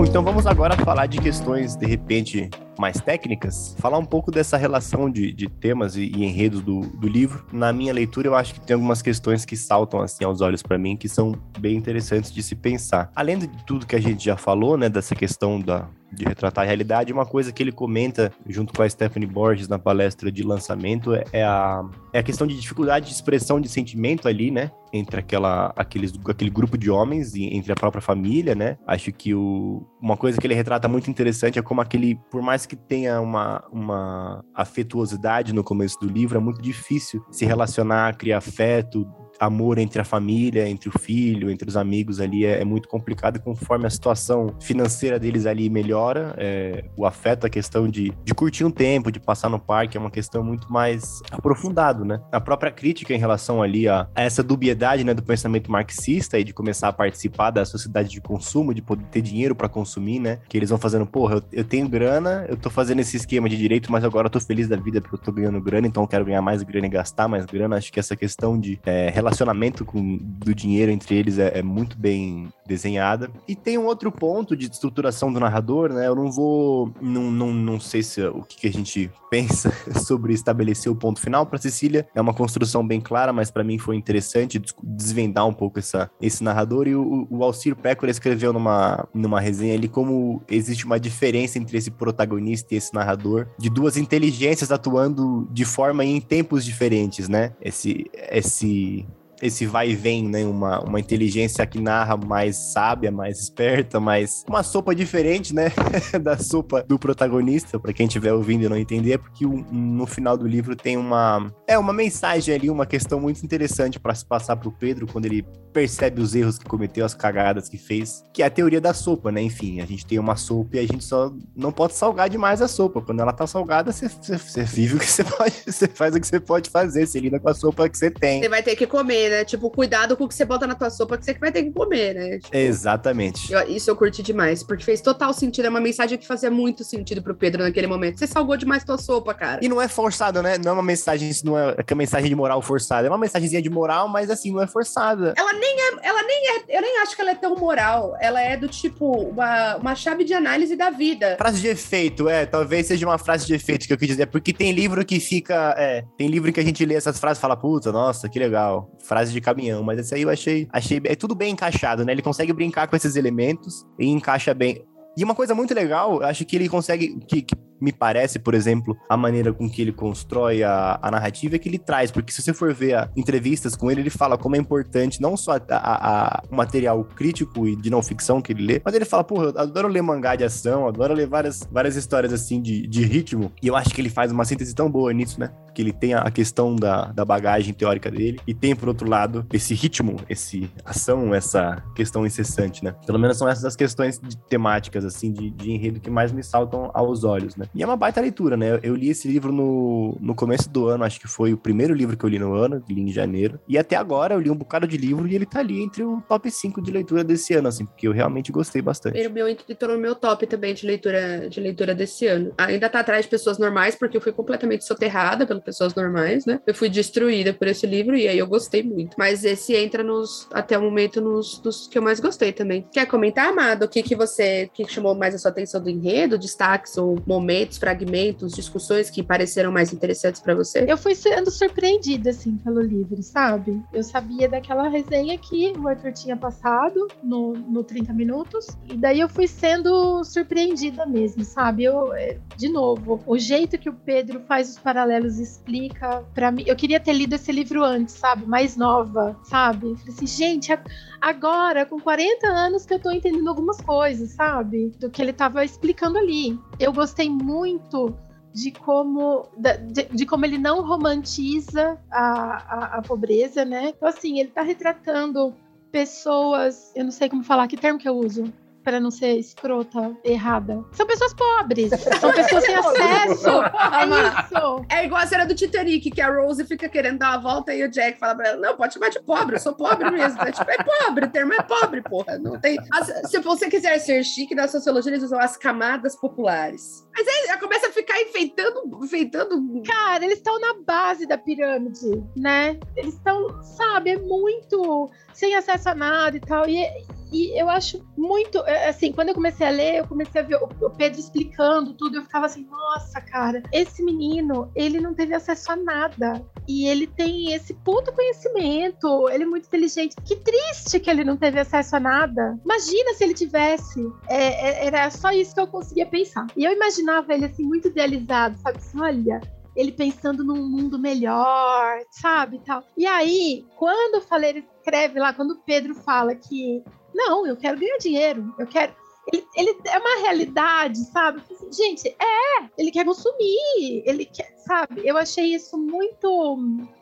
Bom, 0.00 0.06
então 0.06 0.24
vamos 0.24 0.46
agora 0.46 0.74
falar 0.78 1.04
de 1.04 1.18
questões, 1.20 1.76
de 1.76 1.84
repente, 1.84 2.48
mais 2.78 3.02
técnicas, 3.02 3.76
falar 3.78 3.98
um 3.98 4.04
pouco 4.06 4.30
dessa 4.30 4.56
relação 4.56 5.10
de, 5.10 5.30
de 5.30 5.46
temas 5.46 5.94
e, 5.94 6.04
e 6.04 6.24
enredos 6.24 6.62
do, 6.62 6.80
do, 6.80 7.06
livro. 7.06 7.44
Na 7.52 7.70
minha 7.70 7.92
leitura, 7.92 8.26
eu 8.26 8.34
acho 8.34 8.54
que 8.54 8.60
tem 8.62 8.72
algumas 8.72 9.02
questões 9.02 9.44
que 9.44 9.58
saltam 9.58 10.00
assim 10.00 10.24
aos 10.24 10.40
olhos 10.40 10.62
para 10.62 10.78
mim, 10.78 10.96
que 10.96 11.06
são 11.06 11.34
bem 11.58 11.76
interessantes 11.76 12.32
de 12.32 12.42
se 12.42 12.54
pensar. 12.54 13.12
Além 13.14 13.40
de 13.40 13.48
tudo 13.66 13.84
que 13.84 13.94
a 13.94 14.00
gente 14.00 14.24
já 14.24 14.38
falou, 14.38 14.78
né, 14.78 14.88
dessa 14.88 15.14
questão 15.14 15.60
da, 15.60 15.86
de 16.12 16.24
retratar 16.24 16.64
a 16.64 16.66
realidade. 16.66 17.12
Uma 17.12 17.26
coisa 17.26 17.52
que 17.52 17.62
ele 17.62 17.72
comenta 17.72 18.32
junto 18.46 18.72
com 18.72 18.82
a 18.82 18.88
Stephanie 18.88 19.28
Borges 19.28 19.68
na 19.68 19.78
palestra 19.78 20.30
de 20.30 20.42
lançamento 20.42 21.14
é 21.14 21.42
a, 21.42 21.84
é 22.12 22.18
a 22.18 22.22
questão 22.22 22.46
de 22.46 22.58
dificuldade 22.58 23.06
de 23.06 23.12
expressão 23.12 23.60
de 23.60 23.68
sentimento 23.68 24.28
ali, 24.28 24.50
né? 24.50 24.70
Entre 24.92 25.20
aquela, 25.20 25.72
aqueles, 25.76 26.12
aquele 26.28 26.50
grupo 26.50 26.76
de 26.76 26.90
homens 26.90 27.34
e 27.34 27.44
entre 27.44 27.72
a 27.72 27.76
própria 27.76 28.02
família, 28.02 28.54
né? 28.54 28.76
Acho 28.86 29.12
que 29.12 29.34
o, 29.34 29.86
uma 30.00 30.16
coisa 30.16 30.40
que 30.40 30.46
ele 30.46 30.54
retrata 30.54 30.88
muito 30.88 31.10
interessante 31.10 31.58
é 31.58 31.62
como 31.62 31.80
aquele, 31.80 32.16
por 32.30 32.42
mais 32.42 32.66
que 32.66 32.74
tenha 32.74 33.20
uma, 33.20 33.64
uma 33.72 34.44
afetuosidade 34.54 35.54
no 35.54 35.62
começo 35.62 35.98
do 36.00 36.08
livro, 36.08 36.36
é 36.36 36.40
muito 36.40 36.60
difícil 36.60 37.24
se 37.30 37.44
relacionar, 37.44 38.16
criar 38.16 38.38
afeto, 38.38 39.06
amor 39.40 39.78
entre 39.78 40.00
a 40.00 40.04
família, 40.04 40.68
entre 40.68 40.90
o 40.90 40.98
filho, 40.98 41.50
entre 41.50 41.66
os 41.66 41.76
amigos 41.76 42.20
ali 42.20 42.44
é, 42.44 42.60
é 42.60 42.64
muito 42.64 42.88
complicado 42.88 43.36
e 43.36 43.38
conforme 43.40 43.86
a 43.86 43.90
situação 43.90 44.54
financeira 44.60 45.18
deles 45.18 45.46
ali 45.46 45.70
melhora, 45.70 46.34
é, 46.36 46.84
o 46.94 47.06
afeto, 47.06 47.46
a 47.46 47.50
questão 47.50 47.88
de, 47.88 48.12
de 48.22 48.34
curtir 48.34 48.64
um 48.64 48.70
tempo, 48.70 49.10
de 49.10 49.18
passar 49.18 49.48
no 49.48 49.58
parque 49.58 49.96
é 49.96 50.00
uma 50.00 50.10
questão 50.10 50.44
muito 50.44 50.70
mais 50.70 51.22
aprofundado, 51.30 52.04
né? 52.04 52.20
A 52.30 52.40
própria 52.40 52.70
crítica 52.70 53.14
em 53.14 53.18
relação 53.18 53.62
ali 53.62 53.88
a, 53.88 54.06
a 54.14 54.22
essa 54.22 54.42
dubiedade, 54.42 55.02
né, 55.04 55.14
do 55.14 55.22
pensamento 55.22 55.70
marxista 55.70 56.38
e 56.38 56.44
de 56.44 56.52
começar 56.52 56.88
a 56.88 56.92
participar 56.92 57.50
da 57.50 57.64
sociedade 57.64 58.10
de 58.10 58.20
consumo, 58.20 58.74
de 58.74 58.82
poder 58.82 59.04
ter 59.04 59.22
dinheiro 59.22 59.54
para 59.54 59.68
consumir, 59.68 60.20
né? 60.20 60.40
Que 60.48 60.58
eles 60.58 60.68
vão 60.68 60.78
fazendo, 60.78 61.06
porra, 61.06 61.36
eu, 61.36 61.42
eu, 61.52 61.64
tenho 61.64 61.88
grana, 61.88 62.44
eu 62.48 62.56
tô 62.56 62.68
fazendo 62.68 63.00
esse 63.00 63.16
esquema 63.16 63.48
de 63.48 63.56
direito, 63.56 63.90
mas 63.90 64.04
agora 64.04 64.26
eu 64.26 64.30
tô 64.30 64.40
feliz 64.40 64.68
da 64.68 64.76
vida 64.76 65.00
porque 65.00 65.16
eu 65.16 65.20
tô 65.20 65.32
ganhando 65.32 65.60
grana, 65.60 65.86
então 65.86 66.02
eu 66.02 66.08
quero 66.08 66.24
ganhar 66.24 66.42
mais 66.42 66.62
grana 66.62 66.86
e 66.86 66.90
gastar 66.90 67.28
mais 67.28 67.46
grana. 67.46 67.76
Acho 67.76 67.92
que 67.92 67.98
essa 67.98 68.14
questão 68.14 68.58
de 68.58 68.78
é, 68.84 69.08
relacionamento 69.30 69.84
com, 69.84 70.18
do 70.20 70.54
dinheiro 70.54 70.90
entre 70.90 71.14
eles 71.14 71.38
é, 71.38 71.58
é, 71.58 71.62
muito 71.62 71.96
bem 71.96 72.48
desenhada. 72.66 73.30
E 73.48 73.54
tem 73.54 73.78
um 73.78 73.86
outro 73.86 74.10
ponto 74.12 74.56
de 74.56 74.66
estruturação 74.66 75.32
do 75.32 75.40
narrador, 75.40 75.92
né? 75.92 76.06
Eu 76.06 76.14
não 76.14 76.30
vou. 76.30 76.92
Não, 77.00 77.30
não, 77.30 77.52
não 77.52 77.80
sei 77.80 78.02
se 78.02 78.22
o 78.22 78.42
que, 78.42 78.56
que 78.58 78.66
a 78.68 78.72
gente 78.72 79.10
pensa 79.30 79.72
sobre 80.04 80.34
estabelecer 80.34 80.90
o 80.90 80.96
ponto 80.96 81.20
final. 81.20 81.46
Para 81.46 81.58
Cecília, 81.58 82.06
é 82.14 82.20
uma 82.20 82.34
construção 82.34 82.86
bem 82.86 83.00
clara, 83.00 83.32
mas 83.32 83.50
para 83.50 83.64
mim 83.64 83.78
foi 83.78 83.96
interessante 83.96 84.60
desvendar 84.82 85.46
um 85.46 85.52
pouco 85.52 85.78
essa, 85.78 86.10
esse 86.20 86.42
narrador. 86.42 86.86
E 86.86 86.94
o, 86.94 87.26
o 87.30 87.44
Alcir 87.44 87.76
Pécora 87.76 88.10
escreveu 88.10 88.52
numa, 88.52 89.08
numa 89.14 89.40
resenha 89.40 89.74
ali 89.74 89.88
como 89.88 90.42
existe 90.48 90.84
uma 90.84 90.98
diferença 90.98 91.58
entre 91.58 91.78
esse 91.78 91.90
protagonista 91.90 92.74
e 92.74 92.78
esse 92.78 92.92
narrador, 92.92 93.48
de 93.58 93.70
duas 93.70 93.96
inteligências 93.96 94.72
atuando 94.72 95.48
de 95.52 95.64
forma 95.64 96.04
e 96.04 96.10
em 96.10 96.20
tempos 96.20 96.64
diferentes, 96.64 97.28
né? 97.28 97.52
Esse, 97.60 98.10
esse 98.30 99.06
esse 99.40 99.66
vai 99.66 99.90
e 99.90 99.96
vem, 99.96 100.28
né? 100.28 100.44
Uma, 100.44 100.80
uma 100.80 101.00
inteligência 101.00 101.66
que 101.66 101.80
narra 101.80 102.16
mais 102.16 102.56
sábia, 102.56 103.10
mais 103.10 103.40
esperta, 103.40 103.98
mais. 103.98 104.44
Uma 104.48 104.62
sopa 104.62 104.94
diferente, 104.94 105.54
né? 105.54 105.72
da 106.20 106.38
sopa 106.38 106.82
do 106.82 106.98
protagonista, 106.98 107.78
para 107.78 107.92
quem 107.92 108.06
estiver 108.06 108.32
ouvindo 108.32 108.64
e 108.64 108.68
não 108.68 108.76
entender, 108.76 109.18
porque 109.18 109.44
no 109.46 110.06
final 110.06 110.36
do 110.36 110.46
livro 110.46 110.76
tem 110.76 110.96
uma. 110.96 111.52
É 111.66 111.78
uma 111.78 111.92
mensagem 111.92 112.54
ali, 112.54 112.70
uma 112.70 112.86
questão 112.86 113.20
muito 113.20 113.42
interessante 113.44 113.98
para 113.98 114.14
se 114.14 114.24
passar 114.24 114.56
pro 114.56 114.72
Pedro 114.72 115.06
quando 115.06 115.26
ele 115.26 115.44
percebe 115.72 116.20
os 116.20 116.34
erros 116.34 116.58
que 116.58 116.64
cometeu, 116.64 117.04
as 117.04 117.14
cagadas 117.14 117.68
que 117.68 117.78
fez, 117.78 118.24
que 118.32 118.42
é 118.42 118.46
a 118.46 118.50
teoria 118.50 118.80
da 118.80 118.92
sopa, 118.92 119.30
né? 119.30 119.40
Enfim, 119.40 119.80
a 119.80 119.86
gente 119.86 120.04
tem 120.04 120.18
uma 120.18 120.36
sopa 120.36 120.76
e 120.76 120.78
a 120.80 120.86
gente 120.86 121.04
só 121.04 121.32
não 121.56 121.72
pode 121.72 121.94
salgar 121.94 122.28
demais 122.28 122.60
a 122.60 122.68
sopa. 122.68 123.00
Quando 123.00 123.20
ela 123.20 123.32
tá 123.32 123.46
salgada, 123.46 123.92
você, 123.92 124.08
você, 124.08 124.64
vive 124.64 124.96
o 124.96 124.98
que 124.98 125.06
você 125.06 125.24
pode, 125.24 125.54
você 125.66 125.88
faz 125.88 126.14
o 126.14 126.20
que 126.20 126.26
você 126.26 126.40
pode 126.40 126.70
fazer, 126.70 127.06
você 127.06 127.20
lida 127.20 127.38
com 127.38 127.48
a 127.48 127.54
sopa 127.54 127.88
que 127.88 127.96
você 127.96 128.10
tem. 128.10 128.42
Você 128.42 128.48
vai 128.48 128.62
ter 128.62 128.76
que 128.76 128.86
comer, 128.86 129.29
né? 129.30 129.44
Tipo, 129.44 129.70
cuidado 129.70 130.16
com 130.16 130.24
o 130.24 130.28
que 130.28 130.34
você 130.34 130.44
bota 130.44 130.66
na 130.66 130.74
tua 130.74 130.90
sopa, 130.90 131.16
que 131.16 131.24
você 131.24 131.34
vai 131.34 131.52
ter 131.52 131.62
que 131.62 131.72
comer, 131.72 132.14
né? 132.14 132.38
Tipo, 132.38 132.56
Exatamente. 132.56 133.52
Eu, 133.52 133.68
isso 133.68 133.90
eu 133.90 133.96
curti 133.96 134.22
demais, 134.22 134.62
porque 134.62 134.84
fez 134.84 135.00
total 135.00 135.32
sentido. 135.32 135.66
É 135.66 135.68
uma 135.68 135.80
mensagem 135.80 136.18
que 136.18 136.26
fazia 136.26 136.50
muito 136.50 136.84
sentido 136.84 137.22
pro 137.22 137.34
Pedro 137.34 137.62
naquele 137.62 137.86
momento. 137.86 138.18
Você 138.18 138.26
salgou 138.26 138.56
demais 138.56 138.84
tua 138.84 138.98
sopa, 138.98 139.32
cara. 139.34 139.60
E 139.62 139.68
não 139.68 139.80
é 139.80 139.88
forçado, 139.88 140.42
né? 140.42 140.58
Não 140.58 140.72
é 140.72 140.74
uma 140.74 140.82
mensagem, 140.82 141.30
não 141.44 141.58
é, 141.58 141.74
é 141.76 141.92
uma 141.92 141.98
mensagem 141.98 142.28
de 142.28 142.34
moral 142.34 142.60
forçada. 142.62 143.06
É 143.06 143.10
uma 143.10 143.18
mensagenzinha 143.18 143.62
de 143.62 143.70
moral, 143.70 144.08
mas 144.08 144.30
assim, 144.30 144.52
não 144.52 144.62
é 144.62 144.66
forçada. 144.66 145.34
Ela 145.36 145.52
nem 145.52 145.80
é, 145.80 146.08
ela 146.08 146.22
nem 146.22 146.48
é, 146.48 146.64
eu 146.68 146.82
nem 146.82 146.98
acho 147.00 147.14
que 147.14 147.22
ela 147.22 147.30
é 147.30 147.34
tão 147.34 147.56
moral. 147.56 148.16
Ela 148.20 148.40
é 148.40 148.56
do 148.56 148.68
tipo 148.68 149.10
uma, 149.12 149.76
uma 149.76 149.94
chave 149.94 150.24
de 150.24 150.34
análise 150.34 150.76
da 150.76 150.90
vida. 150.90 151.36
Frase 151.38 151.60
de 151.60 151.68
efeito, 151.68 152.28
é, 152.28 152.46
talvez 152.46 152.86
seja 152.86 153.06
uma 153.06 153.18
frase 153.18 153.46
de 153.46 153.54
efeito 153.54 153.86
que 153.86 153.92
eu 153.92 153.98
quis 153.98 154.08
dizer, 154.08 154.26
porque 154.26 154.52
tem 154.52 154.72
livro 154.72 155.04
que 155.04 155.20
fica, 155.20 155.74
é, 155.76 156.04
tem 156.16 156.28
livro 156.28 156.52
que 156.52 156.60
a 156.60 156.64
gente 156.64 156.84
lê 156.84 156.94
essas 156.94 157.18
frases 157.18 157.38
e 157.38 157.40
fala, 157.40 157.56
puta, 157.56 157.92
nossa, 157.92 158.28
que 158.28 158.38
legal, 158.38 158.90
frase 159.02 159.19
de 159.28 159.40
caminhão, 159.40 159.82
mas 159.82 159.98
esse 159.98 160.14
aí 160.14 160.22
eu 160.22 160.30
achei, 160.30 160.68
achei, 160.72 161.00
é 161.04 161.14
tudo 161.14 161.34
bem 161.34 161.52
encaixado, 161.52 162.04
né? 162.04 162.12
Ele 162.12 162.22
consegue 162.22 162.52
brincar 162.52 162.88
com 162.88 162.96
esses 162.96 163.16
elementos 163.16 163.84
e 163.98 164.06
encaixa 164.06 164.54
bem. 164.54 164.84
E 165.16 165.24
uma 165.24 165.34
coisa 165.34 165.54
muito 165.54 165.74
legal, 165.74 166.22
acho 166.22 166.44
que 166.44 166.56
ele 166.56 166.68
consegue, 166.68 167.18
que, 167.26 167.42
que 167.42 167.54
me 167.80 167.92
parece, 167.92 168.38
por 168.38 168.54
exemplo, 168.54 168.96
a 169.08 169.16
maneira 169.16 169.52
com 169.52 169.68
que 169.68 169.82
ele 169.82 169.92
constrói 169.92 170.62
a, 170.62 170.98
a 171.00 171.10
narrativa 171.10 171.56
é 171.56 171.58
que 171.58 171.68
ele 171.68 171.78
traz, 171.78 172.10
porque 172.10 172.32
se 172.32 172.42
você 172.42 172.52
for 172.52 172.72
ver 172.74 172.94
a, 172.94 173.10
entrevistas 173.16 173.74
com 173.74 173.90
ele, 173.90 174.00
ele 174.02 174.10
fala 174.10 174.36
como 174.36 174.56
é 174.56 174.58
importante 174.58 175.20
não 175.20 175.36
só 175.36 175.58
a, 175.70 176.42
o 176.50 176.54
material 176.54 177.04
crítico 177.04 177.66
e 177.66 177.76
de 177.76 177.90
não 177.90 178.02
ficção 178.02 178.40
que 178.40 178.52
ele 178.52 178.66
lê, 178.66 178.82
mas 178.84 178.94
ele 178.94 179.04
fala, 179.04 179.24
porra, 179.24 179.46
eu 179.46 179.58
adoro 179.58 179.88
ler 179.88 180.02
mangá 180.02 180.36
de 180.36 180.44
ação, 180.44 180.86
adoro 180.86 181.14
ler 181.14 181.26
várias, 181.26 181.66
várias 181.70 181.96
histórias 181.96 182.32
assim 182.32 182.60
de, 182.60 182.86
de 182.86 183.04
ritmo, 183.04 183.52
e 183.62 183.68
eu 183.68 183.76
acho 183.76 183.90
que 183.94 184.00
ele 184.00 184.10
faz 184.10 184.30
uma 184.30 184.44
síntese 184.44 184.74
tão 184.74 184.90
boa 184.90 185.12
nisso, 185.12 185.38
né? 185.40 185.50
Que 185.74 185.82
ele 185.82 185.92
tem 185.92 186.14
a 186.14 186.30
questão 186.30 186.74
da, 186.74 187.06
da 187.12 187.24
bagagem 187.24 187.72
teórica 187.72 188.10
dele 188.10 188.40
e 188.46 188.52
tem, 188.52 188.74
por 188.74 188.88
outro 188.88 189.08
lado, 189.08 189.46
esse 189.52 189.72
ritmo, 189.74 190.16
esse 190.28 190.70
ação, 190.84 191.34
essa 191.34 191.82
questão 191.94 192.26
incessante, 192.26 192.84
né? 192.84 192.94
Pelo 193.06 193.18
menos 193.18 193.38
são 193.38 193.48
essas 193.48 193.64
as 193.64 193.76
questões 193.76 194.20
temáticas, 194.48 195.04
assim, 195.04 195.32
de, 195.32 195.50
de 195.50 195.70
enredo 195.70 196.00
que 196.00 196.10
mais 196.10 196.32
me 196.32 196.42
saltam 196.42 196.90
aos 196.92 197.22
olhos, 197.24 197.56
né? 197.56 197.66
E 197.74 197.82
é 197.82 197.86
uma 197.86 197.96
baita 197.96 198.20
leitura, 198.20 198.56
né? 198.56 198.80
Eu 198.82 198.94
li 198.94 199.10
esse 199.10 199.28
livro 199.28 199.52
no, 199.52 200.16
no 200.20 200.34
começo 200.34 200.68
do 200.68 200.86
ano, 200.86 201.04
acho 201.04 201.20
que 201.20 201.28
foi 201.28 201.52
o 201.52 201.58
primeiro 201.58 201.94
livro 201.94 202.16
que 202.16 202.24
eu 202.24 202.28
li 202.28 202.38
no 202.38 202.54
ano, 202.54 202.82
li 202.88 203.00
em 203.00 203.12
janeiro. 203.12 203.60
E 203.68 203.78
até 203.78 203.96
agora 203.96 204.34
eu 204.34 204.40
li 204.40 204.50
um 204.50 204.56
bocado 204.56 204.86
de 204.86 204.96
livro 204.96 205.26
e 205.26 205.34
ele 205.34 205.46
tá 205.46 205.60
ali 205.60 205.80
entre 205.82 206.02
o 206.02 206.20
top 206.28 206.50
5 206.50 206.82
de 206.82 206.90
leitura 206.90 207.22
desse 207.22 207.54
ano, 207.54 207.68
assim, 207.68 207.86
porque 207.86 208.08
eu 208.08 208.12
realmente 208.12 208.50
gostei 208.50 208.82
bastante. 208.82 209.18
Ele 209.18 209.28
meu 209.28 209.48
entrou 209.48 209.94
no 209.94 210.00
meu 210.00 210.14
top 210.14 210.46
também 210.46 210.74
de 210.74 210.86
leitura, 210.86 211.48
de 211.48 211.60
leitura 211.60 211.94
desse 211.94 212.26
ano. 212.26 212.52
Ainda 212.58 212.88
tá 212.88 213.00
atrás 213.00 213.24
de 213.24 213.30
pessoas 213.30 213.58
normais, 213.58 213.94
porque 213.94 214.16
eu 214.16 214.20
fui 214.20 214.32
completamente 214.32 214.84
soterrada 214.84 215.46
pelas 215.46 215.62
pessoas 215.62 215.94
normais, 215.94 216.44
né? 216.44 216.60
Eu 216.66 216.74
fui 216.74 216.88
destruída 216.88 217.52
por 217.52 217.68
esse 217.68 217.86
livro 217.86 218.16
e 218.16 218.26
aí 218.26 218.38
eu 218.38 218.46
gostei 218.46 218.82
muito. 218.82 219.14
Mas 219.18 219.44
esse 219.44 219.74
entra 219.74 220.02
nos, 220.02 220.48
até 220.52 220.76
o 220.76 220.82
momento, 220.82 221.20
nos 221.20 221.58
dos 221.58 221.86
que 221.86 221.98
eu 221.98 222.02
mais 222.02 222.20
gostei 222.20 222.52
também. 222.52 222.86
Quer 222.92 223.06
comentar, 223.06 223.48
Amado, 223.48 223.84
o 223.84 223.88
que, 223.88 224.02
que 224.02 224.14
você, 224.14 224.68
que 224.72 224.86
chamou 224.88 225.14
mais 225.14 225.34
a 225.34 225.38
sua 225.38 225.50
atenção 225.50 225.80
do 225.80 225.90
enredo, 225.90 226.38
destaques 226.38 226.96
ou 226.96 227.20
momentos, 227.26 227.59
fragmentos, 227.78 228.52
discussões 228.52 229.10
que 229.10 229.22
pareceram 229.22 229.72
mais 229.72 229.92
interessantes 229.92 230.40
para 230.40 230.54
você? 230.54 230.84
Eu 230.88 230.96
fui 230.96 231.14
sendo 231.14 231.50
surpreendida, 231.50 232.30
assim, 232.30 232.56
pelo 232.56 232.80
livro, 232.80 233.22
sabe? 233.22 233.82
Eu 233.92 234.02
sabia 234.02 234.48
daquela 234.48 234.88
resenha 234.88 235.36
que 235.38 235.72
o 235.78 235.88
Arthur 235.88 236.12
tinha 236.12 236.36
passado 236.36 237.08
no, 237.22 237.52
no 237.52 237.82
30 237.84 238.12
Minutos, 238.12 238.66
e 238.88 238.96
daí 238.96 239.20
eu 239.20 239.28
fui 239.28 239.46
sendo 239.46 240.22
surpreendida 240.24 241.06
mesmo, 241.06 241.44
sabe? 241.44 241.84
Eu, 241.84 242.12
é, 242.12 242.38
de 242.56 242.68
novo, 242.68 243.22
o 243.26 243.38
jeito 243.38 243.78
que 243.78 243.88
o 243.88 243.94
Pedro 243.94 244.40
faz 244.40 244.70
os 244.70 244.78
paralelos 244.78 245.38
explica 245.38 246.22
para 246.34 246.50
mim. 246.50 246.64
Eu 246.66 246.76
queria 246.76 247.00
ter 247.00 247.12
lido 247.12 247.34
esse 247.34 247.52
livro 247.52 247.84
antes, 247.84 248.14
sabe? 248.14 248.46
Mais 248.46 248.76
nova, 248.76 249.36
sabe? 249.44 249.96
Falei 249.96 250.14
assim, 250.14 250.26
gente, 250.26 250.72
agora, 251.20 251.84
com 251.84 252.00
40 252.00 252.46
anos, 252.46 252.86
que 252.86 252.94
eu 252.94 253.00
tô 253.00 253.10
entendendo 253.10 253.48
algumas 253.48 253.80
coisas, 253.80 254.30
sabe? 254.30 254.90
Do 254.98 255.10
que 255.10 255.20
ele 255.20 255.32
tava 255.32 255.64
explicando 255.64 256.18
ali. 256.18 256.58
Eu 256.78 256.92
gostei 256.92 257.28
muito 257.28 258.16
de 258.52 258.72
como, 258.72 259.48
de, 259.56 260.04
de, 260.04 260.26
como 260.26 260.44
ele 260.44 260.58
não 260.58 260.84
romantiza 260.84 261.98
a, 262.10 262.22
a, 262.22 262.84
a, 262.98 263.02
pobreza, 263.02 263.64
né? 263.64 263.90
Então, 263.90 264.08
assim, 264.08 264.40
ele 264.40 264.50
tá 264.50 264.62
retratando 264.62 265.54
pessoas, 265.92 266.92
eu 266.94 267.04
não 267.04 267.10
sei 267.10 267.28
como 267.28 267.44
falar, 267.44 267.68
que 267.68 267.76
termo 267.76 267.98
que 267.98 268.08
eu 268.08 268.16
uso? 268.16 268.52
Para 268.82 269.00
não 269.00 269.10
ser 269.10 269.38
escrota, 269.38 270.16
errada. 270.24 270.84
São 270.92 271.06
pessoas 271.06 271.34
pobres. 271.34 271.90
São 272.20 272.32
pessoas 272.32 272.64
sem 272.64 272.74
acesso. 272.74 273.00
é 273.00 273.32
isso. 273.32 274.86
É 274.88 275.04
igual 275.04 275.22
a 275.22 275.26
cena 275.26 275.46
do 275.46 275.54
Titanic, 275.54 276.10
que 276.10 276.20
a 276.20 276.30
Rose 276.34 276.64
fica 276.64 276.88
querendo 276.88 277.18
dar 277.18 277.30
uma 277.30 277.38
volta 277.38 277.74
e 277.74 277.82
o 277.84 277.90
Jack 277.90 278.18
fala 278.18 278.34
pra 278.34 278.48
ela: 278.48 278.56
Não, 278.58 278.76
pode 278.76 278.94
chamar 278.94 279.10
de 279.10 279.20
pobre, 279.20 279.56
eu 279.56 279.60
sou 279.60 279.74
pobre 279.74 280.10
mesmo. 280.10 280.40
É, 280.42 280.52
tipo, 280.52 280.70
é 280.70 280.76
pobre, 280.82 281.26
o 281.26 281.30
termo 281.30 281.52
é 281.54 281.62
pobre, 281.62 282.02
porra. 282.02 282.38
Não 282.38 282.58
tem. 282.58 282.78
As, 282.92 283.30
se 283.30 283.38
você 283.38 283.68
quiser 283.68 283.98
ser 283.98 284.22
chique, 284.24 284.54
na 284.54 284.68
sociologia 284.68 285.12
eles 285.12 285.22
usam 285.22 285.38
as 285.38 285.56
camadas 285.56 286.16
populares. 286.16 287.06
Mas 287.16 287.26
aí 287.26 287.48
ela 287.48 287.58
começa 287.58 287.88
a 287.88 287.92
ficar 287.92 288.20
enfeitando, 288.20 288.82
enfeitando. 289.02 289.82
Cara, 289.86 290.24
eles 290.24 290.38
estão 290.38 290.58
na 290.60 290.74
base 290.86 291.26
da 291.26 291.36
pirâmide, 291.36 292.22
né? 292.36 292.78
Eles 292.96 293.14
estão, 293.14 293.62
sabe, 293.62 294.10
é 294.10 294.18
muito 294.18 295.10
sem 295.32 295.54
acesso 295.54 295.90
a 295.90 295.94
nada 295.94 296.36
e 296.36 296.40
tal. 296.40 296.68
E, 296.68 296.86
e 297.32 297.60
eu 297.60 297.68
acho 297.68 298.04
muito, 298.16 298.58
é, 298.66 298.88
assim, 298.88 299.12
quando 299.12 299.28
eu 299.28 299.34
comecei 299.34 299.66
a 299.66 299.70
ler, 299.70 299.98
eu 299.98 300.06
comecei 300.06 300.40
a 300.40 300.44
ver 300.44 300.56
o 300.56 300.90
Pedro 300.90 301.20
explicando 301.20 301.94
tudo, 301.94 302.16
eu 302.16 302.22
ficava 302.22 302.46
assim, 302.46 302.66
nossa, 302.68 303.20
cara, 303.20 303.62
esse 303.72 304.02
menino, 304.02 304.70
ele 304.74 305.00
não 305.00 305.14
teve 305.14 305.34
acesso 305.34 305.72
a 305.72 305.76
nada. 305.76 306.44
E 306.68 306.86
ele 306.86 307.06
tem 307.06 307.52
esse 307.52 307.74
puto 307.74 308.12
conhecimento, 308.12 309.28
ele 309.28 309.44
é 309.44 309.46
muito 309.46 309.66
inteligente. 309.66 310.16
Que 310.24 310.36
triste 310.36 311.00
que 311.00 311.10
ele 311.10 311.24
não 311.24 311.36
teve 311.36 311.58
acesso 311.60 311.96
a 311.96 312.00
nada. 312.00 312.58
Imagina 312.64 313.14
se 313.14 313.24
ele 313.24 313.34
tivesse. 313.34 314.00
É, 314.28 314.84
é, 314.84 314.86
era 314.86 315.10
só 315.10 315.30
isso 315.30 315.54
que 315.54 315.60
eu 315.60 315.66
conseguia 315.66 316.06
pensar. 316.06 316.46
E 316.56 316.64
eu 316.64 316.72
imaginava 316.72 317.32
ele, 317.32 317.46
assim, 317.46 317.64
muito 317.64 317.88
idealizado, 317.88 318.56
sabe? 318.58 318.78
Assim, 318.78 319.00
olha, 319.00 319.40
ele 319.74 319.92
pensando 319.92 320.44
num 320.44 320.68
mundo 320.68 320.98
melhor, 320.98 322.00
sabe, 322.10 322.60
tal. 322.64 322.82
E 322.96 323.06
aí, 323.06 323.64
quando 323.76 324.20
falei, 324.20 324.50
ele 324.50 324.64
escreve 324.76 325.18
lá, 325.18 325.32
quando 325.32 325.52
o 325.52 325.62
Pedro 325.62 325.94
fala 325.94 326.34
que 326.34 326.82
não, 327.14 327.46
eu 327.46 327.56
quero 327.56 327.78
ganhar 327.78 327.98
dinheiro, 327.98 328.54
eu 328.58 328.66
quero. 328.66 328.94
Ele, 329.32 329.46
ele 329.54 329.78
é 329.84 329.98
uma 329.98 330.22
realidade, 330.22 330.98
sabe? 331.12 331.42
Assim, 331.50 331.72
gente, 331.72 332.08
é, 332.08 332.68
ele 332.76 332.90
quer 332.90 333.04
consumir, 333.04 334.02
ele 334.06 334.24
quer, 334.24 334.50
sabe? 334.70 335.02
Eu 335.04 335.16
achei 335.16 335.52
isso 335.52 335.76
muito. 335.76 336.28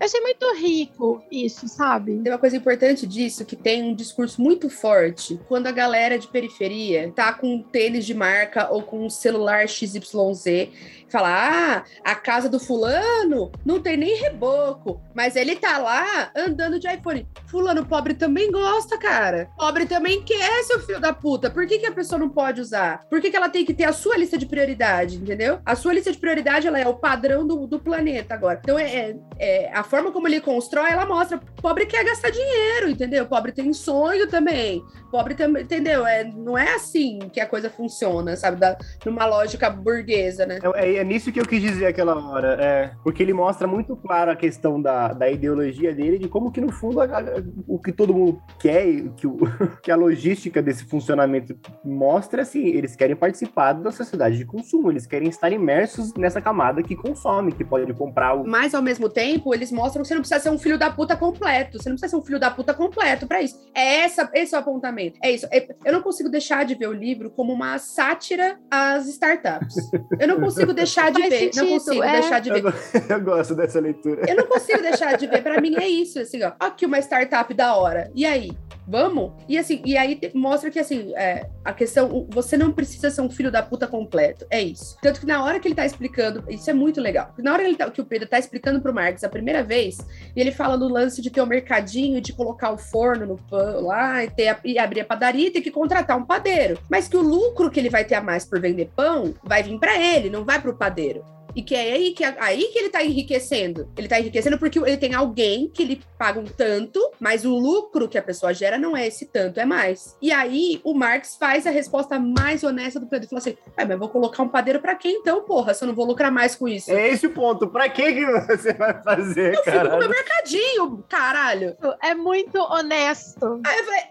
Eu 0.01 0.07
achei 0.07 0.21
muito 0.23 0.55
rico, 0.55 1.23
isso, 1.31 1.69
sabe? 1.69 2.19
Tem 2.23 2.33
uma 2.33 2.39
coisa 2.39 2.57
importante 2.57 3.07
disso, 3.07 3.45
que 3.45 3.55
tem 3.55 3.83
um 3.83 3.95
discurso 3.95 4.41
muito 4.41 4.71
forte. 4.71 5.39
Quando 5.47 5.67
a 5.67 5.73
galera 5.73 6.19
de 6.19 6.27
periferia 6.29 7.13
tá 7.15 7.35
com 7.35 7.57
um 7.57 7.63
tênis 7.63 8.07
de 8.07 8.15
marca 8.15 8.71
ou 8.73 8.83
com 8.83 9.05
um 9.05 9.11
celular 9.11 9.69
XYZ 9.69 10.71
Falar, 11.09 11.87
ah, 12.05 12.11
a 12.11 12.15
casa 12.15 12.51
do 12.51 12.61
fulano 12.61 13.51
não 13.65 13.81
tem 13.81 13.97
nem 13.97 14.17
reboco, 14.17 15.01
mas 15.15 15.37
ele 15.37 15.57
tá 15.57 15.79
lá 15.79 16.31
andando 16.37 16.79
de 16.79 16.87
iPhone. 16.87 17.27
Fulano 17.47 17.87
pobre 17.87 18.13
também 18.13 18.51
gosta, 18.51 18.99
cara. 18.99 19.49
Pobre 19.57 19.87
também 19.87 20.23
quer, 20.23 20.63
seu 20.65 20.81
filho 20.81 21.01
da 21.01 21.13
puta. 21.13 21.51
Por 21.51 21.67
que, 21.67 21.79
que 21.79 21.87
a 21.87 21.93
pessoa 21.93 22.19
não 22.19 22.29
pode 22.29 22.61
usar? 22.61 23.07
Por 23.09 23.23
que, 23.23 23.31
que 23.31 23.37
ela 23.37 23.49
tem 23.49 23.65
que 23.65 23.73
ter 23.73 23.85
a 23.85 23.93
sua 23.93 24.19
lista 24.19 24.37
de 24.37 24.45
prioridade, 24.45 25.17
entendeu? 25.17 25.61
A 25.65 25.75
sua 25.75 25.95
lista 25.95 26.13
de 26.13 26.19
prioridade, 26.19 26.69
ela 26.69 26.79
é 26.79 26.87
o 26.87 26.95
padrão 26.95 27.47
do, 27.47 27.58
do 27.67 27.79
planeta 27.79 28.35
agora. 28.35 28.61
Então, 28.63 28.79
é, 28.79 28.87
é, 28.87 29.17
é 29.39 29.73
a 29.73 29.83
forma 29.83 30.13
como 30.13 30.29
ele 30.29 30.41
constrói, 30.41 30.91
ela 30.91 31.07
mostra. 31.07 31.41
Pobre 31.61 31.87
quer 31.87 32.05
gastar 32.05 32.31
dinheiro, 32.31 32.89
entendeu? 32.89 33.27
Pobre 33.27 33.53
tem 33.53 33.73
sonho 33.73 34.29
também. 34.29 34.83
Pobre 35.11 35.35
também, 35.35 35.63
entendeu? 35.63 36.07
É, 36.07 36.25
não 36.25 36.57
é 36.57 36.75
assim 36.75 37.19
que 37.33 37.41
a 37.41 37.47
coisa 37.47 37.71
funciona, 37.71 38.37
sabe? 38.37 38.59
Da, 38.59 38.77
numa 39.05 39.25
lógica 39.25 39.69
burguesa, 39.71 40.47
né? 40.47 40.59
É, 40.75 40.97
é 40.97 41.05
nisso 41.05 41.33
que 41.33 41.41
eu 41.41 41.47
quis 41.47 41.61
dizer 41.61 41.87
aquela 41.87 42.15
hora. 42.15 42.57
É, 42.61 42.91
porque 43.03 43.23
ele 43.23 43.33
mostra 43.33 43.67
muito 43.67 43.97
claro 43.97 44.31
a 44.31 44.37
questão 44.37 44.81
da, 44.81 45.13
da 45.13 45.31
ideologia 45.31 45.95
dele, 45.95 46.19
de 46.19 46.29
como 46.29 46.53
que, 46.53 46.61
no 46.61 46.71
fundo, 46.71 47.01
a, 47.01 47.05
a, 47.05 47.43
o 47.67 47.79
que 47.79 47.93
todo 47.93 48.15
mundo 48.15 48.41
quer, 48.59 49.09
que, 49.17 49.27
o, 49.27 49.39
que 49.83 49.91
a 49.91 49.97
logística 49.97 50.63
desse 50.63 50.85
funcionamento 50.85 51.57
mostra, 51.85 52.43
assim, 52.43 52.67
eles 52.67 52.95
querem 52.95 53.17
participar 53.17 53.73
da 53.73 53.91
sociedade 53.91 54.37
de 54.37 54.45
consumo, 54.45 54.91
eles 54.91 55.07
querem 55.07 55.29
estar 55.29 55.51
imersos 55.53 56.15
nessa 56.15 56.41
camada 56.41 56.83
que 56.83 56.97
consome, 56.97 57.48
que 57.53 57.65
pode 57.65 57.93
comprar 57.95 58.35
o... 58.35 58.47
Mas, 58.47 58.75
ao 58.75 58.83
mesmo 58.83 59.09
tempo, 59.09 59.55
eles 59.55 59.71
mostram 59.73 60.03
que 60.03 60.09
você 60.09 60.15
não 60.15 60.23
precisa 60.23 60.41
ser 60.41 60.51
um 60.51 60.59
filho 60.59 60.79
da 60.79 60.91
puta 60.91 61.17
completo, 61.17 61.79
você 61.79 61.89
não 61.89 61.97
precisa 61.97 62.11
ser 62.11 62.17
um 62.17 62.25
filho 62.25 62.39
da 62.39 62.51
puta 62.51 62.75
completo 62.75 63.27
para 63.27 63.43
isso. 63.43 63.59
É 63.75 64.01
essa, 64.03 64.29
esse 64.35 64.55
é 64.55 64.59
o 64.59 64.61
apontamento. 64.61 65.19
É 65.23 65.31
isso. 65.31 65.47
É, 65.51 65.69
eu 65.85 65.93
não 65.93 66.03
consigo 66.03 66.29
deixar 66.29 66.65
de 66.65 66.75
ver 66.75 66.89
o 66.89 66.93
livro 66.93 67.31
como 67.31 67.53
uma 67.53 67.79
sátira 67.79 68.59
às 68.71 69.07
startups. 69.09 69.77
Eu 70.19 70.29
não 70.29 70.41
consigo 70.41 70.73
deixar 70.73 71.11
de 71.11 71.23
ver. 71.23 71.39
Sentido, 71.39 71.65
não 71.65 71.73
consigo 71.73 72.03
é. 72.03 72.13
deixar 72.13 72.41
de 72.41 72.51
ver. 72.51 72.65
Eu, 72.65 72.73
eu, 73.17 73.25
gosto 73.25 73.55
dessa 73.55 73.81
leitura. 73.81 74.29
Eu 74.29 74.37
não 74.37 74.47
consigo 74.47 74.83
deixar 74.83 75.17
de 75.17 75.27
ver. 75.27 75.43
Para 75.43 75.61
mim 75.61 75.75
é 75.77 75.89
isso, 75.89 76.19
assim, 76.19 76.43
ó. 76.43 76.53
Aqui 76.59 76.87
uma 76.87 76.99
startup 76.99 77.53
da 77.55 77.75
hora. 77.75 78.11
E 78.15 78.25
aí? 78.25 78.51
Vamos? 78.87 79.33
E 79.47 79.59
assim, 79.59 79.83
e 79.85 79.99
aí 79.99 80.19
mostra 80.35 80.71
que 80.71 80.79
assim, 80.79 81.13
é, 81.15 81.47
a 81.69 81.73
questão, 81.75 82.27
você 82.31 82.57
não 82.57 82.73
precisa 82.73 83.11
ser 83.11 83.21
um 83.21 83.29
filho 83.29 83.53
da 83.53 83.63
puta 83.63 83.87
completo. 83.87 84.47
É 84.49 84.63
isso. 84.63 84.97
Tanto 85.03 85.21
que 85.21 85.27
na 85.27 85.45
hora 85.45 85.61
que 85.61 85.69
ele 85.69 85.75
tá 85.75 85.85
explicando, 85.85 86.43
isso 86.49 86.71
é 86.71 86.73
muito 86.73 86.99
legal. 86.99 87.35
Na 87.37 87.53
hora 87.53 87.63
que, 87.63 87.77
tá, 87.77 87.91
que 87.91 88.01
o 88.01 88.07
Pedro 88.07 88.27
tá 88.27 88.39
explicando 88.39 88.81
pro 88.81 88.95
Marx 88.95 89.23
a 89.23 89.29
primeira 89.29 89.63
vez, 89.63 89.99
e 90.35 90.41
ele 90.41 90.51
fala 90.51 90.79
no 90.79 90.89
lance 90.89 91.21
de 91.21 91.29
ter 91.29 91.43
o 91.43 91.45
um 91.45 91.47
mercadinho, 91.47 92.23
de 92.23 92.33
colocar 92.33 92.71
o 92.71 92.79
forno 92.79 93.27
no 93.27 93.37
pão 93.37 93.83
lá 93.83 94.25
e, 94.25 94.31
ter 94.31 94.49
a, 94.49 94.59
e 94.65 94.79
abrir 94.79 95.01
a 95.01 95.05
padaria 95.05 95.49
e 95.49 95.51
ter 95.51 95.61
que 95.61 95.71
contratar 95.71 96.17
um 96.17 96.25
padeiro. 96.25 96.79
Mas 96.89 97.07
que 97.07 97.19
o 97.19 97.23
lucro 97.23 97.71
que 97.71 97.79
ele 97.79 97.91
vai 97.91 98.03
ter 98.03 98.15
a 98.15 98.23
mais 98.23 98.47
por 98.47 98.59
vender 98.59 98.91
pão 98.97 99.35
vai 99.45 99.63
vir 99.63 99.79
para 99.79 99.95
ele, 100.03 100.31
não 100.31 100.47
vai 100.47 100.59
pro 100.63 100.75
padeiro. 100.75 101.23
E 101.55 101.63
que 101.63 101.75
é 101.75 101.93
aí 101.93 102.13
que, 102.13 102.25
aí 102.25 102.65
que 102.65 102.79
ele 102.79 102.89
tá 102.89 103.03
enriquecendo. 103.03 103.91
Ele 103.97 104.09
tá 104.09 104.19
enriquecendo 104.21 104.59
porque 104.59 104.79
ele 104.79 104.97
tem 104.97 105.15
alguém 105.15 105.69
que 105.69 105.85
lhe 105.85 106.01
paga 106.19 106.41
um 106.41 106.45
tanto, 106.45 107.01
mas 107.19 107.45
o 107.45 107.55
lucro 107.55 108.09
que 108.09 108.19
a 108.19 108.23
pessoa 108.23 108.53
gera 108.53 108.79
não 108.79 108.97
é 108.97 109.07
esse 109.07 109.27
tanto, 109.27 109.59
é 109.59 109.65
mais. 109.65 110.17
E 110.21 110.31
aí 110.31 110.81
o 110.85 110.95
Marx 110.95 111.37
faz 111.37 111.67
a 111.67 111.71
resposta 111.71 112.19
mais 112.19 112.63
honesta 112.63 113.01
do 113.01 113.07
Pedro. 113.07 113.25
Ele 113.25 113.29
fala 113.31 113.39
assim: 113.41 113.57
ah, 113.77 113.85
mas 113.85 113.99
vou 113.99 114.09
colocar 114.09 114.43
um 114.43 114.49
padeiro 114.49 114.81
pra 114.81 114.95
quê 114.95 115.09
então, 115.09 115.43
porra? 115.43 115.75
Se 115.75 115.85
eu 115.85 115.89
não 115.89 115.95
vou 115.95 116.07
lucrar 116.07 116.31
mais 116.31 116.55
com 116.55 116.69
isso. 116.69 116.91
É 116.91 117.09
esse 117.09 117.27
o 117.27 117.33
ponto. 117.33 117.69
Pra 117.69 117.89
que 117.89 118.13
que 118.13 118.27
você 118.27 118.73
vai 118.73 119.03
fazer, 119.03 119.55
eu 119.55 119.63
cara? 119.63 119.79
Eu 119.79 119.83
fico 119.85 119.93
no 119.95 119.99
meu 119.99 120.09
mercadinho, 120.09 121.05
caralho. 121.09 121.77
É 122.03 122.15
muito 122.15 122.59
honesto. 122.59 123.61
Aí 123.65 123.79
eu 123.79 123.85
falei, 123.85 124.03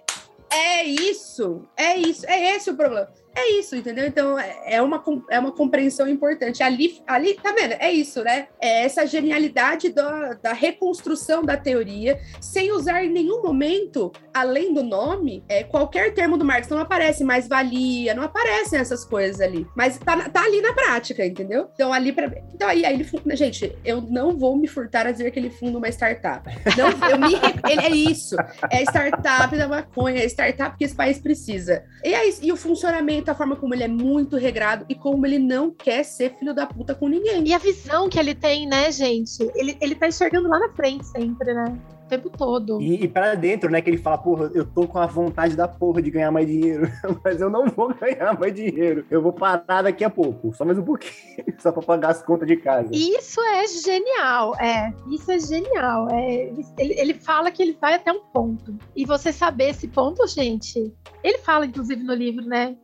é 0.52 0.84
isso, 0.84 1.68
é 1.76 1.98
isso, 1.98 2.26
é 2.26 2.56
esse 2.56 2.70
o 2.70 2.76
problema. 2.76 3.10
É 3.40 3.52
isso, 3.60 3.76
entendeu? 3.76 4.06
Então 4.08 4.38
é 4.40 4.58
é 4.66 4.82
uma, 4.82 5.04
é 5.30 5.40
uma 5.40 5.52
compreensão 5.52 6.08
importante. 6.10 6.62
Ali, 6.64 7.02
ali, 7.08 7.36
tá 7.36 7.52
vendo? 7.54 7.74
É 7.80 7.92
isso, 7.92 8.24
né? 8.24 8.48
É 8.60 8.84
essa 8.84 9.06
genialidade 9.06 9.90
da, 9.90 10.34
da 10.34 10.54
reconstrução 10.54 11.44
da 11.44 11.56
teoria, 11.56 12.20
sem 12.42 12.72
usar 12.72 13.04
em 13.04 13.10
nenhum 13.10 13.42
momento, 13.44 14.12
além 14.34 14.74
do 14.74 14.82
nome, 14.84 15.44
é, 15.48 15.64
qualquer 15.64 16.14
termo 16.14 16.36
do 16.38 16.44
Marx. 16.44 16.68
Não 16.68 16.80
aparece 16.80 17.24
mais 17.24 17.48
valia, 17.48 18.14
não 18.16 18.24
aparecem 18.24 18.80
essas 18.80 19.06
coisas 19.06 19.40
ali. 19.40 19.68
Mas 19.76 19.98
tá, 20.00 20.30
tá 20.30 20.44
ali 20.44 20.60
na 20.62 20.74
prática, 20.74 21.26
entendeu? 21.26 21.70
Então, 21.76 21.94
ali 21.94 22.12
para 22.12 22.26
Então, 22.54 22.68
aí, 22.68 22.84
aí 22.86 22.94
ele. 22.96 23.04
funda- 23.04 23.36
Gente, 23.36 23.78
eu 23.86 24.02
não 24.02 24.36
vou 24.38 24.58
me 24.58 24.68
furtar 24.68 25.06
a 25.06 25.12
dizer 25.12 25.30
que 25.32 25.38
ele 25.40 25.50
funda 25.52 25.78
uma 25.78 25.90
startup. 25.90 26.50
Não, 26.78 26.90
eu 27.10 27.18
me, 27.20 27.36
ele 27.72 27.82
é 27.86 27.90
isso. 28.12 28.36
É 28.72 28.82
startup 28.82 29.56
da 29.56 29.68
maconha, 29.68 30.22
é 30.22 30.26
startup 30.26 30.76
que 30.78 30.84
esse 30.86 30.96
país 30.96 31.20
precisa. 31.20 31.84
E, 32.04 32.14
é 32.14 32.28
isso. 32.28 32.44
e 32.44 32.52
o 32.52 32.58
funcionamento, 32.58 33.27
a 33.30 33.36
forma 33.36 33.56
como 33.56 33.74
ele 33.74 33.84
é 33.84 33.88
muito 33.88 34.36
regrado 34.36 34.86
e 34.90 34.96
como 34.96 35.26
ele 35.26 35.40
não 35.40 35.72
quer 35.72 36.04
ser 36.04 36.36
filho 36.38 36.54
da 36.54 36.66
puta 36.66 36.96
com 36.96 37.08
ninguém. 37.08 37.48
E 37.48 37.54
a 37.54 37.58
visão 37.58 38.10
que 38.10 38.20
ele 38.20 38.36
tem, 38.36 38.68
né, 38.68 38.92
gente? 38.92 39.50
Ele, 39.56 39.78
ele 39.82 39.96
tá 39.96 40.08
enxergando 40.08 40.48
lá 40.48 40.60
na 40.60 40.70
frente 40.70 41.06
sempre, 41.06 41.54
né? 41.54 41.78
O 42.06 42.10
tempo 42.10 42.30
todo. 42.30 42.82
E, 42.82 43.04
e 43.04 43.08
para 43.08 43.36
dentro, 43.36 43.70
né? 43.70 43.82
Que 43.82 43.90
ele 43.90 43.98
fala, 43.98 44.18
porra, 44.18 44.50
eu 44.54 44.66
tô 44.66 44.88
com 44.88 44.98
a 44.98 45.06
vontade 45.06 45.56
da 45.56 45.68
porra 45.68 46.02
de 46.02 46.10
ganhar 46.10 46.32
mais 46.32 46.48
dinheiro, 46.48 46.90
mas 47.24 47.42
eu 47.42 47.50
não 47.50 47.68
vou 47.68 47.94
ganhar 47.94 48.38
mais 48.40 48.54
dinheiro. 48.54 49.06
Eu 49.12 49.22
vou 49.22 49.34
parar 49.34 49.82
daqui 49.82 50.04
a 50.04 50.10
pouco, 50.10 50.54
só 50.54 50.64
mais 50.64 50.78
um 50.78 50.84
pouquinho, 50.84 51.14
só 51.60 51.72
pra 51.72 51.82
pagar 51.82 52.12
as 52.12 52.24
contas 52.24 52.48
de 52.48 52.56
casa. 52.56 52.90
Isso 52.94 53.42
é 53.42 53.68
genial, 53.68 54.56
é. 54.56 54.94
Isso 55.12 55.32
é 55.32 55.40
genial. 55.40 56.08
É, 56.10 56.54
ele, 56.78 56.94
ele 57.00 57.14
fala 57.14 57.52
que 57.52 57.62
ele 57.62 57.78
vai 57.80 57.96
até 57.96 58.12
um 58.12 58.22
ponto. 58.22 58.78
E 58.96 59.06
você 59.06 59.34
saber 59.34 59.70
esse 59.70 59.88
ponto, 59.88 60.26
gente. 60.28 60.94
Ele 61.24 61.40
fala, 61.40 61.66
inclusive, 61.66 62.04
no 62.04 62.14
livro, 62.14 62.46
né? 62.46 62.76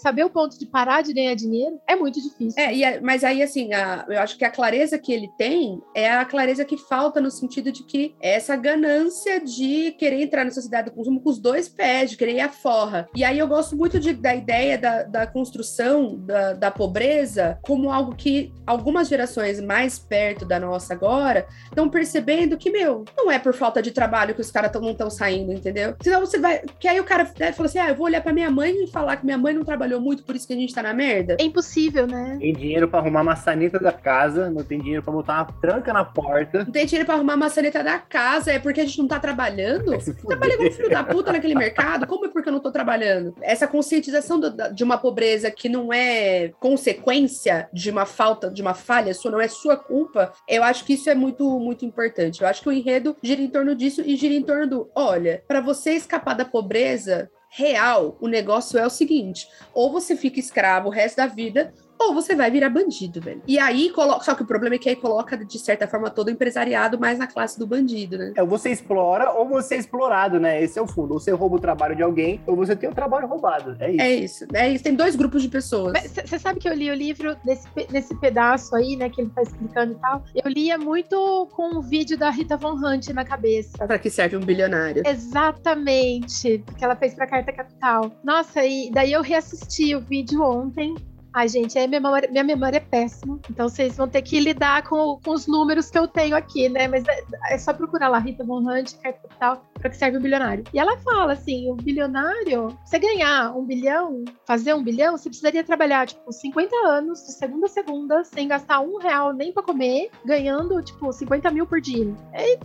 Saber 0.00 0.24
o 0.24 0.30
ponto 0.30 0.58
de 0.58 0.66
parar 0.66 1.02
de 1.02 1.12
ganhar 1.12 1.34
dinheiro 1.34 1.80
é 1.86 1.94
muito 1.96 2.20
difícil. 2.20 2.62
É, 2.62 2.74
e 2.74 2.84
a- 2.84 3.00
mas 3.00 3.24
aí, 3.24 3.42
assim, 3.42 3.72
a- 3.72 4.04
eu 4.08 4.18
acho 4.20 4.36
que 4.38 4.44
a 4.44 4.50
clareza 4.50 4.98
que 4.98 5.12
ele 5.12 5.28
tem 5.36 5.80
é 5.94 6.10
a 6.10 6.24
clareza 6.24 6.64
que 6.64 6.76
falta 6.76 7.20
no 7.20 7.30
sentido 7.30 7.70
de 7.72 7.82
que 7.84 8.14
é 8.22 8.34
essa 8.34 8.56
ganância 8.56 9.40
de 9.40 9.92
querer 9.92 10.22
entrar 10.22 10.44
na 10.44 10.50
sociedade 10.50 10.90
do 10.90 10.94
consumo 10.96 11.20
com 11.20 11.30
os 11.30 11.38
dois 11.38 11.68
pés, 11.68 12.10
de 12.10 12.16
querer 12.16 12.34
ir 12.36 12.40
à 12.40 12.48
forra. 12.48 13.08
E 13.14 13.24
aí 13.24 13.38
eu 13.38 13.46
gosto 13.48 13.76
muito 13.76 13.98
de- 14.00 14.12
da 14.12 14.34
ideia 14.34 14.78
da, 14.78 15.02
da 15.02 15.26
construção 15.26 16.16
da, 16.18 16.52
da 16.54 16.70
pobreza 16.70 17.58
como 17.62 17.90
algo 17.90 18.14
que 18.14 18.52
algumas 18.66 19.08
gerações 19.08 19.60
mais 19.60 19.98
perto 19.98 20.44
da 20.44 20.58
nossa 20.58 20.94
agora 20.94 21.46
estão 21.64 21.88
percebendo 21.88 22.56
que, 22.56 22.70
meu, 22.70 23.04
não 23.16 23.30
é 23.30 23.38
por 23.38 23.54
falta 23.54 23.82
de 23.82 23.90
trabalho 23.90 24.34
que 24.34 24.40
os 24.40 24.50
caras 24.50 24.70
não 24.80 24.90
estão 24.90 25.10
saindo, 25.10 25.52
entendeu? 25.52 25.94
Senão 26.02 26.20
você 26.20 26.38
vai. 26.38 26.62
Que 26.78 26.88
aí 26.88 26.98
o 27.00 27.04
cara 27.04 27.30
né, 27.38 27.52
fala 27.52 27.68
assim: 27.68 27.78
ah, 27.78 27.88
eu 27.88 27.94
vou 27.94 28.06
olhar 28.06 28.22
pra 28.22 28.32
minha 28.32 28.50
mãe 28.50 28.72
e 28.84 28.86
falar 28.90 29.16
que 29.16 29.24
minha 29.24 29.38
mãe 29.38 29.52
não 29.54 29.64
trabalhou 29.72 30.00
muito, 30.00 30.22
por 30.22 30.36
isso 30.36 30.46
que 30.46 30.52
a 30.52 30.56
gente 30.56 30.74
tá 30.74 30.82
na 30.82 30.92
merda. 30.92 31.36
É 31.40 31.44
impossível, 31.44 32.06
né? 32.06 32.36
Tem 32.38 32.52
dinheiro 32.52 32.86
pra 32.88 32.98
arrumar 32.98 33.20
a 33.20 33.24
maçaneta 33.24 33.78
da 33.78 33.90
casa, 33.92 34.50
não 34.50 34.62
tem 34.62 34.78
dinheiro 34.78 35.02
pra 35.02 35.12
botar 35.12 35.34
uma 35.34 35.52
tranca 35.60 35.92
na 35.92 36.04
porta. 36.04 36.64
Não 36.64 36.72
tem 36.72 36.84
dinheiro 36.86 37.06
pra 37.06 37.14
arrumar 37.14 37.32
a 37.34 37.36
maçaneta 37.38 37.82
da 37.82 37.98
casa, 37.98 38.52
é 38.52 38.58
porque 38.58 38.80
a 38.80 38.84
gente 38.84 38.98
não 38.98 39.08
tá 39.08 39.18
trabalhando? 39.18 39.92
Trabalhei 40.26 40.56
como 40.56 40.70
filho 40.72 40.90
da 40.90 41.02
puta 41.02 41.32
naquele 41.32 41.54
mercado? 41.54 42.06
Como 42.06 42.26
é 42.26 42.28
porque 42.28 42.48
eu 42.48 42.52
não 42.52 42.60
tô 42.60 42.70
trabalhando? 42.70 43.34
Essa 43.40 43.66
conscientização 43.66 44.38
do- 44.38 44.52
de 44.74 44.84
uma 44.84 44.98
pobreza 44.98 45.50
que 45.50 45.68
não 45.68 45.92
é 45.92 46.52
consequência 46.60 47.68
de 47.72 47.90
uma 47.90 48.04
falta, 48.04 48.50
de 48.50 48.60
uma 48.60 48.74
falha 48.74 49.14
sua, 49.14 49.30
não 49.30 49.40
é 49.40 49.48
sua 49.48 49.76
culpa, 49.76 50.32
eu 50.48 50.62
acho 50.62 50.84
que 50.84 50.94
isso 50.94 51.08
é 51.08 51.14
muito, 51.14 51.48
muito 51.58 51.84
importante. 51.84 52.42
Eu 52.42 52.48
acho 52.48 52.60
que 52.62 52.68
o 52.68 52.72
enredo 52.72 53.16
gira 53.22 53.40
em 53.40 53.48
torno 53.48 53.74
disso 53.74 54.02
e 54.04 54.16
gira 54.16 54.34
em 54.34 54.42
torno 54.42 54.66
do: 54.66 54.90
olha, 54.94 55.42
pra 55.48 55.60
você 55.60 55.92
escapar 55.92 56.34
da 56.34 56.44
pobreza 56.44 57.30
real, 57.54 58.16
o 58.18 58.28
negócio 58.28 58.78
é 58.78 58.86
o 58.86 58.90
seguinte: 58.90 59.46
ou 59.74 59.92
você 59.92 60.16
fica 60.16 60.40
escravo 60.40 60.88
o 60.88 60.90
resto 60.90 61.16
da 61.16 61.26
vida, 61.26 61.72
ou 61.98 62.14
você 62.14 62.34
vai 62.34 62.50
virar 62.50 62.68
bandido, 62.70 63.20
velho. 63.20 63.42
E 63.46 63.58
aí, 63.58 63.90
coloca. 63.90 64.24
Só 64.24 64.34
que 64.34 64.42
o 64.42 64.46
problema 64.46 64.74
é 64.74 64.78
que 64.78 64.88
aí 64.88 64.96
coloca, 64.96 65.36
de 65.36 65.58
certa 65.58 65.86
forma, 65.86 66.10
todo 66.10 66.28
o 66.28 66.30
empresariado 66.30 66.98
mais 66.98 67.18
na 67.18 67.26
classe 67.26 67.58
do 67.58 67.66
bandido, 67.66 68.18
né? 68.18 68.32
É, 68.36 68.42
ou 68.42 68.48
você 68.48 68.70
explora 68.70 69.30
ou 69.32 69.48
você 69.48 69.74
é 69.76 69.78
explorado, 69.78 70.40
né? 70.40 70.62
Esse 70.62 70.78
é 70.78 70.82
o 70.82 70.86
fundo. 70.86 71.14
Ou 71.14 71.20
você 71.20 71.30
rouba 71.30 71.56
o 71.56 71.60
trabalho 71.60 71.94
de 71.94 72.02
alguém, 72.02 72.40
ou 72.46 72.56
você 72.56 72.74
tem 72.74 72.88
o 72.88 72.94
trabalho 72.94 73.26
roubado. 73.26 73.76
É 73.80 73.90
isso. 73.90 74.00
É 74.02 74.14
isso. 74.14 74.46
É 74.54 74.68
isso. 74.70 74.84
Tem 74.84 74.94
dois 74.94 75.14
grupos 75.16 75.42
de 75.42 75.48
pessoas. 75.48 75.92
Você 76.24 76.38
sabe 76.38 76.58
que 76.60 76.68
eu 76.68 76.74
li 76.74 76.90
o 76.90 76.94
livro 76.94 77.36
nesse, 77.44 77.68
pe- 77.70 77.86
nesse 77.90 78.14
pedaço 78.18 78.74
aí, 78.74 78.96
né, 78.96 79.08
que 79.08 79.20
ele 79.20 79.30
tá 79.30 79.42
explicando 79.42 79.92
e 79.92 79.96
tal. 79.96 80.24
Eu 80.34 80.50
lia 80.50 80.76
muito 80.78 81.48
com 81.52 81.76
o 81.76 81.82
vídeo 81.82 82.18
da 82.18 82.30
Rita 82.30 82.56
Von 82.56 82.74
Hunt 82.74 83.08
na 83.10 83.24
cabeça. 83.24 83.86
Pra 83.86 83.98
que 83.98 84.10
serve 84.10 84.36
um 84.36 84.40
bilionário? 84.40 85.02
Exatamente, 85.06 86.62
porque 86.66 86.84
ela 86.84 86.96
fez 86.96 87.14
pra 87.14 87.26
Carta 87.26 87.52
Capital. 87.52 88.10
Nossa, 88.24 88.64
e 88.64 88.90
daí 88.92 89.12
eu 89.12 89.22
reassisti 89.22 89.94
o 89.94 90.00
vídeo 90.00 90.42
ontem. 90.42 90.94
Ai, 91.34 91.48
gente, 91.48 91.74
minha 91.74 91.88
memória, 91.88 92.30
minha 92.30 92.44
memória 92.44 92.76
é 92.76 92.80
péssima. 92.80 93.40
Então 93.48 93.68
vocês 93.68 93.96
vão 93.96 94.06
ter 94.06 94.20
que 94.20 94.38
lidar 94.38 94.82
com, 94.86 95.18
com 95.24 95.30
os 95.30 95.46
números 95.46 95.90
que 95.90 95.98
eu 95.98 96.06
tenho 96.06 96.36
aqui, 96.36 96.68
né? 96.68 96.86
Mas 96.86 97.04
é, 97.08 97.54
é 97.54 97.58
só 97.58 97.72
procurar 97.72 98.08
lá, 98.08 98.18
Rita 98.18 98.44
Von 98.44 98.60
Hunt, 98.60 98.94
Capital, 99.02 99.64
pra 99.80 99.88
que 99.88 99.96
serve 99.96 100.18
o 100.18 100.20
bilionário. 100.20 100.64
E 100.74 100.78
ela 100.78 100.98
fala 100.98 101.32
assim: 101.32 101.70
o 101.70 101.74
bilionário, 101.74 102.76
você 102.84 102.98
ganhar 102.98 103.56
um 103.56 103.64
bilhão, 103.64 104.24
fazer 104.46 104.74
um 104.74 104.82
bilhão, 104.82 105.16
você 105.16 105.30
precisaria 105.30 105.64
trabalhar, 105.64 106.06
tipo, 106.06 106.30
50 106.30 106.74
anos, 106.86 107.24
de 107.24 107.32
segunda 107.32 107.66
a 107.66 107.70
segunda, 107.70 108.24
sem 108.24 108.46
gastar 108.46 108.80
um 108.80 108.98
real 108.98 109.32
nem 109.32 109.52
pra 109.52 109.62
comer, 109.62 110.10
ganhando, 110.24 110.82
tipo, 110.82 111.10
50 111.10 111.50
mil 111.50 111.66
por 111.66 111.80
dia. 111.80 112.14
É, 112.34 112.58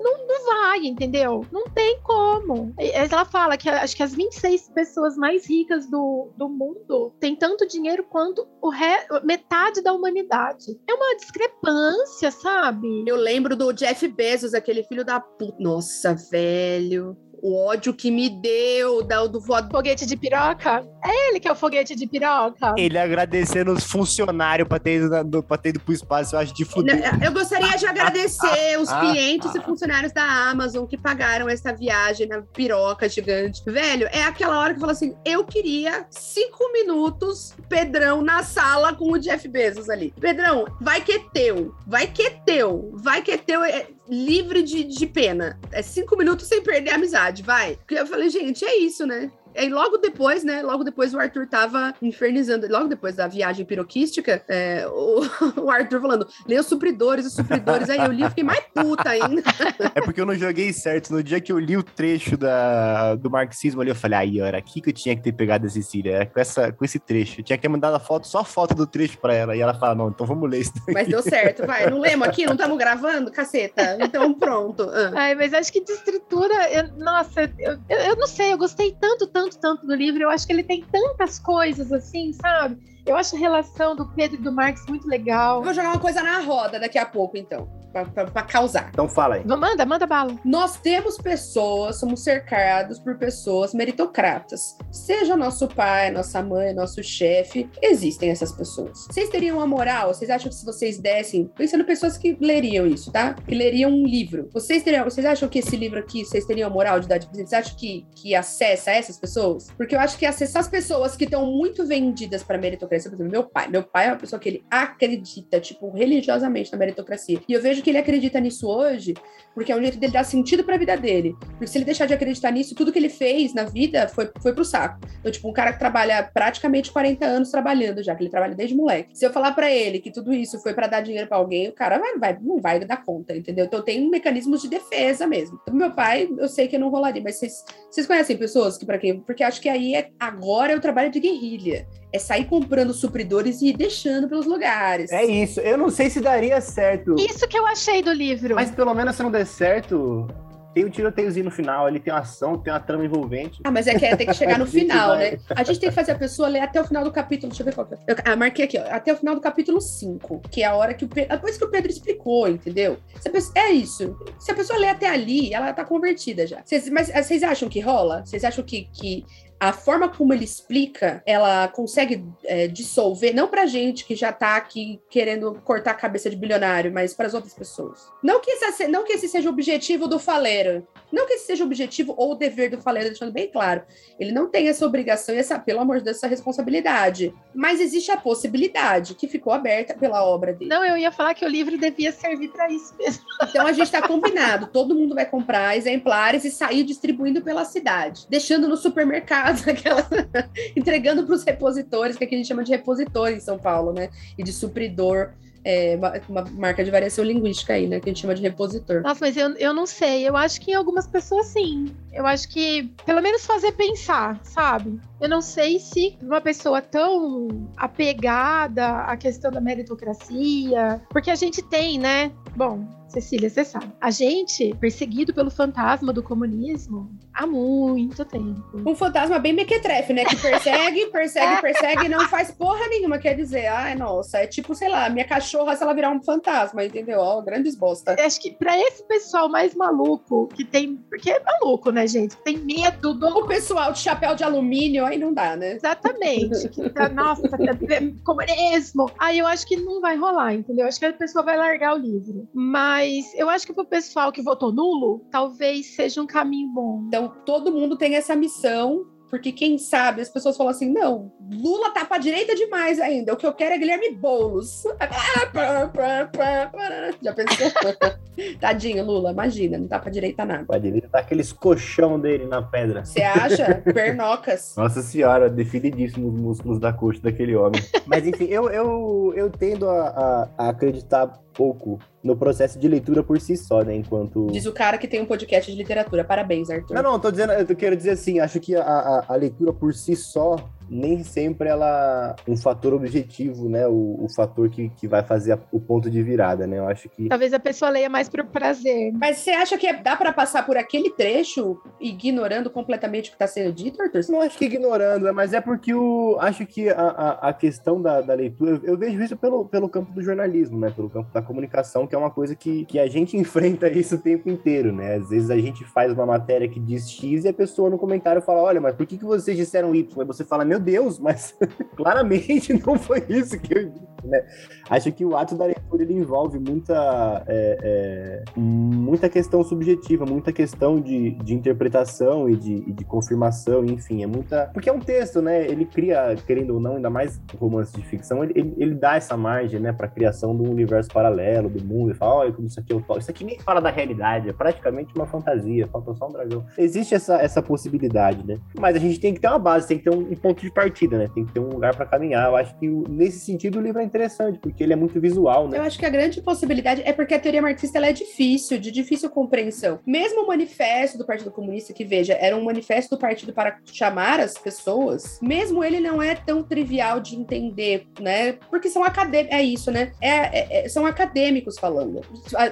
não, 0.00 0.26
não 0.26 0.46
vai, 0.46 0.84
entendeu? 0.84 1.46
Não 1.52 1.64
tem 1.68 2.00
como. 2.02 2.74
Ela 2.76 3.24
fala 3.24 3.56
que 3.56 3.68
acho 3.68 3.96
que 3.96 4.02
as 4.02 4.14
26 4.14 4.70
pessoas 4.70 5.16
mais 5.16 5.48
ricas 5.48 5.88
do, 5.88 6.28
do 6.36 6.48
mundo 6.48 7.12
têm 7.20 7.36
tanto 7.36 7.68
dinheiro 7.68 7.99
quanto 8.02 8.46
o 8.60 8.70
re... 8.70 8.96
metade 9.22 9.82
da 9.82 9.92
humanidade. 9.92 10.78
É 10.88 10.94
uma 10.94 11.16
discrepância, 11.16 12.30
sabe? 12.30 13.04
Eu 13.06 13.16
lembro 13.16 13.56
do 13.56 13.72
Jeff 13.72 14.06
Bezos, 14.08 14.54
aquele 14.54 14.82
filho 14.84 15.04
da 15.04 15.20
puta. 15.20 15.56
Nossa, 15.58 16.14
velho. 16.14 17.16
O 17.42 17.64
ódio 17.66 17.94
que 17.94 18.10
me 18.10 18.28
deu 18.28 19.02
da, 19.02 19.26
do 19.26 19.40
voador. 19.40 19.70
Foguete 19.70 20.04
de 20.04 20.16
piroca? 20.16 20.84
É 21.02 21.28
ele 21.28 21.40
que 21.40 21.48
é 21.48 21.52
o 21.52 21.54
foguete 21.54 21.94
de 21.96 22.06
piroca? 22.06 22.74
Ele 22.76 22.98
agradecendo 22.98 23.72
os 23.72 23.84
funcionários 23.84 24.68
pra 24.68 24.78
ter, 24.78 25.02
ido 25.02 25.42
pra 25.42 25.56
ter 25.56 25.70
ido 25.70 25.80
pro 25.80 25.94
espaço, 25.94 26.34
eu 26.34 26.40
acho 26.40 26.54
de 26.54 26.64
fuder. 26.64 27.02
Eu 27.24 27.32
gostaria 27.32 27.76
de 27.76 27.86
agradecer 27.86 28.78
os 28.78 28.88
Ah, 28.90 29.00
clientes 29.00 29.54
e 29.54 29.58
ah. 29.58 29.62
funcionários 29.62 30.12
da 30.12 30.22
Amazon 30.22 30.84
que 30.84 30.98
pagaram 30.98 31.48
essa 31.48 31.72
viagem 31.72 32.26
na 32.26 32.42
piroca 32.42 33.08
gigante. 33.08 33.62
Velho, 33.64 34.08
é 34.12 34.22
aquela 34.24 34.58
hora 34.58 34.74
que 34.74 34.80
fala 34.80 34.92
assim: 34.92 35.14
eu 35.24 35.44
queria 35.44 36.06
cinco 36.10 36.70
minutos, 36.72 37.54
Pedrão, 37.68 38.20
na 38.22 38.42
sala 38.42 38.92
com 38.94 39.12
o 39.12 39.18
Jeff 39.18 39.46
Bezos 39.48 39.88
ali. 39.88 40.12
Pedrão, 40.20 40.66
vai 40.80 41.00
que 41.00 41.12
é 41.12 41.18
teu, 41.32 41.74
vai 41.86 42.06
que 42.06 42.22
é 42.22 42.30
teu, 42.30 42.90
vai 42.94 43.22
que 43.22 43.30
é 43.30 43.38
teu, 43.38 43.64
é 43.64 43.86
livre 44.10 44.62
de, 44.62 44.84
de 44.84 45.06
pena. 45.06 45.58
É 45.70 45.82
cinco 45.82 46.16
minutos 46.16 46.46
sem 46.46 46.62
perder 46.62 46.90
a 46.90 46.94
amizade, 46.96 47.42
vai. 47.42 47.76
Porque 47.76 47.94
eu 47.94 48.06
falei, 48.06 48.28
gente, 48.28 48.64
é 48.64 48.76
isso, 48.76 49.06
né? 49.06 49.30
E 49.54 49.68
logo 49.68 49.98
depois, 49.98 50.44
né? 50.44 50.62
Logo 50.62 50.84
depois 50.84 51.12
o 51.14 51.18
Arthur 51.18 51.46
tava 51.46 51.94
infernizando. 52.00 52.66
Logo 52.68 52.88
depois 52.88 53.16
da 53.16 53.26
viagem 53.26 53.64
piroquística, 53.64 54.42
é, 54.48 54.86
o, 54.88 55.20
o 55.64 55.70
Arthur 55.70 56.00
falando: 56.00 56.26
lê 56.46 56.58
os 56.58 56.66
supridores, 56.66 57.26
os 57.26 57.32
supridores. 57.34 57.88
Aí 57.90 57.98
eu 57.98 58.12
li 58.12 58.24
e 58.24 58.28
fiquei 58.28 58.44
mais 58.44 58.60
puta 58.74 59.08
ainda. 59.10 59.42
É 59.94 60.00
porque 60.00 60.20
eu 60.20 60.26
não 60.26 60.34
joguei 60.34 60.72
certo. 60.72 61.12
No 61.12 61.22
dia 61.22 61.40
que 61.40 61.50
eu 61.50 61.58
li 61.58 61.76
o 61.76 61.82
trecho 61.82 62.36
da, 62.36 63.14
do 63.16 63.30
marxismo 63.30 63.80
ali, 63.80 63.90
eu 63.90 63.94
falei, 63.94 64.18
aí, 64.18 64.40
era 64.40 64.58
aqui 64.58 64.80
que 64.80 64.90
eu 64.90 64.94
tinha 64.94 65.16
que 65.16 65.22
ter 65.22 65.32
pegado 65.32 65.66
a 65.66 65.68
Cecília. 65.70 66.12
Era 66.16 66.26
com, 66.26 66.38
essa, 66.40 66.72
com 66.72 66.84
esse 66.84 66.98
trecho. 66.98 67.40
Eu 67.40 67.44
tinha 67.44 67.56
que 67.56 67.62
ter 67.62 67.68
mandado 67.68 67.94
a 67.96 68.00
foto, 68.00 68.26
só 68.28 68.40
a 68.40 68.44
foto 68.44 68.74
do 68.74 68.86
trecho 68.86 69.18
pra 69.18 69.34
ela. 69.34 69.56
E 69.56 69.60
ela 69.60 69.74
fala, 69.74 69.94
não, 69.94 70.08
então 70.08 70.26
vamos 70.26 70.48
ler 70.48 70.60
isso. 70.60 70.72
daqui." 70.74 70.92
Mas 70.92 71.08
deu 71.08 71.22
certo, 71.22 71.66
vai. 71.66 71.88
Não 71.90 72.00
lemos 72.00 72.28
aqui? 72.28 72.44
Não 72.46 72.52
estamos 72.52 72.78
gravando? 72.78 73.30
Caceta. 73.30 73.96
Então 74.00 74.32
pronto. 74.32 74.82
Ah. 74.90 75.12
Ai, 75.14 75.34
mas 75.34 75.52
acho 75.52 75.72
que 75.72 75.82
de 75.84 75.92
estrutura, 75.92 76.54
eu- 76.72 76.92
nossa, 76.98 77.42
eu, 77.58 77.78
eu, 77.88 77.98
eu 77.98 78.16
não 78.16 78.26
sei, 78.26 78.52
eu 78.52 78.58
gostei 78.58 78.94
tanto, 79.00 79.26
tanto, 79.26 79.49
tanto 79.58 79.86
do 79.86 79.94
livro. 79.94 80.22
Eu 80.22 80.30
acho 80.30 80.46
que 80.46 80.52
ele 80.52 80.62
tem 80.62 80.84
tantas 80.90 81.38
coisas 81.38 81.92
assim, 81.92 82.32
sabe? 82.32 82.78
Eu 83.06 83.16
acho 83.16 83.34
a 83.34 83.38
relação 83.38 83.96
do 83.96 84.06
Pedro 84.06 84.38
e 84.38 84.42
do 84.42 84.52
Marx 84.52 84.84
muito 84.86 85.08
legal. 85.08 85.62
vou 85.62 85.72
jogar 85.72 85.88
uma 85.88 86.00
coisa 86.00 86.22
na 86.22 86.40
roda 86.40 86.78
daqui 86.78 86.98
a 86.98 87.06
pouco, 87.06 87.36
então. 87.36 87.68
Pra 87.92 88.42
causar. 88.42 88.88
Então 88.90 89.08
fala 89.08 89.36
aí. 89.36 89.46
Manda, 89.46 89.84
manda 89.84 90.06
bala. 90.06 90.36
Nós 90.44 90.78
temos 90.78 91.18
pessoas, 91.18 91.96
somos 91.96 92.22
cercados 92.22 92.98
por 92.98 93.16
pessoas 93.18 93.74
meritocratas. 93.74 94.76
Seja 94.90 95.36
nosso 95.36 95.68
pai, 95.68 96.10
nossa 96.10 96.42
mãe, 96.42 96.72
nosso 96.72 97.02
chefe, 97.02 97.68
existem 97.82 98.30
essas 98.30 98.52
pessoas. 98.52 99.06
Vocês 99.10 99.28
teriam 99.28 99.60
a 99.60 99.66
moral? 99.66 100.14
Vocês 100.14 100.30
acham 100.30 100.48
que 100.48 100.54
se 100.54 100.64
vocês 100.64 100.98
dessem, 100.98 101.50
pensando 101.56 101.82
em 101.82 101.86
pessoas 101.86 102.16
que 102.16 102.36
leriam 102.40 102.86
isso, 102.86 103.10
tá? 103.12 103.34
Que 103.34 103.54
leriam 103.54 103.90
um 103.90 104.06
livro. 104.06 104.48
Vocês 104.52 104.82
teriam, 104.82 105.04
vocês 105.04 105.26
acham 105.26 105.48
que 105.48 105.58
esse 105.58 105.76
livro 105.76 105.98
aqui, 105.98 106.24
vocês 106.24 106.44
teriam 106.44 106.68
a 106.68 106.72
moral 106.72 107.00
de 107.00 107.08
dar 107.08 107.18
de 107.18 107.26
presente? 107.26 107.48
Vocês 107.48 107.66
acham 107.66 107.76
que, 107.76 108.06
que 108.14 108.34
acessa 108.34 108.90
essas 108.90 109.18
pessoas? 109.18 109.68
Porque 109.76 109.94
eu 109.94 110.00
acho 110.00 110.18
que 110.18 110.26
acessar 110.26 110.60
as 110.60 110.68
pessoas 110.68 111.16
que 111.16 111.24
estão 111.24 111.46
muito 111.46 111.86
vendidas 111.86 112.42
para 112.42 112.58
meritocracia, 112.58 113.10
por 113.10 113.16
exemplo, 113.16 113.32
meu 113.32 113.44
pai. 113.44 113.68
Meu 113.68 113.82
pai 113.82 114.06
é 114.06 114.08
uma 114.10 114.18
pessoa 114.18 114.38
que 114.38 114.48
ele 114.48 114.64
acredita, 114.70 115.60
tipo, 115.60 115.90
religiosamente 115.90 116.72
na 116.72 116.78
meritocracia. 116.78 117.40
E 117.48 117.52
eu 117.52 117.62
vejo 117.62 117.79
vejo 117.80 117.82
que 117.82 117.90
ele 117.90 117.98
acredita 117.98 118.38
nisso 118.38 118.68
hoje, 118.68 119.14
porque 119.54 119.72
é 119.72 119.76
um 119.76 119.80
jeito 119.80 119.98
dele 119.98 120.12
dar 120.12 120.24
sentido 120.24 120.62
para 120.62 120.76
a 120.76 120.78
vida 120.78 120.96
dele. 120.96 121.34
Porque 121.40 121.66
se 121.66 121.78
ele 121.78 121.84
deixar 121.84 122.06
de 122.06 122.14
acreditar 122.14 122.50
nisso, 122.50 122.74
tudo 122.74 122.92
que 122.92 122.98
ele 122.98 123.08
fez 123.08 123.52
na 123.52 123.64
vida 123.64 124.06
foi, 124.08 124.30
foi 124.40 124.52
pro 124.52 124.64
saco. 124.64 125.00
Então, 125.18 125.32
tipo, 125.32 125.48
um 125.48 125.52
cara 125.52 125.72
que 125.72 125.78
trabalha 125.78 126.22
praticamente 126.22 126.92
40 126.92 127.26
anos 127.26 127.50
trabalhando 127.50 128.02
já, 128.02 128.14
que 128.14 128.22
ele 128.22 128.30
trabalha 128.30 128.54
desde 128.54 128.76
moleque. 128.76 129.16
Se 129.16 129.24
eu 129.26 129.32
falar 129.32 129.52
para 129.52 129.70
ele 129.70 129.98
que 129.98 130.10
tudo 130.10 130.32
isso 130.32 130.60
foi 130.62 130.72
para 130.72 130.86
dar 130.86 131.00
dinheiro 131.00 131.26
para 131.26 131.38
alguém, 131.38 131.68
o 131.68 131.72
cara 131.72 131.98
vai, 131.98 132.16
vai, 132.18 132.38
não 132.40 132.60
vai 132.60 132.80
dar 132.80 133.04
conta, 133.04 133.36
entendeu? 133.36 133.64
Então 133.64 133.82
tem 133.82 134.08
mecanismos 134.08 134.62
de 134.62 134.68
defesa 134.68 135.26
mesmo. 135.26 135.58
Então, 135.62 135.74
meu 135.74 135.90
pai, 135.90 136.28
eu 136.38 136.48
sei 136.48 136.68
que 136.68 136.78
não 136.78 136.88
rolaria, 136.88 137.22
mas 137.22 137.36
vocês, 137.36 137.64
vocês 137.90 138.06
conhecem 138.06 138.36
pessoas 138.36 138.78
que 138.78 138.86
para 138.86 138.98
quem? 138.98 139.20
Porque 139.20 139.42
acho 139.42 139.60
que 139.60 139.68
aí 139.68 139.94
é, 139.94 140.10
agora 140.18 140.72
é 140.72 140.76
o 140.76 140.80
trabalho 140.80 141.10
de 141.10 141.20
guerrilha. 141.20 141.86
É 142.12 142.18
sair 142.18 142.46
comprando 142.46 142.92
supridores 142.92 143.62
e 143.62 143.68
ir 143.68 143.76
deixando 143.76 144.28
pelos 144.28 144.44
lugares. 144.44 145.12
É 145.12 145.24
isso. 145.24 145.60
Eu 145.60 145.78
não 145.78 145.90
sei 145.90 146.10
se 146.10 146.20
daria 146.20 146.60
certo. 146.60 147.14
Isso 147.16 147.46
que 147.46 147.56
eu 147.56 147.64
achei 147.70 148.02
do 148.02 148.12
livro. 148.12 148.54
Mas 148.54 148.70
pelo 148.70 148.94
menos 148.94 149.16
se 149.16 149.22
não 149.22 149.30
der 149.30 149.46
certo, 149.46 150.26
tem 150.74 150.84
um 150.84 150.90
tiroteiozinho 150.90 151.46
no 151.46 151.50
final, 151.50 151.88
ele 151.88 151.98
tem 151.98 152.12
uma 152.12 152.20
ação, 152.20 152.56
tem 152.56 152.72
uma 152.72 152.78
trama 152.78 153.04
envolvente. 153.04 153.60
Ah, 153.64 153.70
mas 153.70 153.86
é 153.86 153.98
que 153.98 154.04
é, 154.06 154.14
tem 154.14 154.26
que 154.26 154.34
chegar 154.34 154.58
no 154.58 154.66
final, 154.68 155.10
vai. 155.16 155.32
né? 155.32 155.38
A 155.56 155.62
gente 155.64 155.80
tem 155.80 155.88
que 155.88 155.94
fazer 155.94 156.12
a 156.12 156.14
pessoa 156.14 156.48
ler 156.48 156.60
até 156.60 156.80
o 156.80 156.84
final 156.84 157.02
do 157.02 157.10
capítulo. 157.10 157.48
Deixa 157.50 157.62
eu 157.62 157.66
ver 157.66 157.74
qual 157.74 157.86
que 157.86 157.94
é. 157.94 157.98
Eu 158.06 158.16
ah, 158.24 158.36
marquei 158.36 158.64
aqui, 158.66 158.78
ó. 158.78 158.84
Até 158.88 159.12
o 159.12 159.16
final 159.16 159.34
do 159.34 159.40
capítulo 159.40 159.80
5, 159.80 160.42
que 160.50 160.62
é 160.62 160.66
a 160.66 160.74
hora 160.76 160.94
que 160.94 161.04
o 161.04 161.08
Pedro. 161.08 161.30
Depois 161.34 161.56
que 161.58 161.64
o 161.64 161.68
Pedro 161.70 161.90
explicou, 161.90 162.48
entendeu? 162.48 162.98
Se 163.20 163.28
a 163.28 163.32
pessoa- 163.32 163.52
é 163.56 163.70
isso. 163.72 164.16
Se 164.38 164.52
a 164.52 164.54
pessoa 164.54 164.78
ler 164.78 164.88
até 164.90 165.08
ali, 165.08 165.52
ela 165.52 165.72
tá 165.72 165.84
convertida 165.84 166.46
já. 166.46 166.60
Vocês- 166.64 166.88
mas 166.88 167.10
ah, 167.14 167.22
vocês 167.22 167.42
acham 167.42 167.68
que 167.68 167.80
rola? 167.80 168.24
Vocês 168.24 168.44
acham 168.44 168.62
que. 168.64 168.88
que 168.92 169.24
a 169.60 169.74
forma 169.74 170.08
como 170.08 170.32
ele 170.32 170.44
explica, 170.44 171.22
ela 171.26 171.68
consegue 171.68 172.24
é, 172.44 172.66
dissolver, 172.66 173.34
não 173.34 173.46
pra 173.46 173.66
gente 173.66 174.06
que 174.06 174.16
já 174.16 174.32
tá 174.32 174.56
aqui 174.56 174.98
querendo 175.10 175.60
cortar 175.62 175.90
a 175.90 175.94
cabeça 175.94 176.30
de 176.30 176.36
bilionário, 176.36 176.90
mas 176.90 177.12
para 177.12 177.26
as 177.26 177.34
outras 177.34 177.52
pessoas. 177.52 178.10
Não 178.22 178.40
que, 178.40 178.50
esse, 178.50 178.88
não 178.88 179.04
que 179.04 179.12
esse 179.12 179.28
seja 179.28 179.50
o 179.50 179.52
objetivo 179.52 180.08
do 180.08 180.18
faleiro, 180.18 180.86
não 181.12 181.26
que 181.26 181.34
esse 181.34 181.46
seja 181.46 181.62
o 181.62 181.66
objetivo 181.66 182.14
ou 182.16 182.32
o 182.32 182.34
dever 182.34 182.70
do 182.70 182.80
faleiro, 182.80 183.10
deixando 183.10 183.32
bem 183.32 183.50
claro. 183.50 183.82
Ele 184.18 184.32
não 184.32 184.48
tem 184.48 184.68
essa 184.68 184.86
obrigação 184.86 185.34
e 185.34 185.38
essa, 185.38 185.58
pelo 185.58 185.80
amor 185.80 185.98
de 185.98 186.04
Deus, 186.04 186.16
essa 186.16 186.26
responsabilidade. 186.26 187.34
Mas 187.54 187.80
existe 187.80 188.10
a 188.10 188.16
possibilidade 188.16 189.14
que 189.14 189.28
ficou 189.28 189.52
aberta 189.52 189.92
pela 189.92 190.24
obra 190.24 190.54
dele. 190.54 190.70
Não, 190.70 190.82
eu 190.82 190.96
ia 190.96 191.12
falar 191.12 191.34
que 191.34 191.44
o 191.44 191.48
livro 191.48 191.76
devia 191.76 192.12
servir 192.12 192.48
para 192.48 192.70
isso 192.70 192.94
mesmo. 192.96 193.24
Então 193.42 193.66
a 193.66 193.72
gente 193.72 193.90
tá 193.90 194.06
combinado. 194.06 194.68
Todo 194.68 194.94
mundo 194.94 195.14
vai 195.14 195.26
comprar 195.26 195.76
exemplares 195.76 196.44
e 196.44 196.50
sair 196.50 196.82
distribuindo 196.82 197.42
pela 197.42 197.64
cidade, 197.64 198.26
deixando 198.28 198.68
no 198.68 198.76
supermercado, 198.76 199.49
entregando 200.76 201.24
para 201.24 201.34
os 201.34 201.44
repositores, 201.44 202.16
que 202.16 202.24
aqui 202.24 202.34
a 202.34 202.38
gente 202.38 202.48
chama 202.48 202.64
de 202.64 202.70
repositor 202.70 203.28
em 203.28 203.40
São 203.40 203.58
Paulo, 203.58 203.92
né? 203.92 204.10
E 204.36 204.42
de 204.42 204.52
supridor. 204.52 205.30
É 205.62 205.94
uma, 205.94 206.42
uma 206.42 206.50
marca 206.52 206.82
de 206.82 206.90
variação 206.90 207.22
linguística 207.22 207.74
aí, 207.74 207.86
né? 207.86 208.00
Que 208.00 208.08
a 208.08 208.12
gente 208.12 208.22
chama 208.22 208.34
de 208.34 208.40
repositor. 208.40 209.02
Nossa, 209.02 209.20
mas 209.20 209.36
eu, 209.36 209.50
eu 209.56 209.74
não 209.74 209.84
sei. 209.84 210.26
Eu 210.26 210.34
acho 210.34 210.58
que 210.58 210.70
em 210.70 210.74
algumas 210.74 211.06
pessoas 211.06 211.48
sim. 211.48 211.94
Eu 212.12 212.26
acho 212.26 212.48
que, 212.48 212.90
pelo 213.04 213.20
menos, 213.20 213.44
fazer 213.44 213.72
pensar, 213.72 214.40
sabe? 214.42 214.98
Eu 215.20 215.28
não 215.28 215.42
sei 215.42 215.78
se 215.78 216.16
uma 216.22 216.40
pessoa 216.40 216.80
tão 216.80 217.68
apegada 217.76 219.00
à 219.00 219.14
questão 219.18 219.50
da 219.50 219.60
meritocracia. 219.60 221.02
Porque 221.10 221.30
a 221.30 221.34
gente 221.34 221.60
tem, 221.60 221.98
né? 221.98 222.32
Bom, 222.56 222.86
Cecília, 223.10 223.50
você 223.50 223.64
sabe. 223.64 223.92
A 224.00 224.10
gente, 224.10 224.74
perseguido 224.76 225.34
pelo 225.34 225.50
fantasma 225.50 226.12
do 226.12 226.22
comunismo 226.22 227.10
há 227.34 227.46
muito 227.46 228.24
tempo. 228.24 228.62
Um 228.86 228.94
fantasma 228.94 229.38
bem 229.38 229.52
mequetrefe, 229.52 230.12
né? 230.12 230.24
Que 230.24 230.36
persegue, 230.36 231.06
persegue, 231.12 231.60
persegue 231.60 232.06
e 232.06 232.08
não 232.08 232.28
faz 232.28 232.50
porra 232.50 232.86
nenhuma. 232.88 233.18
Quer 233.18 233.34
dizer, 233.34 233.66
ai, 233.66 233.94
nossa, 233.94 234.38
é 234.38 234.46
tipo, 234.46 234.74
sei 234.74 234.88
lá, 234.88 235.08
minha 235.08 235.24
cachorra 235.24 235.76
se 235.76 235.82
ela 235.82 235.94
virar 235.94 236.10
um 236.10 236.22
fantasma, 236.22 236.84
entendeu? 236.84 237.20
Ó, 237.20 237.40
grandes 237.42 237.74
bosta. 237.76 238.16
Eu 238.18 238.26
Acho 238.26 238.40
que 238.40 238.50
pra 238.52 238.78
esse 238.78 239.02
pessoal 239.04 239.48
mais 239.48 239.74
maluco, 239.74 240.48
que 240.54 240.64
tem. 240.64 240.96
Porque 241.08 241.30
é 241.30 241.42
maluco, 241.42 241.90
né, 241.90 242.06
gente? 242.06 242.36
Tem 242.38 242.56
medo 242.58 243.14
do 243.14 243.26
O 243.26 243.46
pessoal 243.46 243.92
de 243.92 243.98
chapéu 243.98 244.34
de 244.34 244.44
alumínio, 244.44 245.04
aí 245.04 245.18
não 245.18 245.32
dá, 245.32 245.56
né? 245.56 245.74
Exatamente. 245.74 246.68
Que 246.68 246.88
tá, 246.90 247.08
nossa, 247.08 247.48
tá, 247.48 247.56
comunismo. 248.24 249.10
Aí 249.18 249.38
eu 249.38 249.46
acho 249.46 249.66
que 249.66 249.76
não 249.76 250.00
vai 250.00 250.16
rolar, 250.16 250.54
entendeu? 250.54 250.86
Acho 250.86 250.98
que 250.98 251.06
a 251.06 251.12
pessoa 251.12 251.44
vai 251.44 251.56
largar 251.56 251.94
o 251.94 251.98
livro. 251.98 252.48
Mas 252.52 253.34
eu 253.34 253.48
acho 253.48 253.66
que 253.66 253.72
pro 253.72 253.84
pessoal 253.84 254.32
que 254.32 254.42
votou 254.42 254.72
nulo, 254.72 255.26
talvez 255.30 255.94
seja 255.94 256.22
um 256.22 256.26
caminho 256.26 256.68
bom. 256.68 257.04
Então, 257.08 257.19
todo 257.28 257.72
mundo 257.72 257.96
tem 257.96 258.14
essa 258.16 258.34
missão, 258.36 259.06
porque 259.30 259.52
quem 259.52 259.78
sabe 259.78 260.20
as 260.22 260.28
pessoas 260.28 260.56
falam 260.56 260.70
assim: 260.72 260.90
não, 260.90 261.32
Lula 261.52 261.90
tá 261.92 262.04
pra 262.04 262.18
direita 262.18 262.54
demais 262.54 262.98
ainda. 263.00 263.32
O 263.32 263.36
que 263.36 263.46
eu 263.46 263.52
quero 263.54 263.74
é 263.74 263.78
Guilherme 263.78 264.12
Boulos. 264.14 264.82
Já 267.22 267.34
pensou? 267.34 267.70
Tadinho, 268.60 269.04
Lula, 269.04 269.32
imagina, 269.32 269.76
não 269.76 269.86
tá 269.86 269.98
pra 269.98 270.10
direita 270.10 270.44
nada. 270.44 270.64
Pode 270.64 270.86
ele 270.88 271.02
tá 271.02 271.18
aqueles 271.18 271.52
colchão 271.52 272.18
dele 272.18 272.46
na 272.46 272.62
pedra. 272.62 273.04
Você 273.04 273.22
acha? 273.22 273.82
Pernocas. 273.92 274.74
Nossa 274.76 275.02
senhora, 275.02 275.50
definidíssimo 275.50 276.28
os 276.28 276.34
músculos 276.40 276.78
da 276.80 276.92
coxa 276.92 277.20
daquele 277.22 277.54
homem. 277.54 277.80
Mas 278.06 278.26
enfim, 278.26 278.44
eu, 278.46 278.70
eu, 278.70 279.32
eu 279.36 279.50
tendo 279.50 279.88
a, 279.88 280.08
a- 280.08 280.48
a 280.56 280.68
acreditar 280.70 281.38
pouco 281.52 281.98
no 282.22 282.36
processo 282.36 282.78
de 282.78 282.88
leitura 282.88 283.22
por 283.22 283.40
si 283.40 283.56
só, 283.56 283.82
né? 283.82 283.94
Enquanto. 283.94 284.48
Diz 284.50 284.66
o 284.66 284.72
cara 284.72 284.98
que 284.98 285.08
tem 285.08 285.20
um 285.20 285.26
podcast 285.26 285.70
de 285.70 285.76
literatura. 285.76 286.24
Parabéns, 286.24 286.70
Arthur. 286.70 286.94
Não, 286.94 287.02
não, 287.02 287.18
tô 287.18 287.30
dizendo, 287.30 287.52
eu 287.52 287.76
quero 287.76 287.96
dizer 287.96 288.10
assim, 288.10 288.40
acho 288.40 288.60
que 288.60 288.74
a, 288.74 288.82
a, 288.82 289.24
a 289.28 289.36
leitura 289.36 289.72
por 289.72 289.94
si 289.94 290.14
só 290.16 290.56
nem 290.90 291.22
sempre 291.22 291.68
ela 291.68 292.34
um 292.48 292.56
fator 292.56 292.92
objetivo, 292.92 293.68
né? 293.68 293.86
O, 293.86 294.24
o 294.24 294.28
fator 294.34 294.68
que, 294.68 294.88
que 294.90 295.06
vai 295.06 295.22
fazer 295.22 295.52
a- 295.52 295.58
o 295.70 295.78
ponto 295.80 296.10
de 296.10 296.20
virada, 296.22 296.66
né? 296.66 296.78
Eu 296.78 296.88
acho 296.88 297.08
que. 297.08 297.28
Talvez 297.28 297.52
a 297.52 297.60
pessoa 297.60 297.90
leia 297.90 298.08
mais 298.08 298.28
por 298.28 298.44
prazer. 298.44 299.12
Mas 299.12 299.38
você 299.38 299.50
acha 299.50 299.78
que 299.78 299.86
é- 299.86 300.02
dá 300.02 300.16
pra 300.16 300.32
passar 300.32 300.66
por 300.66 300.76
aquele 300.76 301.10
trecho 301.10 301.78
ignorando 302.00 302.68
completamente 302.70 303.28
o 303.28 303.32
que 303.32 303.38
tá 303.38 303.46
sendo 303.46 303.72
dito, 303.72 304.02
Arthur? 304.02 304.20
Não 304.28 304.40
acho 304.40 304.58
que 304.58 304.64
ignorando, 304.64 305.24
né, 305.24 305.32
mas 305.32 305.52
é 305.52 305.60
porque 305.60 305.92
eu 305.92 306.36
acho 306.40 306.66
que 306.66 306.88
a, 306.88 307.00
a, 307.00 307.48
a 307.50 307.52
questão 307.52 308.00
da, 308.02 308.20
da 308.20 308.34
leitura, 308.34 308.72
eu, 308.72 308.92
eu 308.92 308.98
vejo 308.98 309.22
isso 309.22 309.36
pelo, 309.36 309.64
pelo 309.66 309.88
campo 309.88 310.12
do 310.12 310.22
jornalismo, 310.22 310.78
né? 310.78 310.90
Pelo 310.90 311.08
campo 311.08 311.32
da 311.32 311.40
comunicação, 311.40 312.06
que 312.06 312.14
é 312.14 312.18
uma 312.18 312.30
coisa 312.30 312.56
que, 312.56 312.84
que 312.86 312.98
a 312.98 313.06
gente 313.06 313.36
enfrenta 313.38 313.88
isso 313.88 314.16
o 314.16 314.18
tempo 314.18 314.48
inteiro, 314.50 314.92
né? 314.92 315.14
Às 315.16 315.28
vezes 315.30 315.50
a 315.50 315.56
gente 315.58 315.84
faz 315.84 316.12
uma 316.12 316.26
matéria 316.26 316.68
que 316.68 316.80
diz 316.80 317.08
X 317.08 317.44
e 317.44 317.48
a 317.48 317.52
pessoa 317.52 317.88
no 317.90 317.98
comentário 317.98 318.42
fala: 318.42 318.62
olha, 318.62 318.80
mas 318.80 318.94
por 318.96 319.06
que, 319.06 319.16
que 319.18 319.24
vocês 319.24 319.56
disseram 319.56 319.94
Y? 319.94 320.20
Aí 320.20 320.26
você 320.26 320.44
fala, 320.44 320.64
meu 320.64 320.79
Deus, 320.80 321.18
mas 321.18 321.54
claramente 321.96 322.72
não 322.84 322.98
foi 322.98 323.24
isso 323.28 323.58
que 323.58 323.76
eu 323.76 323.88
disse, 323.88 324.26
né? 324.26 324.44
Acho 324.88 325.12
que 325.12 325.24
o 325.24 325.36
ato 325.36 325.54
da 325.56 325.66
leitura 325.66 326.02
ele 326.02 326.14
envolve 326.14 326.58
muita, 326.58 327.44
é, 327.46 327.78
é, 327.82 328.44
muita 328.56 329.28
questão 329.28 329.62
subjetiva, 329.62 330.26
muita 330.26 330.52
questão 330.52 331.00
de, 331.00 331.32
de 331.32 331.54
interpretação 331.54 332.48
e 332.48 332.56
de, 332.56 332.74
e 332.86 332.92
de 332.92 333.04
confirmação, 333.04 333.84
enfim, 333.84 334.22
é 334.22 334.26
muita. 334.26 334.70
Porque 334.72 334.88
é 334.88 334.92
um 334.92 335.00
texto, 335.00 335.40
né? 335.40 335.66
Ele 335.66 335.84
cria, 335.84 336.36
querendo 336.46 336.74
ou 336.74 336.80
não, 336.80 336.96
ainda 336.96 337.10
mais 337.10 337.40
romance 337.58 337.94
de 337.94 338.02
ficção, 338.02 338.42
ele, 338.42 338.52
ele, 338.56 338.74
ele 338.76 338.94
dá 338.94 339.16
essa 339.16 339.36
margem, 339.36 339.80
né, 339.80 339.92
para 339.92 340.08
criação 340.08 340.52
um 340.52 340.70
universo 340.70 341.10
paralelo, 341.10 341.68
do 341.68 341.82
mundo, 341.84 342.10
e 342.10 342.14
fala, 342.14 342.34
olha 342.36 342.52
como 342.52 342.66
isso 342.66 342.78
aqui 342.78 342.92
é 342.92 342.96
o 342.96 343.18
Isso 343.18 343.30
aqui 343.30 343.44
nem 343.44 343.58
fala 343.58 343.80
da 343.80 343.90
realidade, 343.90 344.48
é 344.48 344.52
praticamente 344.52 345.14
uma 345.14 345.26
fantasia, 345.26 345.86
falta 345.88 346.14
só 346.14 346.28
um 346.28 346.32
dragão. 346.32 346.64
Existe 346.76 347.14
essa, 347.14 347.36
essa 347.36 347.62
possibilidade, 347.62 348.46
né? 348.46 348.58
Mas 348.78 348.96
a 348.96 348.98
gente 348.98 349.18
tem 349.18 349.34
que 349.34 349.40
ter 349.40 349.48
uma 349.48 349.58
base, 349.58 349.88
tem 349.88 349.98
que 349.98 350.04
ter 350.04 350.10
um, 350.10 350.20
um 350.20 350.36
ponto 350.36 350.60
de 350.60 350.69
partida, 350.70 351.18
né? 351.18 351.28
Tem 351.34 351.44
que 351.44 351.52
ter 351.52 351.60
um 351.60 351.68
lugar 351.68 351.94
para 351.96 352.06
caminhar. 352.06 352.46
Eu 352.48 352.56
acho 352.56 352.76
que 352.78 352.86
nesse 352.88 353.40
sentido 353.40 353.78
o 353.78 353.82
livro 353.82 354.00
é 354.00 354.04
interessante, 354.04 354.58
porque 354.58 354.82
ele 354.82 354.92
é 354.92 354.96
muito 354.96 355.20
visual, 355.20 355.68
né? 355.68 355.78
Eu 355.78 355.82
acho 355.82 355.98
que 355.98 356.06
a 356.06 356.10
grande 356.10 356.40
possibilidade 356.40 357.02
é 357.04 357.12
porque 357.12 357.34
a 357.34 357.38
teoria 357.40 357.62
marxista 357.62 357.98
ela 357.98 358.06
é 358.08 358.12
difícil, 358.12 358.78
de 358.78 358.90
difícil 358.90 359.28
compreensão. 359.30 359.98
Mesmo 360.06 360.42
o 360.42 360.46
manifesto 360.46 361.18
do 361.18 361.24
Partido 361.26 361.50
Comunista, 361.50 361.92
que 361.92 362.04
veja, 362.04 362.34
era 362.34 362.56
um 362.56 362.64
manifesto 362.64 363.16
do 363.16 363.18
partido 363.20 363.52
para 363.52 363.78
chamar 363.86 364.40
as 364.40 364.54
pessoas, 364.54 365.38
mesmo 365.42 365.82
ele 365.82 366.00
não 366.00 366.22
é 366.22 366.34
tão 366.34 366.62
trivial 366.62 367.20
de 367.20 367.36
entender, 367.36 368.06
né? 368.20 368.52
Porque 368.70 368.88
são 368.88 369.02
acadêmicos, 369.04 369.56
é 369.56 369.62
isso, 369.62 369.90
né? 369.90 370.12
É, 370.20 370.28
é- 370.30 370.84
é- 370.84 370.88
são 370.88 371.06
acadêmicos 371.06 371.78
falando. 371.78 372.20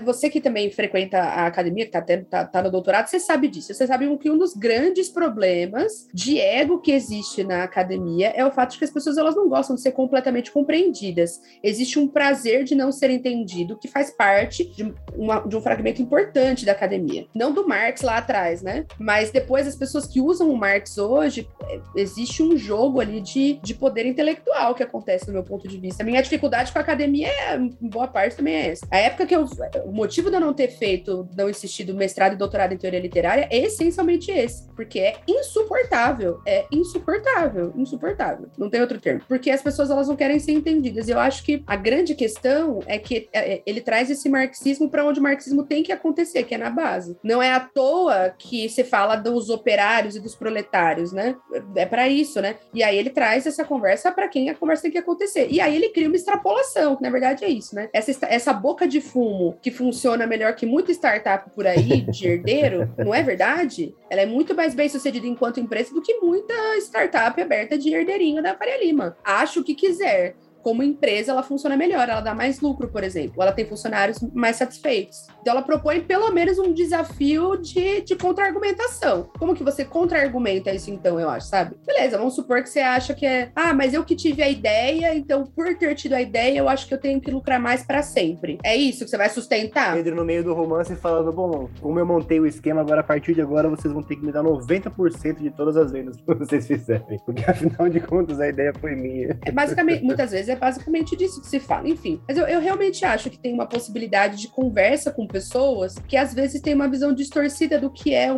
Você 0.04 0.28
que 0.30 0.40
também 0.40 0.70
frequenta 0.70 1.18
a 1.18 1.46
academia, 1.46 1.84
que 1.86 1.92
tá, 1.92 1.98
até- 1.98 2.18
tá, 2.18 2.44
tá 2.44 2.62
no 2.62 2.70
doutorado, 2.70 3.06
você 3.08 3.18
sabe 3.18 3.48
disso. 3.48 3.72
Você 3.72 3.86
sabe 3.86 4.08
que 4.18 4.30
um 4.30 4.38
dos 4.38 4.54
grandes 4.54 5.08
problemas 5.08 6.08
de 6.12 6.38
ego 6.40 6.80
que 6.80 6.92
existe 6.92 7.44
na 7.44 7.64
academia 7.64 7.77
é 8.34 8.44
o 8.44 8.50
fato 8.50 8.72
de 8.72 8.78
que 8.78 8.84
as 8.84 8.90
pessoas 8.90 9.16
elas 9.18 9.34
não 9.34 9.48
gostam 9.48 9.76
de 9.76 9.82
ser 9.82 9.92
completamente 9.92 10.50
compreendidas 10.50 11.40
existe 11.62 11.98
um 11.98 12.08
prazer 12.08 12.64
de 12.64 12.74
não 12.74 12.90
ser 12.92 13.10
entendido 13.10 13.76
que 13.78 13.88
faz 13.88 14.10
parte 14.10 14.64
de, 14.64 14.94
uma- 15.16 15.40
de 15.40 15.56
um 15.56 15.60
fragmento 15.60 16.00
importante 16.02 16.64
da 16.64 16.72
academia. 16.72 17.26
Não 17.34 17.52
do 17.52 17.66
Marx 17.66 18.02
lá 18.02 18.18
atrás, 18.18 18.62
né? 18.62 18.86
Mas 18.98 19.30
depois 19.30 19.66
as 19.66 19.76
pessoas 19.76 20.06
que 20.06 20.20
usam 20.20 20.50
o 20.50 20.56
Marx 20.56 20.98
hoje, 20.98 21.48
é, 21.68 21.80
existe 21.96 22.42
um 22.42 22.56
jogo 22.56 23.00
ali 23.00 23.20
de, 23.20 23.60
de 23.62 23.74
poder 23.74 24.06
intelectual 24.06 24.74
que 24.74 24.82
acontece 24.82 25.26
no 25.26 25.32
meu 25.32 25.42
ponto 25.42 25.66
de 25.68 25.78
vista. 25.78 26.02
A 26.02 26.06
minha 26.06 26.22
dificuldade 26.22 26.72
com 26.72 26.78
a 26.78 26.82
academia, 26.82 27.28
é, 27.28 27.58
boa 27.80 28.06
parte, 28.08 28.36
também 28.36 28.54
é 28.54 28.68
essa. 28.70 28.86
A 28.90 28.96
época 28.98 29.26
que 29.26 29.34
eu. 29.34 29.44
O 29.84 29.92
motivo 29.92 30.30
de 30.30 30.36
eu 30.36 30.40
não 30.40 30.52
ter 30.54 30.68
feito, 30.68 31.28
não 31.36 31.48
insistido 31.48 31.94
mestrado 31.94 32.32
e 32.34 32.36
doutorado 32.36 32.72
em 32.72 32.76
teoria 32.76 33.00
literária 33.00 33.48
é 33.50 33.58
essencialmente 33.58 34.30
esse. 34.30 34.66
Porque 34.74 34.98
é 34.98 35.16
insuportável. 35.26 36.40
É 36.46 36.64
insuportável. 36.72 37.67
Insuportável. 37.76 38.48
Não 38.56 38.70
tem 38.70 38.80
outro 38.80 39.00
termo. 39.00 39.22
Porque 39.28 39.50
as 39.50 39.62
pessoas 39.62 39.90
elas 39.90 40.08
não 40.08 40.16
querem 40.16 40.38
ser 40.38 40.52
entendidas. 40.52 41.08
Eu 41.08 41.18
acho 41.18 41.42
que 41.42 41.62
a 41.66 41.76
grande 41.76 42.14
questão 42.14 42.80
é 42.86 42.98
que 42.98 43.28
é, 43.32 43.54
é, 43.54 43.62
ele 43.66 43.80
traz 43.80 44.10
esse 44.10 44.28
marxismo 44.28 44.88
para 44.88 45.04
onde 45.04 45.20
o 45.20 45.22
marxismo 45.22 45.64
tem 45.64 45.82
que 45.82 45.92
acontecer, 45.92 46.44
que 46.44 46.54
é 46.54 46.58
na 46.58 46.70
base. 46.70 47.16
Não 47.22 47.42
é 47.42 47.52
à 47.52 47.60
toa 47.60 48.34
que 48.36 48.68
se 48.68 48.84
fala 48.84 49.16
dos 49.16 49.50
operários 49.50 50.16
e 50.16 50.20
dos 50.20 50.34
proletários, 50.34 51.12
né? 51.12 51.36
É 51.74 51.86
para 51.86 52.08
isso, 52.08 52.40
né? 52.40 52.56
E 52.72 52.82
aí 52.82 52.96
ele 52.96 53.10
traz 53.10 53.46
essa 53.46 53.64
conversa 53.64 54.10
para 54.12 54.28
quem 54.28 54.50
a 54.50 54.54
conversa 54.54 54.82
tem 54.82 54.90
que 54.90 54.98
acontecer. 54.98 55.48
E 55.50 55.60
aí 55.60 55.74
ele 55.74 55.90
cria 55.90 56.08
uma 56.08 56.16
extrapolação, 56.16 56.96
que 56.96 57.02
na 57.02 57.10
verdade 57.10 57.44
é 57.44 57.48
isso, 57.48 57.74
né? 57.74 57.88
Essa, 57.92 58.26
essa 58.26 58.52
boca 58.52 58.86
de 58.86 59.00
fumo 59.00 59.58
que 59.62 59.70
funciona 59.70 60.26
melhor 60.26 60.54
que 60.54 60.66
muita 60.66 60.92
startup 60.92 61.50
por 61.50 61.66
aí, 61.66 62.02
de 62.02 62.26
herdeiro, 62.26 62.92
não 62.98 63.14
é 63.14 63.22
verdade? 63.22 63.94
Ela 64.10 64.22
é 64.22 64.26
muito 64.26 64.54
mais 64.54 64.74
bem 64.74 64.88
sucedida 64.88 65.26
enquanto 65.26 65.60
empresa 65.60 65.92
do 65.92 66.02
que 66.02 66.14
muita 66.14 66.54
startup 66.78 67.40
aberta 67.40 67.57
de 67.66 67.92
herdeirinho 67.92 68.42
da 68.42 68.54
Faria 68.56 68.78
Lima. 68.84 69.16
Acho 69.24 69.64
que 69.64 69.74
quiser 69.74 70.36
como 70.62 70.82
empresa, 70.82 71.32
ela 71.32 71.42
funciona 71.42 71.76
melhor, 71.76 72.08
ela 72.08 72.20
dá 72.20 72.34
mais 72.34 72.60
lucro, 72.60 72.88
por 72.88 73.02
exemplo, 73.02 73.42
ela 73.42 73.52
tem 73.52 73.66
funcionários 73.66 74.18
mais 74.34 74.56
satisfeitos. 74.56 75.26
Então, 75.40 75.52
ela 75.52 75.62
propõe 75.62 76.00
pelo 76.00 76.30
menos 76.30 76.58
um 76.58 76.72
desafio 76.72 77.56
de, 77.56 78.02
de 78.02 78.16
contra-argumentação. 78.16 79.30
Como 79.38 79.54
que 79.54 79.64
você 79.64 79.84
contra-argumenta 79.84 80.72
isso, 80.72 80.90
então, 80.90 81.18
eu 81.18 81.28
acho, 81.28 81.46
sabe? 81.46 81.76
Beleza, 81.86 82.18
vamos 82.18 82.34
supor 82.34 82.62
que 82.62 82.68
você 82.68 82.80
acha 82.80 83.14
que 83.14 83.26
é, 83.26 83.50
ah, 83.54 83.72
mas 83.72 83.94
eu 83.94 84.04
que 84.04 84.16
tive 84.16 84.42
a 84.42 84.48
ideia, 84.48 85.14
então, 85.14 85.44
por 85.44 85.74
ter 85.76 85.94
tido 85.94 86.14
a 86.14 86.20
ideia, 86.20 86.58
eu 86.58 86.68
acho 86.68 86.86
que 86.86 86.94
eu 86.94 86.98
tenho 86.98 87.20
que 87.20 87.30
lucrar 87.30 87.60
mais 87.60 87.82
para 87.82 88.02
sempre. 88.02 88.58
É 88.64 88.76
isso 88.76 89.04
que 89.04 89.10
você 89.10 89.16
vai 89.16 89.28
sustentar? 89.28 89.94
Pedro, 89.94 90.14
no 90.16 90.24
meio 90.24 90.44
do 90.44 90.54
romance, 90.54 90.94
falando, 90.96 91.32
bom, 91.32 91.68
como 91.80 91.98
eu 91.98 92.06
montei 92.06 92.40
o 92.40 92.46
esquema, 92.46 92.80
agora 92.80 93.00
a 93.00 93.04
partir 93.04 93.34
de 93.34 93.40
agora 93.40 93.68
vocês 93.68 93.92
vão 93.92 94.02
ter 94.02 94.16
que 94.16 94.24
me 94.24 94.32
dar 94.32 94.42
90% 94.42 95.38
de 95.38 95.50
todas 95.50 95.76
as 95.76 95.92
vendas 95.92 96.16
que 96.16 96.34
vocês 96.34 96.66
fizerem. 96.66 97.18
Porque, 97.24 97.44
afinal 97.48 97.88
de 97.88 98.00
contas, 98.00 98.40
a 98.40 98.48
ideia 98.48 98.72
foi 98.80 98.94
minha. 98.94 99.38
É 99.44 99.52
basicamente, 99.52 100.02
muitas 100.02 100.30
vezes 100.30 100.47
é 100.48 100.56
basicamente 100.56 101.16
disso 101.16 101.40
que 101.40 101.46
se 101.46 101.60
fala. 101.60 101.88
Enfim, 101.88 102.20
mas 102.26 102.36
eu, 102.36 102.46
eu 102.46 102.60
realmente 102.60 103.04
acho 103.04 103.30
que 103.30 103.38
tem 103.38 103.52
uma 103.52 103.66
possibilidade 103.66 104.36
de 104.36 104.48
conversa 104.48 105.10
com 105.10 105.26
pessoas 105.26 105.96
que 106.06 106.16
às 106.16 106.34
vezes 106.34 106.60
têm 106.60 106.74
uma 106.74 106.88
visão 106.88 107.12
distorcida 107.12 107.78
do 107.78 107.90
que 107.90 108.14
é 108.14 108.28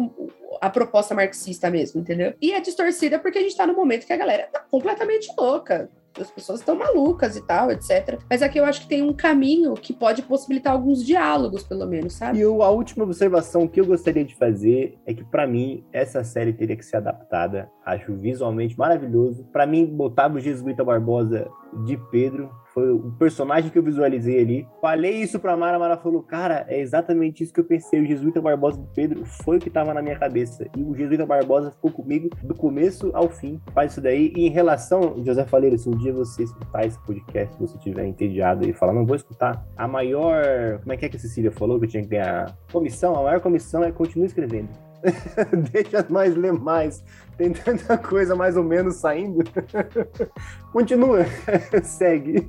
a 0.60 0.68
proposta 0.68 1.14
marxista 1.14 1.70
mesmo, 1.70 2.00
entendeu? 2.00 2.34
E 2.40 2.52
é 2.52 2.60
distorcida 2.60 3.18
porque 3.18 3.38
a 3.38 3.42
gente 3.42 3.56
tá 3.56 3.66
no 3.66 3.74
momento 3.74 4.06
que 4.06 4.12
a 4.12 4.16
galera 4.16 4.48
tá 4.52 4.60
completamente 4.60 5.32
louca 5.38 5.90
as 6.18 6.30
pessoas 6.30 6.60
estão 6.60 6.76
malucas 6.76 7.36
e 7.36 7.46
tal, 7.46 7.70
etc. 7.70 8.18
Mas 8.28 8.42
aqui 8.42 8.58
eu 8.58 8.64
acho 8.64 8.82
que 8.82 8.88
tem 8.88 9.02
um 9.02 9.12
caminho 9.12 9.74
que 9.74 9.92
pode 9.92 10.22
possibilitar 10.22 10.72
alguns 10.72 11.04
diálogos, 11.04 11.62
pelo 11.62 11.86
menos, 11.86 12.14
sabe? 12.14 12.38
E 12.38 12.42
a 12.42 12.70
última 12.70 13.04
observação 13.04 13.68
que 13.68 13.80
eu 13.80 13.86
gostaria 13.86 14.24
de 14.24 14.34
fazer 14.34 14.98
é 15.06 15.14
que, 15.14 15.24
para 15.24 15.46
mim, 15.46 15.84
essa 15.92 16.24
série 16.24 16.52
teria 16.52 16.76
que 16.76 16.84
ser 16.84 16.96
adaptada. 16.96 17.70
Acho 17.84 18.14
visualmente 18.14 18.78
maravilhoso. 18.78 19.44
Para 19.52 19.66
mim, 19.66 19.86
botar 19.86 20.32
o 20.32 20.40
Jesuíta 20.40 20.84
Barbosa 20.84 21.48
de 21.84 21.96
Pedro 22.10 22.50
foi 22.80 22.90
o 22.90 23.10
personagem 23.12 23.70
que 23.70 23.78
eu 23.78 23.82
visualizei 23.82 24.40
ali. 24.40 24.68
Falei 24.80 25.20
isso 25.20 25.38
pra 25.38 25.56
Mara, 25.56 25.78
Mara 25.78 25.98
falou, 25.98 26.22
cara, 26.22 26.64
é 26.68 26.80
exatamente 26.80 27.44
isso 27.44 27.52
que 27.52 27.60
eu 27.60 27.64
pensei. 27.64 28.00
O 28.00 28.06
Jesuíta 28.06 28.40
Barbosa 28.40 28.78
do 28.78 28.86
Pedro 28.94 29.24
foi 29.26 29.58
o 29.58 29.60
que 29.60 29.68
tava 29.68 29.92
na 29.92 30.00
minha 30.00 30.18
cabeça. 30.18 30.66
E 30.76 30.82
o 30.82 30.94
Jesuíta 30.96 31.26
Barbosa 31.26 31.70
ficou 31.70 31.90
comigo 31.90 32.30
do 32.42 32.54
começo 32.54 33.10
ao 33.12 33.28
fim. 33.28 33.60
Faz 33.74 33.92
isso 33.92 34.00
daí. 34.00 34.32
E 34.34 34.46
em 34.46 34.50
relação, 34.50 35.22
José 35.24 35.44
Faleiro, 35.44 35.76
se 35.76 35.88
um 35.88 35.96
dia 35.96 36.12
você 36.12 36.44
escutar 36.44 36.86
esse 36.86 36.98
podcast, 37.04 37.54
se 37.54 37.60
você 37.60 37.78
tiver 37.78 38.06
entediado 38.06 38.66
e 38.66 38.72
falar, 38.72 38.94
não 38.94 39.04
vou 39.04 39.16
escutar, 39.16 39.62
a 39.76 39.86
maior. 39.86 40.78
Como 40.80 40.92
é 40.92 40.96
que 40.96 41.04
é 41.04 41.08
que 41.08 41.16
a 41.16 41.20
Cecília 41.20 41.50
falou 41.50 41.78
que 41.78 41.84
eu 41.84 41.90
tinha 41.90 42.06
que 42.06 42.16
a 42.16 42.46
comissão? 42.72 43.14
A 43.14 43.22
maior 43.22 43.40
comissão 43.40 43.84
é 43.84 43.92
continuar 43.92 44.26
escrevendo. 44.26 44.89
Deixa 45.72 46.04
nós 46.08 46.36
ler 46.36 46.52
mais. 46.52 47.02
Tem 47.36 47.52
tanta 47.52 47.96
coisa 47.96 48.36
mais 48.36 48.56
ou 48.56 48.62
menos 48.62 48.96
saindo. 48.96 49.42
Continua, 50.72 51.24
segue. 51.82 52.46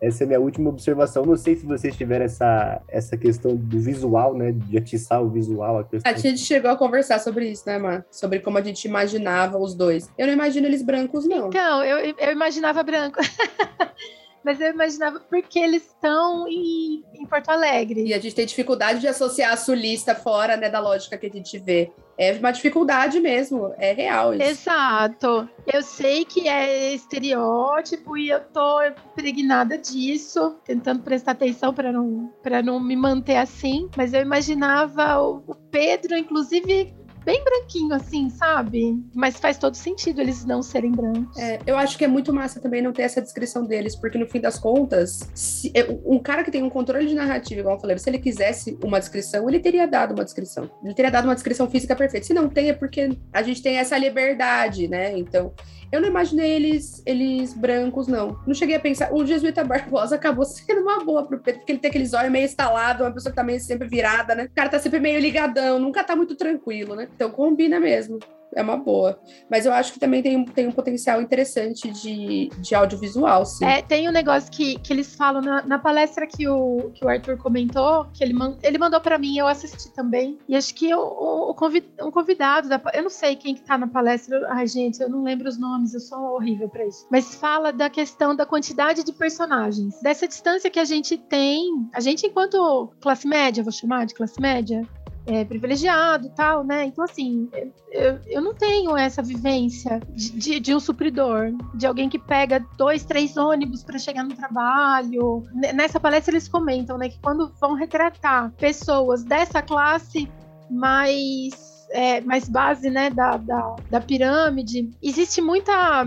Essa 0.00 0.22
é 0.22 0.24
a 0.24 0.26
minha 0.28 0.40
última 0.40 0.70
observação. 0.70 1.26
Não 1.26 1.36
sei 1.36 1.56
se 1.56 1.66
vocês 1.66 1.96
tiveram 1.96 2.24
essa, 2.24 2.80
essa 2.86 3.16
questão 3.16 3.56
do 3.56 3.80
visual, 3.80 4.34
né? 4.34 4.52
De 4.52 4.78
atiçar 4.78 5.20
o 5.22 5.28
visual. 5.28 5.80
A, 5.80 6.10
a 6.10 6.12
gente 6.14 6.38
chegou 6.38 6.70
a 6.70 6.76
conversar 6.76 7.18
sobre 7.18 7.50
isso, 7.50 7.64
né, 7.66 7.76
Mar? 7.76 8.06
Sobre 8.10 8.38
como 8.38 8.56
a 8.58 8.62
gente 8.62 8.84
imaginava 8.84 9.58
os 9.58 9.74
dois. 9.74 10.08
Eu 10.16 10.28
não 10.28 10.32
imagino 10.32 10.66
eles 10.66 10.82
brancos, 10.82 11.26
não. 11.26 11.48
Então, 11.48 11.84
eu, 11.84 12.14
eu 12.16 12.32
imaginava 12.32 12.82
branco. 12.84 13.18
Mas 14.44 14.60
eu 14.60 14.70
imaginava 14.70 15.20
porque 15.20 15.58
eles 15.58 15.84
estão 15.86 16.46
em, 16.48 17.04
em, 17.14 17.26
Porto 17.26 17.50
Alegre. 17.50 18.04
E 18.06 18.14
a 18.14 18.18
gente 18.18 18.34
tem 18.34 18.46
dificuldade 18.46 19.00
de 19.00 19.08
associar 19.08 19.52
a 19.52 19.56
sulista 19.56 20.14
fora 20.14 20.56
né, 20.56 20.70
da 20.70 20.80
lógica 20.80 21.18
que 21.18 21.26
a 21.26 21.30
gente 21.30 21.58
vê. 21.58 21.90
É 22.16 22.32
uma 22.32 22.50
dificuldade 22.50 23.20
mesmo, 23.20 23.72
é 23.78 23.92
real 23.92 24.34
isso. 24.34 24.42
Exato. 24.42 25.48
Eu 25.64 25.82
sei 25.82 26.24
que 26.24 26.48
é 26.48 26.92
estereótipo 26.92 28.16
e 28.16 28.28
eu 28.30 28.40
tô 28.40 28.82
impregnada 28.82 29.78
disso, 29.78 30.56
tentando 30.64 31.02
prestar 31.02 31.32
atenção 31.32 31.72
para 31.72 31.92
não, 31.92 32.32
não 32.64 32.80
me 32.80 32.96
manter 32.96 33.36
assim, 33.36 33.88
mas 33.96 34.12
eu 34.12 34.20
imaginava 34.20 35.20
o 35.20 35.54
Pedro, 35.70 36.16
inclusive, 36.16 36.92
bem 37.28 37.44
branquinho, 37.44 37.92
assim, 37.92 38.30
sabe? 38.30 38.98
Mas 39.14 39.36
faz 39.36 39.58
todo 39.58 39.74
sentido 39.74 40.18
eles 40.22 40.46
não 40.46 40.62
serem 40.62 40.90
brancos. 40.90 41.36
É, 41.36 41.58
eu 41.66 41.76
acho 41.76 41.98
que 41.98 42.04
é 42.06 42.08
muito 42.08 42.32
massa 42.32 42.58
também 42.58 42.80
não 42.80 42.90
ter 42.90 43.02
essa 43.02 43.20
descrição 43.20 43.66
deles, 43.66 43.94
porque 43.94 44.16
no 44.16 44.26
fim 44.26 44.40
das 44.40 44.58
contas, 44.58 45.28
se, 45.34 45.70
é, 45.74 45.86
um 46.06 46.18
cara 46.18 46.42
que 46.42 46.50
tem 46.50 46.62
um 46.62 46.70
controle 46.70 47.06
de 47.06 47.14
narrativa, 47.14 47.60
igual 47.60 47.76
eu 47.76 47.80
falei, 47.82 47.98
se 47.98 48.08
ele 48.08 48.18
quisesse 48.18 48.78
uma 48.82 48.98
descrição, 48.98 49.46
ele 49.46 49.60
teria 49.60 49.86
dado 49.86 50.14
uma 50.14 50.24
descrição. 50.24 50.70
Ele 50.82 50.94
teria 50.94 51.10
dado 51.10 51.26
uma 51.26 51.34
descrição 51.34 51.68
física 51.68 51.94
perfeita. 51.94 52.26
Se 52.26 52.32
não 52.32 52.48
tem, 52.48 52.70
é 52.70 52.72
porque 52.72 53.10
a 53.30 53.42
gente 53.42 53.62
tem 53.62 53.76
essa 53.76 53.98
liberdade, 53.98 54.88
né? 54.88 55.18
Então, 55.18 55.52
eu 55.90 56.02
não 56.02 56.08
imaginei 56.08 56.50
eles, 56.50 57.02
eles 57.06 57.54
brancos, 57.54 58.06
não. 58.06 58.38
Não 58.46 58.54
cheguei 58.54 58.76
a 58.76 58.80
pensar. 58.80 59.12
O 59.12 59.24
Jesuíta 59.24 59.64
Barbosa 59.64 60.16
acabou 60.16 60.44
sendo 60.46 60.82
uma 60.82 61.02
boa 61.02 61.26
pro 61.26 61.38
Pedro, 61.38 61.60
porque 61.60 61.72
ele 61.72 61.78
tem 61.78 61.88
aqueles 61.88 62.12
olhos 62.12 62.30
meio 62.30 62.44
estalados, 62.44 63.02
uma 63.02 63.12
pessoa 63.12 63.30
que 63.30 63.36
tá 63.36 63.42
meio 63.42 63.58
sempre 63.60 63.88
virada, 63.88 64.34
né? 64.34 64.44
O 64.44 64.50
cara 64.54 64.68
tá 64.68 64.78
sempre 64.78 65.00
meio 65.00 65.18
ligadão, 65.18 65.78
nunca 65.78 66.04
tá 66.04 66.14
muito 66.14 66.36
tranquilo, 66.36 66.94
né? 66.94 67.08
Então 67.18 67.32
combina 67.32 67.80
mesmo 67.80 68.20
é 68.54 68.62
uma 68.62 68.76
boa. 68.76 69.18
Mas 69.50 69.66
eu 69.66 69.72
acho 69.72 69.92
que 69.92 70.00
também 70.00 70.22
tem, 70.22 70.44
tem 70.44 70.66
um 70.66 70.72
potencial 70.72 71.20
interessante 71.20 71.90
de, 71.90 72.48
de 72.58 72.74
audiovisual, 72.74 73.44
sim. 73.44 73.64
É, 73.64 73.82
tem 73.82 74.08
um 74.08 74.12
negócio 74.12 74.50
que, 74.50 74.78
que 74.78 74.92
eles 74.92 75.14
falam 75.14 75.42
na, 75.42 75.62
na 75.62 75.78
palestra 75.78 76.26
que 76.26 76.48
o, 76.48 76.90
que 76.94 77.04
o 77.04 77.08
Arthur 77.08 77.36
comentou, 77.38 78.06
que 78.12 78.22
ele, 78.22 78.32
man, 78.32 78.56
ele 78.62 78.78
mandou 78.78 79.00
para 79.00 79.18
mim, 79.18 79.36
eu 79.38 79.46
assisti 79.46 79.92
também. 79.94 80.38
E 80.48 80.56
acho 80.56 80.74
que 80.74 80.94
o, 80.94 81.00
o, 81.00 81.50
um 81.50 82.10
convidado, 82.10 82.68
da, 82.68 82.80
eu 82.94 83.02
não 83.02 83.10
sei 83.10 83.36
quem 83.36 83.54
que 83.54 83.62
tá 83.62 83.76
na 83.76 83.86
palestra, 83.86 84.46
ai 84.50 84.66
gente, 84.66 85.00
eu 85.00 85.08
não 85.08 85.22
lembro 85.22 85.48
os 85.48 85.58
nomes, 85.58 85.94
eu 85.94 86.00
sou 86.00 86.34
horrível 86.34 86.68
para 86.68 86.86
isso. 86.86 87.06
Mas 87.10 87.34
fala 87.34 87.72
da 87.72 87.90
questão 87.90 88.34
da 88.34 88.46
quantidade 88.46 89.04
de 89.04 89.12
personagens. 89.12 90.00
Dessa 90.00 90.26
distância 90.26 90.70
que 90.70 90.78
a 90.78 90.84
gente 90.84 91.16
tem, 91.16 91.88
a 91.92 92.00
gente 92.00 92.26
enquanto 92.26 92.92
classe 93.00 93.26
média, 93.26 93.62
vou 93.62 93.72
chamar 93.72 94.06
de 94.06 94.14
classe 94.14 94.40
média, 94.40 94.82
é, 95.28 95.44
privilegiado 95.44 96.30
tal, 96.30 96.64
né? 96.64 96.86
Então, 96.86 97.04
assim, 97.04 97.48
eu, 97.90 98.18
eu 98.26 98.40
não 98.40 98.54
tenho 98.54 98.96
essa 98.96 99.22
vivência 99.22 100.00
de, 100.08 100.30
de, 100.32 100.60
de, 100.60 100.74
um 100.74 100.80
supridor, 100.80 101.52
de 101.74 101.86
alguém 101.86 102.08
que 102.08 102.18
pega 102.18 102.64
dois, 102.76 103.04
três 103.04 103.36
ônibus 103.36 103.84
para 103.84 103.98
chegar 103.98 104.24
no 104.24 104.34
trabalho. 104.34 105.44
Nessa 105.74 106.00
palestra 106.00 106.32
eles 106.32 106.48
comentam, 106.48 106.96
né, 106.96 107.10
que 107.10 107.20
quando 107.20 107.52
vão 107.60 107.74
retratar 107.74 108.50
pessoas 108.52 109.22
dessa 109.22 109.60
classe 109.60 110.28
mais 110.70 111.86
é, 111.90 112.20
mais 112.20 112.48
base 112.48 112.90
né, 112.90 113.10
da, 113.10 113.36
da, 113.36 113.76
da 113.90 114.00
pirâmide, 114.00 114.90
existe 115.02 115.40
muita 115.40 116.04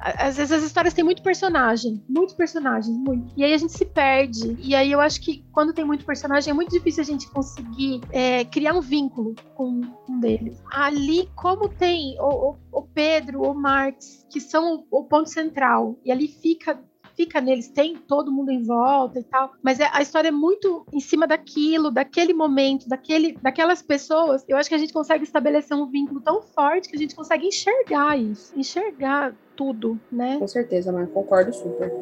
às 0.00 0.36
vezes 0.36 0.52
as 0.52 0.62
histórias 0.62 0.94
têm 0.94 1.04
muito 1.04 1.22
personagem, 1.22 2.02
muitos 2.08 2.34
personagens, 2.34 2.96
muito. 2.96 3.32
E 3.36 3.44
aí 3.44 3.52
a 3.52 3.58
gente 3.58 3.72
se 3.72 3.84
perde. 3.84 4.56
E 4.58 4.74
aí 4.74 4.90
eu 4.90 5.00
acho 5.00 5.20
que 5.20 5.44
quando 5.52 5.74
tem 5.74 5.84
muito 5.84 6.04
personagem 6.04 6.50
é 6.50 6.54
muito 6.54 6.70
difícil 6.70 7.02
a 7.02 7.06
gente 7.06 7.28
conseguir 7.28 8.00
é, 8.10 8.44
criar 8.44 8.74
um 8.74 8.80
vínculo 8.80 9.34
com 9.54 9.82
um 10.08 10.20
deles. 10.20 10.62
Ali, 10.72 11.28
como 11.34 11.68
tem 11.68 12.16
o, 12.18 12.50
o, 12.50 12.56
o 12.72 12.82
Pedro, 12.82 13.42
o 13.42 13.54
Marx, 13.54 14.26
que 14.30 14.40
são 14.40 14.86
o, 14.90 15.00
o 15.00 15.04
ponto 15.04 15.28
central, 15.28 15.98
e 16.04 16.10
ali 16.10 16.28
fica 16.28 16.78
fica 17.20 17.38
neles, 17.38 17.68
tem 17.68 17.96
todo 17.96 18.32
mundo 18.32 18.50
em 18.50 18.62
volta 18.62 19.18
e 19.18 19.22
tal, 19.22 19.52
mas 19.62 19.78
é, 19.78 19.90
a 19.92 20.00
história 20.00 20.28
é 20.28 20.32
muito 20.32 20.86
em 20.90 21.00
cima 21.00 21.26
daquilo, 21.26 21.90
daquele 21.90 22.32
momento, 22.32 22.88
daquele, 22.88 23.36
daquelas 23.42 23.82
pessoas. 23.82 24.42
Eu 24.48 24.56
acho 24.56 24.70
que 24.70 24.74
a 24.74 24.78
gente 24.78 24.92
consegue 24.92 25.22
estabelecer 25.22 25.76
um 25.76 25.86
vínculo 25.86 26.22
tão 26.22 26.40
forte 26.40 26.88
que 26.88 26.96
a 26.96 26.98
gente 26.98 27.14
consegue 27.14 27.46
enxergar 27.46 28.16
isso, 28.16 28.58
enxergar 28.58 29.34
tudo, 29.54 30.00
né? 30.10 30.38
Com 30.38 30.48
certeza, 30.48 30.90
mas 30.90 31.10
concordo 31.10 31.52
super. 31.52 31.92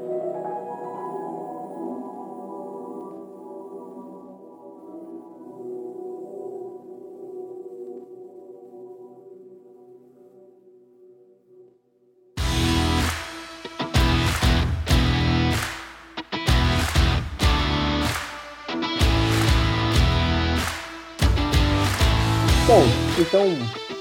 Então 23.20 23.46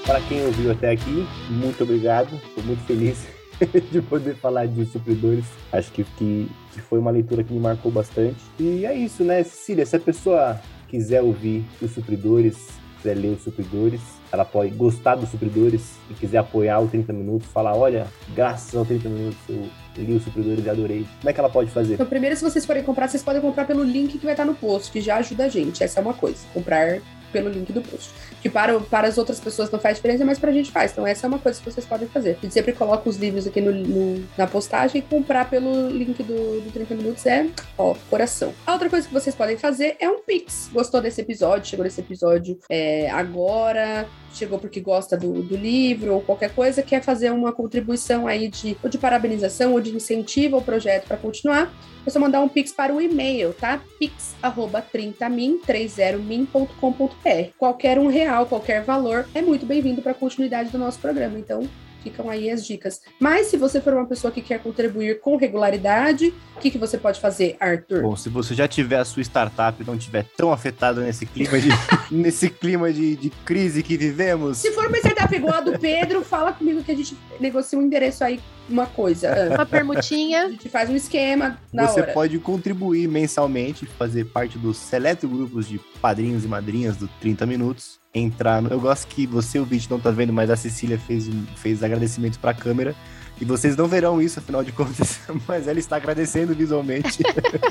Para 0.06 0.20
quem 0.22 0.44
ouviu 0.46 0.70
até 0.70 0.90
aqui, 0.90 1.26
muito 1.50 1.82
obrigado. 1.82 2.34
Estou 2.34 2.64
muito 2.64 2.82
feliz 2.84 3.26
de 3.90 4.00
poder 4.00 4.34
falar 4.36 4.66
de 4.66 4.86
supridores. 4.86 5.44
Acho 5.72 5.92
que, 5.92 6.04
que, 6.04 6.48
que 6.72 6.80
foi 6.80 6.98
uma 6.98 7.10
leitura 7.10 7.44
que 7.44 7.52
me 7.52 7.60
marcou 7.60 7.90
bastante. 7.90 8.38
E 8.58 8.86
é 8.86 8.94
isso, 8.94 9.24
né, 9.24 9.42
Cecília? 9.42 9.84
Se 9.84 9.96
a 9.96 10.00
pessoa 10.00 10.60
quiser 10.88 11.20
ouvir 11.20 11.64
os 11.82 11.90
supridores, 11.90 12.56
quiser 12.96 13.14
ler 13.14 13.28
os 13.28 13.42
supridores, 13.42 14.00
ela 14.30 14.44
pode 14.44 14.70
gostar 14.70 15.14
dos 15.14 15.28
supridores 15.30 15.96
e 16.10 16.14
quiser 16.14 16.38
apoiar 16.38 16.80
o 16.80 16.88
30 16.88 17.12
Minutos, 17.12 17.48
falar: 17.48 17.76
olha, 17.76 18.06
graças 18.34 18.74
ao 18.74 18.84
30 18.84 19.08
Minutos 19.08 19.38
eu 19.48 20.04
li 20.04 20.14
os 20.14 20.22
supridores 20.22 20.64
e 20.64 20.70
adorei. 20.70 21.06
Como 21.20 21.30
é 21.30 21.32
que 21.32 21.40
ela 21.40 21.50
pode 21.50 21.70
fazer? 21.70 21.94
Então, 21.94 22.06
primeiro, 22.06 22.36
se 22.36 22.42
vocês 22.42 22.64
forem 22.64 22.82
comprar, 22.82 23.08
vocês 23.08 23.22
podem 23.22 23.42
comprar 23.42 23.66
pelo 23.66 23.82
link 23.82 24.18
que 24.18 24.24
vai 24.24 24.34
estar 24.34 24.44
no 24.44 24.54
post, 24.54 24.92
que 24.92 25.00
já 25.00 25.16
ajuda 25.16 25.44
a 25.44 25.48
gente. 25.48 25.82
Essa 25.82 26.00
é 26.00 26.02
uma 26.02 26.14
coisa. 26.14 26.38
Comprar 26.54 27.00
pelo 27.32 27.48
link 27.48 27.72
do 27.72 27.82
post. 27.82 28.10
Que 28.40 28.48
para, 28.48 28.78
para 28.80 29.08
as 29.08 29.18
outras 29.18 29.40
pessoas 29.40 29.70
não 29.70 29.78
faz 29.78 29.96
diferença, 29.96 30.24
mas 30.24 30.38
pra 30.38 30.52
gente 30.52 30.70
faz. 30.70 30.92
Então, 30.92 31.06
essa 31.06 31.26
é 31.26 31.28
uma 31.28 31.38
coisa 31.38 31.58
que 31.58 31.70
vocês 31.70 31.86
podem 31.86 32.08
fazer. 32.08 32.36
A 32.38 32.42
gente 32.42 32.54
sempre 32.54 32.72
coloca 32.72 33.08
os 33.08 33.16
livros 33.16 33.46
aqui 33.46 33.60
no, 33.60 33.72
no, 33.72 34.24
na 34.36 34.46
postagem 34.46 35.00
e 35.00 35.02
comprar 35.02 35.48
pelo 35.50 35.88
link 35.88 36.22
do, 36.22 36.60
do 36.60 36.70
30 36.72 36.94
Minutos 36.94 37.26
é, 37.26 37.46
ó, 37.76 37.94
coração. 38.10 38.52
A 38.66 38.72
outra 38.72 38.88
coisa 38.88 39.06
que 39.06 39.12
vocês 39.12 39.34
podem 39.34 39.56
fazer 39.56 39.96
é 40.00 40.08
um 40.08 40.20
Pix. 40.20 40.70
Gostou 40.72 41.00
desse 41.00 41.20
episódio? 41.20 41.68
Chegou 41.68 41.84
nesse 41.84 42.00
episódio 42.00 42.58
é, 42.68 43.10
agora? 43.10 44.06
Chegou 44.32 44.58
porque 44.58 44.80
gosta 44.80 45.16
do, 45.16 45.42
do 45.42 45.56
livro 45.56 46.14
ou 46.14 46.20
qualquer 46.20 46.54
coisa, 46.54 46.82
quer 46.82 47.02
fazer 47.02 47.30
uma 47.30 47.52
contribuição 47.52 48.26
aí 48.26 48.48
de, 48.48 48.76
ou 48.82 48.90
de 48.90 48.98
parabenização 48.98 49.72
ou 49.72 49.80
de 49.80 49.94
incentivo 49.94 50.56
ao 50.56 50.62
projeto 50.62 51.06
para 51.06 51.16
continuar, 51.16 51.72
é 52.06 52.10
só 52.10 52.18
mandar 52.18 52.40
um 52.40 52.48
pix 52.48 52.72
para 52.72 52.94
o 52.94 53.00
e-mail, 53.00 53.52
tá? 53.52 53.80
pix@30min, 53.98 55.58
30min.com.br. 57.24 57.52
Qualquer 57.58 57.98
um 57.98 58.08
real, 58.08 58.46
qualquer 58.46 58.82
valor 58.82 59.26
é 59.34 59.42
muito 59.42 59.66
bem-vindo 59.66 60.02
para 60.02 60.12
a 60.12 60.14
continuidade 60.14 60.70
do 60.70 60.78
nosso 60.78 60.98
programa. 60.98 61.38
Então, 61.38 61.68
ficam 62.02 62.30
aí 62.30 62.50
as 62.50 62.64
dicas. 62.64 63.00
Mas 63.20 63.48
se 63.48 63.56
você 63.56 63.80
for 63.80 63.92
uma 63.92 64.06
pessoa 64.06 64.32
que 64.32 64.40
quer 64.40 64.62
contribuir 64.62 65.20
com 65.20 65.36
regularidade, 65.36 66.32
o 66.56 66.60
que, 66.60 66.70
que 66.70 66.78
você 66.78 66.96
pode 66.96 67.20
fazer, 67.20 67.56
Arthur? 67.60 68.02
Bom, 68.02 68.16
se 68.16 68.28
você 68.28 68.54
já 68.54 68.68
tiver 68.68 68.98
a 68.98 69.04
sua 69.04 69.22
startup 69.22 69.80
e 69.82 69.86
não 69.86 69.98
tiver 69.98 70.24
tão 70.36 70.52
afetada 70.52 71.00
nesse 71.00 71.26
clima 71.26 71.58
de, 71.58 71.68
nesse 72.10 72.48
clima 72.48 72.92
de, 72.92 73.16
de 73.16 73.30
crise 73.44 73.82
que 73.82 73.96
vivemos. 73.96 74.58
Se 74.58 74.70
for 74.72 74.86
uma 74.86 74.98
startup 74.98 75.34
igual 75.34 75.54
a 75.54 75.60
do 75.60 75.78
Pedro, 75.78 76.24
fala 76.24 76.52
comigo 76.52 76.82
que 76.82 76.92
a 76.92 76.96
gente 76.96 77.16
negocia 77.40 77.78
um 77.78 77.82
endereço 77.82 78.24
aí, 78.24 78.40
uma 78.68 78.86
coisa. 78.86 79.28
Uma 79.54 79.66
permutinha. 79.66 80.44
A 80.46 80.50
gente 80.50 80.68
faz 80.68 80.88
um 80.90 80.96
esquema 80.96 81.58
na 81.72 81.86
você 81.86 82.00
hora. 82.00 82.12
pode 82.12 82.38
contribuir 82.38 83.08
mensalmente, 83.08 83.86
fazer 83.86 84.24
parte 84.26 84.58
dos 84.58 84.76
seleto 84.76 85.28
grupos 85.28 85.66
de 85.68 85.78
padrinhos 86.00 86.44
e 86.44 86.48
madrinhas 86.48 86.96
do 86.96 87.08
30 87.20 87.46
Minutos. 87.46 87.98
Entrar 88.14 88.60
no... 88.62 88.70
Eu 88.70 88.80
gosto 88.80 89.06
que 89.06 89.26
você, 89.26 89.58
o 89.58 89.64
vídeo, 89.64 89.88
não 89.90 90.00
tá 90.00 90.10
vendo, 90.10 90.32
mas 90.32 90.50
a 90.50 90.56
Cecília 90.56 90.98
fez, 90.98 91.28
um- 91.28 91.44
fez 91.56 91.82
agradecimentos 91.82 92.38
pra 92.38 92.54
câmera. 92.54 92.94
E 93.40 93.44
vocês 93.44 93.76
não 93.76 93.86
verão 93.86 94.20
isso, 94.20 94.38
afinal 94.38 94.64
de 94.64 94.72
contas, 94.72 95.20
mas 95.46 95.68
ela 95.68 95.78
está 95.78 95.96
agradecendo 95.96 96.54
visualmente 96.54 97.22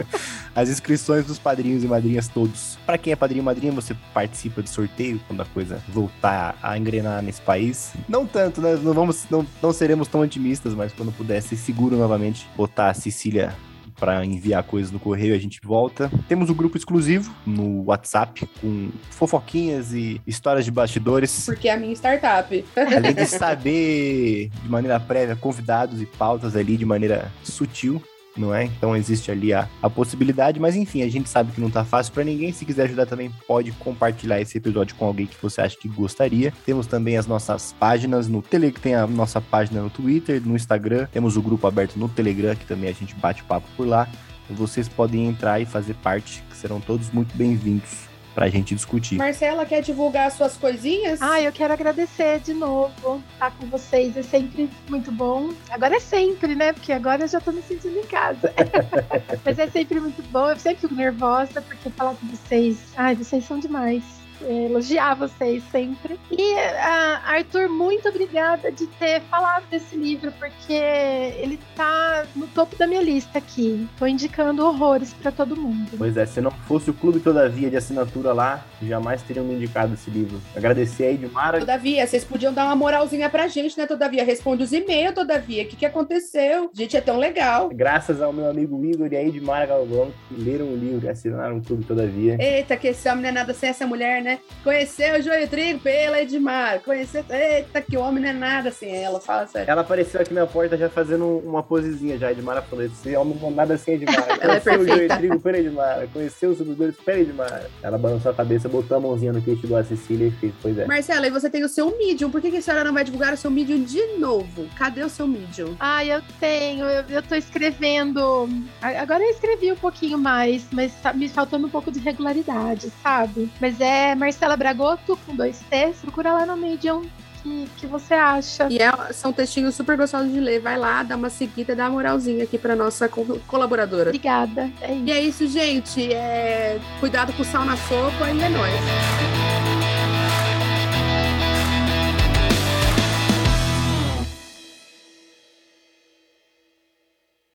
as 0.56 0.70
inscrições 0.70 1.26
dos 1.26 1.38
padrinhos 1.38 1.84
e 1.84 1.88
madrinhas 1.88 2.28
todos. 2.28 2.78
Para 2.86 2.98
quem 2.98 3.12
é 3.12 3.16
padrinho 3.16 3.42
e 3.42 3.46
madrinha, 3.46 3.72
você 3.72 3.96
participa 4.14 4.64
de 4.64 4.70
sorteio 4.70 5.20
quando 5.28 5.42
a 5.42 5.46
coisa 5.46 5.82
voltar 5.90 6.58
a 6.62 6.78
engrenar 6.78 7.22
nesse 7.22 7.42
país. 7.42 7.92
Não 8.08 8.26
tanto, 8.26 8.62
né? 8.62 8.76
Não, 8.82 8.94
vamos, 8.94 9.26
não, 9.30 9.46
não 9.62 9.74
seremos 9.74 10.08
tão 10.08 10.22
otimistas, 10.22 10.74
mas 10.74 10.94
quando 10.94 11.12
puder 11.12 11.42
ser 11.42 11.58
seguro 11.58 11.98
novamente, 11.98 12.48
botar 12.56 12.90
a 12.90 12.94
Cecília 12.94 13.56
para 14.00 14.24
enviar 14.26 14.64
coisas 14.64 14.92
no 14.92 15.00
correio, 15.00 15.36
a 15.36 15.38
gente 15.38 15.60
volta. 15.64 16.10
Temos 16.28 16.50
um 16.50 16.54
grupo 16.54 16.78
exclusivo 16.78 17.34
no 17.46 17.84
WhatsApp 17.86 18.48
com 18.62 18.90
fofoquinhas 19.10 19.94
e 19.94 20.22
histórias 20.26 20.66
de 20.66 20.72
bastidores. 20.72 21.46
Porque 21.46 21.68
é 21.68 21.74
a 21.74 21.78
minha 21.78 21.94
startup. 21.94 22.66
Além 22.76 23.14
de 23.14 23.26
saber 23.28 24.50
de 24.62 24.70
maneira 24.70 25.00
prévia 25.00 25.36
convidados 25.36 26.02
e 26.02 26.06
pautas 26.06 26.56
ali 26.56 26.78
de 26.78 26.86
maneira 26.86 27.32
sutil, 27.44 28.02
não 28.40 28.54
é? 28.54 28.66
Então 28.66 28.96
existe 28.96 29.32
ali 29.32 29.54
a, 29.54 29.68
a 29.82 29.90
possibilidade, 29.90 30.60
mas 30.60 30.76
enfim, 30.76 31.02
a 31.04 31.10
gente 31.10 31.30
sabe 31.30 31.52
que 31.52 31.62
não 31.62 31.70
tá 31.70 31.84
fácil 31.84 32.14
para 32.14 32.24
ninguém. 32.24 32.52
Se 32.52 32.66
quiser 32.66 32.84
ajudar 32.84 33.06
também, 33.06 33.32
pode 33.48 33.72
compartilhar 33.74 34.40
esse 34.40 34.58
episódio 34.58 34.96
com 34.96 35.06
alguém 35.06 35.26
que 35.26 35.36
você 35.42 35.62
acha 35.62 35.78
que 35.78 35.88
gostaria. 35.88 36.54
Temos 36.66 36.88
também 36.88 37.18
as 37.18 37.28
nossas 37.28 37.74
páginas 37.80 38.28
no 38.28 38.42
Tele, 38.42 38.72
tem 38.72 38.96
a 38.96 39.08
nossa 39.08 39.42
página 39.42 39.82
no 39.82 39.90
Twitter, 39.90 40.42
no 40.46 40.56
Instagram, 40.56 41.08
temos 41.12 41.38
o 41.38 41.42
grupo 41.42 41.68
aberto 41.68 41.98
no 41.98 42.10
Telegram, 42.10 42.56
que 42.56 42.66
também 42.66 42.90
a 42.90 42.94
gente 42.94 43.16
bate 43.16 43.44
papo 43.44 43.68
por 43.76 43.88
lá. 43.88 44.08
Vocês 44.50 44.88
podem 44.88 45.28
entrar 45.28 45.60
e 45.60 45.66
fazer 45.66 45.94
parte, 45.96 46.42
que 46.50 46.56
serão 46.56 46.80
todos 46.80 47.12
muito 47.12 47.36
bem-vindos 47.36 48.08
pra 48.38 48.50
gente 48.50 48.76
discutir. 48.76 49.16
Marcela, 49.16 49.66
quer 49.66 49.82
divulgar 49.82 50.30
suas 50.30 50.56
coisinhas? 50.56 51.20
Ah, 51.24 51.42
eu 51.42 51.52
quero 51.52 51.74
agradecer 51.74 52.40
de 52.40 52.54
novo. 52.54 53.24
Estar 53.34 53.50
com 53.50 53.66
vocês 53.66 54.16
é 54.16 54.22
sempre 54.22 54.70
muito 54.88 55.12
bom. 55.12 55.50
Agora 55.72 55.96
é 55.96 56.00
sempre, 56.00 56.54
né? 56.54 56.72
Porque 56.72 56.94
agora 56.94 57.24
eu 57.24 57.28
já 57.28 57.42
tô 57.42 57.52
me 57.52 57.64
sentindo 57.64 57.98
em 57.98 58.06
casa. 58.06 58.54
Mas 59.44 59.58
é 59.58 59.66
sempre 59.66 60.00
muito 60.00 60.22
bom. 60.30 60.52
Eu 60.52 60.60
sempre 60.60 60.82
fico 60.82 60.94
nervosa 60.94 61.64
porque 61.64 61.90
falar 61.90 62.14
com 62.14 62.28
vocês. 62.28 62.78
Ai, 62.96 63.16
vocês 63.16 63.44
são 63.44 63.58
demais. 63.58 64.04
É, 64.42 64.66
elogiar 64.66 65.16
vocês 65.16 65.64
sempre. 65.72 66.20
E 66.32 66.54
ah, 66.80 67.22
Arthur, 67.26 67.70
muito 67.70 68.08
obrigada 68.10 68.72
de 68.72 68.88
ter 68.88 69.22
falado 69.22 69.66
desse 69.70 69.96
livro, 69.96 70.32
porque 70.34 70.74
ele 70.74 71.60
tá 71.76 72.26
no 72.36 72.48
topo 72.48 72.76
da 72.78 72.88
minha 72.88 73.02
lista 73.02 73.38
aqui. 73.38 73.88
Tô 73.98 74.06
indicando 74.06 74.66
horrores 74.66 75.14
pra 75.14 75.32
todo 75.32 75.56
mundo. 75.56 75.92
Pois 75.98 76.18
é, 76.18 76.26
se 76.26 76.42
não 76.42 76.52
fosse 76.52 76.90
o 76.90 76.94
Clube 76.94 77.20
Todavia 77.20 77.70
de 77.70 77.78
assinatura 77.78 78.34
lá, 78.34 78.66
jamais 78.82 79.22
teriam 79.22 79.46
me 79.46 79.56
indicado 79.56 79.94
esse 79.94 80.10
livro. 80.10 80.40
Agradecer 80.56 81.06
aí, 81.06 81.16
Edmara. 81.16 81.60
Todavia, 81.60 82.06
vocês 82.06 82.24
podiam 82.24 82.54
dar 82.54 82.66
uma 82.66 82.76
moralzinha 82.76 83.30
pra 83.30 83.48
gente, 83.48 83.78
né, 83.78 83.86
Todavia? 83.86 84.24
Responde 84.24 84.64
os 84.64 84.72
e-mails, 84.72 85.14
Todavia. 85.14 85.64
O 85.64 85.68
que, 85.68 85.76
que 85.76 85.86
aconteceu? 85.86 86.70
Gente, 86.74 86.96
é 86.96 87.02
tão 87.02 87.18
legal. 87.18 87.70
Graças 87.74 88.22
ao 88.22 88.34
meu 88.34 88.50
amigo 88.50 88.84
Igor 88.86 89.12
e 89.12 89.16
a 89.16 89.24
Edmara 89.24 89.66
Galvão, 89.66 90.12
que 90.28 90.36
leram 90.36 90.66
o 90.66 90.76
livro 90.76 91.06
e 91.06 91.10
assinaram 91.10 91.58
o 91.58 91.62
Clube 91.62 91.84
Todavia. 91.84 92.38
Eita, 92.40 92.76
que 92.76 92.88
esse 92.88 93.10
homem 93.10 93.24
não 93.24 93.30
é 93.30 93.32
nada 93.32 93.54
sem 93.54 93.70
essa 93.70 93.86
mulher, 93.88 94.22
né? 94.22 94.27
Conheceu 94.64 95.20
o 95.20 95.22
Joio 95.22 95.48
Trigo 95.48 95.80
pela 95.80 96.22
Edmar. 96.22 96.82
Conheceu. 96.82 97.24
Eita, 97.30 97.82
que 97.82 97.98
homem 97.98 98.22
não 98.22 98.30
é 98.30 98.34
nada 98.34 98.72
sem 98.72 98.96
ela. 99.04 99.20
Fala 99.20 99.48
sério. 99.48 99.70
Ela 99.70 99.82
apareceu 99.82 100.22
aqui 100.22 100.34
na 100.34 100.46
porta 100.46 100.78
já 100.78 100.90
fazendo 100.90 101.26
uma 101.46 101.64
posezinha 101.64 102.18
já. 102.18 102.28
A 102.28 102.32
Edmara 102.32 102.62
falou: 102.62 102.86
esse 102.86 103.16
homem 103.16 103.38
não 103.42 103.50
é 103.50 103.52
nada 103.52 103.78
sem 103.78 103.96
Edmara. 103.96 104.38
Ela 104.42 104.56
é 104.56 104.60
Conheceu 104.60 104.82
o. 104.82 104.88
Joio 104.88 105.08
Trigo 105.08 105.40
pela 105.40 105.58
Edmara. 105.58 106.08
Conheceu 106.12 106.52
os 106.52 106.58
subidores 106.58 106.96
pela 106.98 107.20
Edmara. 107.20 107.70
Ela 107.82 107.98
balançou 107.98 108.32
a 108.32 108.36
cabeça, 108.36 108.68
botou 108.68 108.98
a 108.98 109.00
mãozinha 109.00 109.34
no 109.34 109.42
queixo 109.42 109.66
igual 109.66 109.82
a 109.82 109.84
Cecília 109.84 110.28
e 110.28 110.32
fez. 110.32 110.54
Pois 110.62 110.78
é. 110.78 110.86
Marcela, 110.86 111.28
e 111.28 111.30
você 111.30 111.50
tem 111.50 111.64
o 111.64 111.70
seu 111.70 111.98
Medium. 111.98 112.30
Por 112.30 112.42
que, 112.42 112.52
que 112.52 112.58
a 112.58 112.62
senhora 112.62 112.84
não 112.84 112.94
vai 112.94 113.04
divulgar 113.04 113.34
o 113.34 113.38
seu 113.38 113.52
Medium 113.52 113.84
de 113.84 114.18
novo? 114.18 114.68
Cadê 114.78 115.04
o 115.04 115.10
seu 115.10 115.28
Medium? 115.28 115.76
Ah, 115.80 116.04
eu 116.04 116.22
tenho, 116.40 116.86
eu, 116.86 117.04
eu 117.10 117.22
tô 117.22 117.36
escrevendo. 117.36 118.50
Agora 118.82 119.24
eu 119.24 119.30
escrevi 119.30 119.72
um 119.72 119.76
pouquinho 119.76 120.18
mais, 120.18 120.66
mas 120.72 120.94
tá 121.02 121.14
me 121.14 121.30
faltando 121.30 121.68
um 121.68 121.70
pouco 121.70 121.92
de 121.92 122.00
regularidade, 122.00 122.92
sabe? 123.02 123.50
Mas 123.60 123.80
é 123.80 124.16
Marcela 124.18 124.58
Bragoto 124.58 125.18
com 125.26 125.36
dois 125.36 125.60
T's. 125.70 125.98
Procura 126.02 126.34
lá 126.34 126.46
no 126.46 126.58
Medium 126.58 127.04
que, 127.44 127.68
que 127.78 127.88
você 127.88 128.14
acha. 128.14 128.68
E 128.70 128.78
é- 128.80 129.14
são 129.14 129.32
textinhos 129.32 129.76
super 129.76 129.96
gostosos 129.96 130.32
de 130.32 130.40
ler. 130.40 130.60
Vai 130.60 130.78
lá, 130.78 131.04
dá 131.04 131.16
uma 131.16 131.30
seguida, 131.30 131.76
dá 131.76 131.84
uma 131.86 131.92
moralzinha 131.92 132.44
aqui 132.44 132.58
pra 132.58 132.76
nossa 132.76 133.08
co- 133.08 133.40
colaboradora. 133.48 134.10
Obrigada. 134.10 134.70
É. 134.82 134.94
E 134.94 135.12
é 135.12 135.22
isso, 135.22 135.48
gente. 135.48 136.12
É... 136.14 136.80
Cuidado 137.00 137.32
com 137.34 137.42
o 137.42 137.46
sal 137.46 137.64
na 137.64 137.78
sopa 137.78 138.30
e 138.32 138.42
é 138.42 138.50
nóis. 138.50 139.77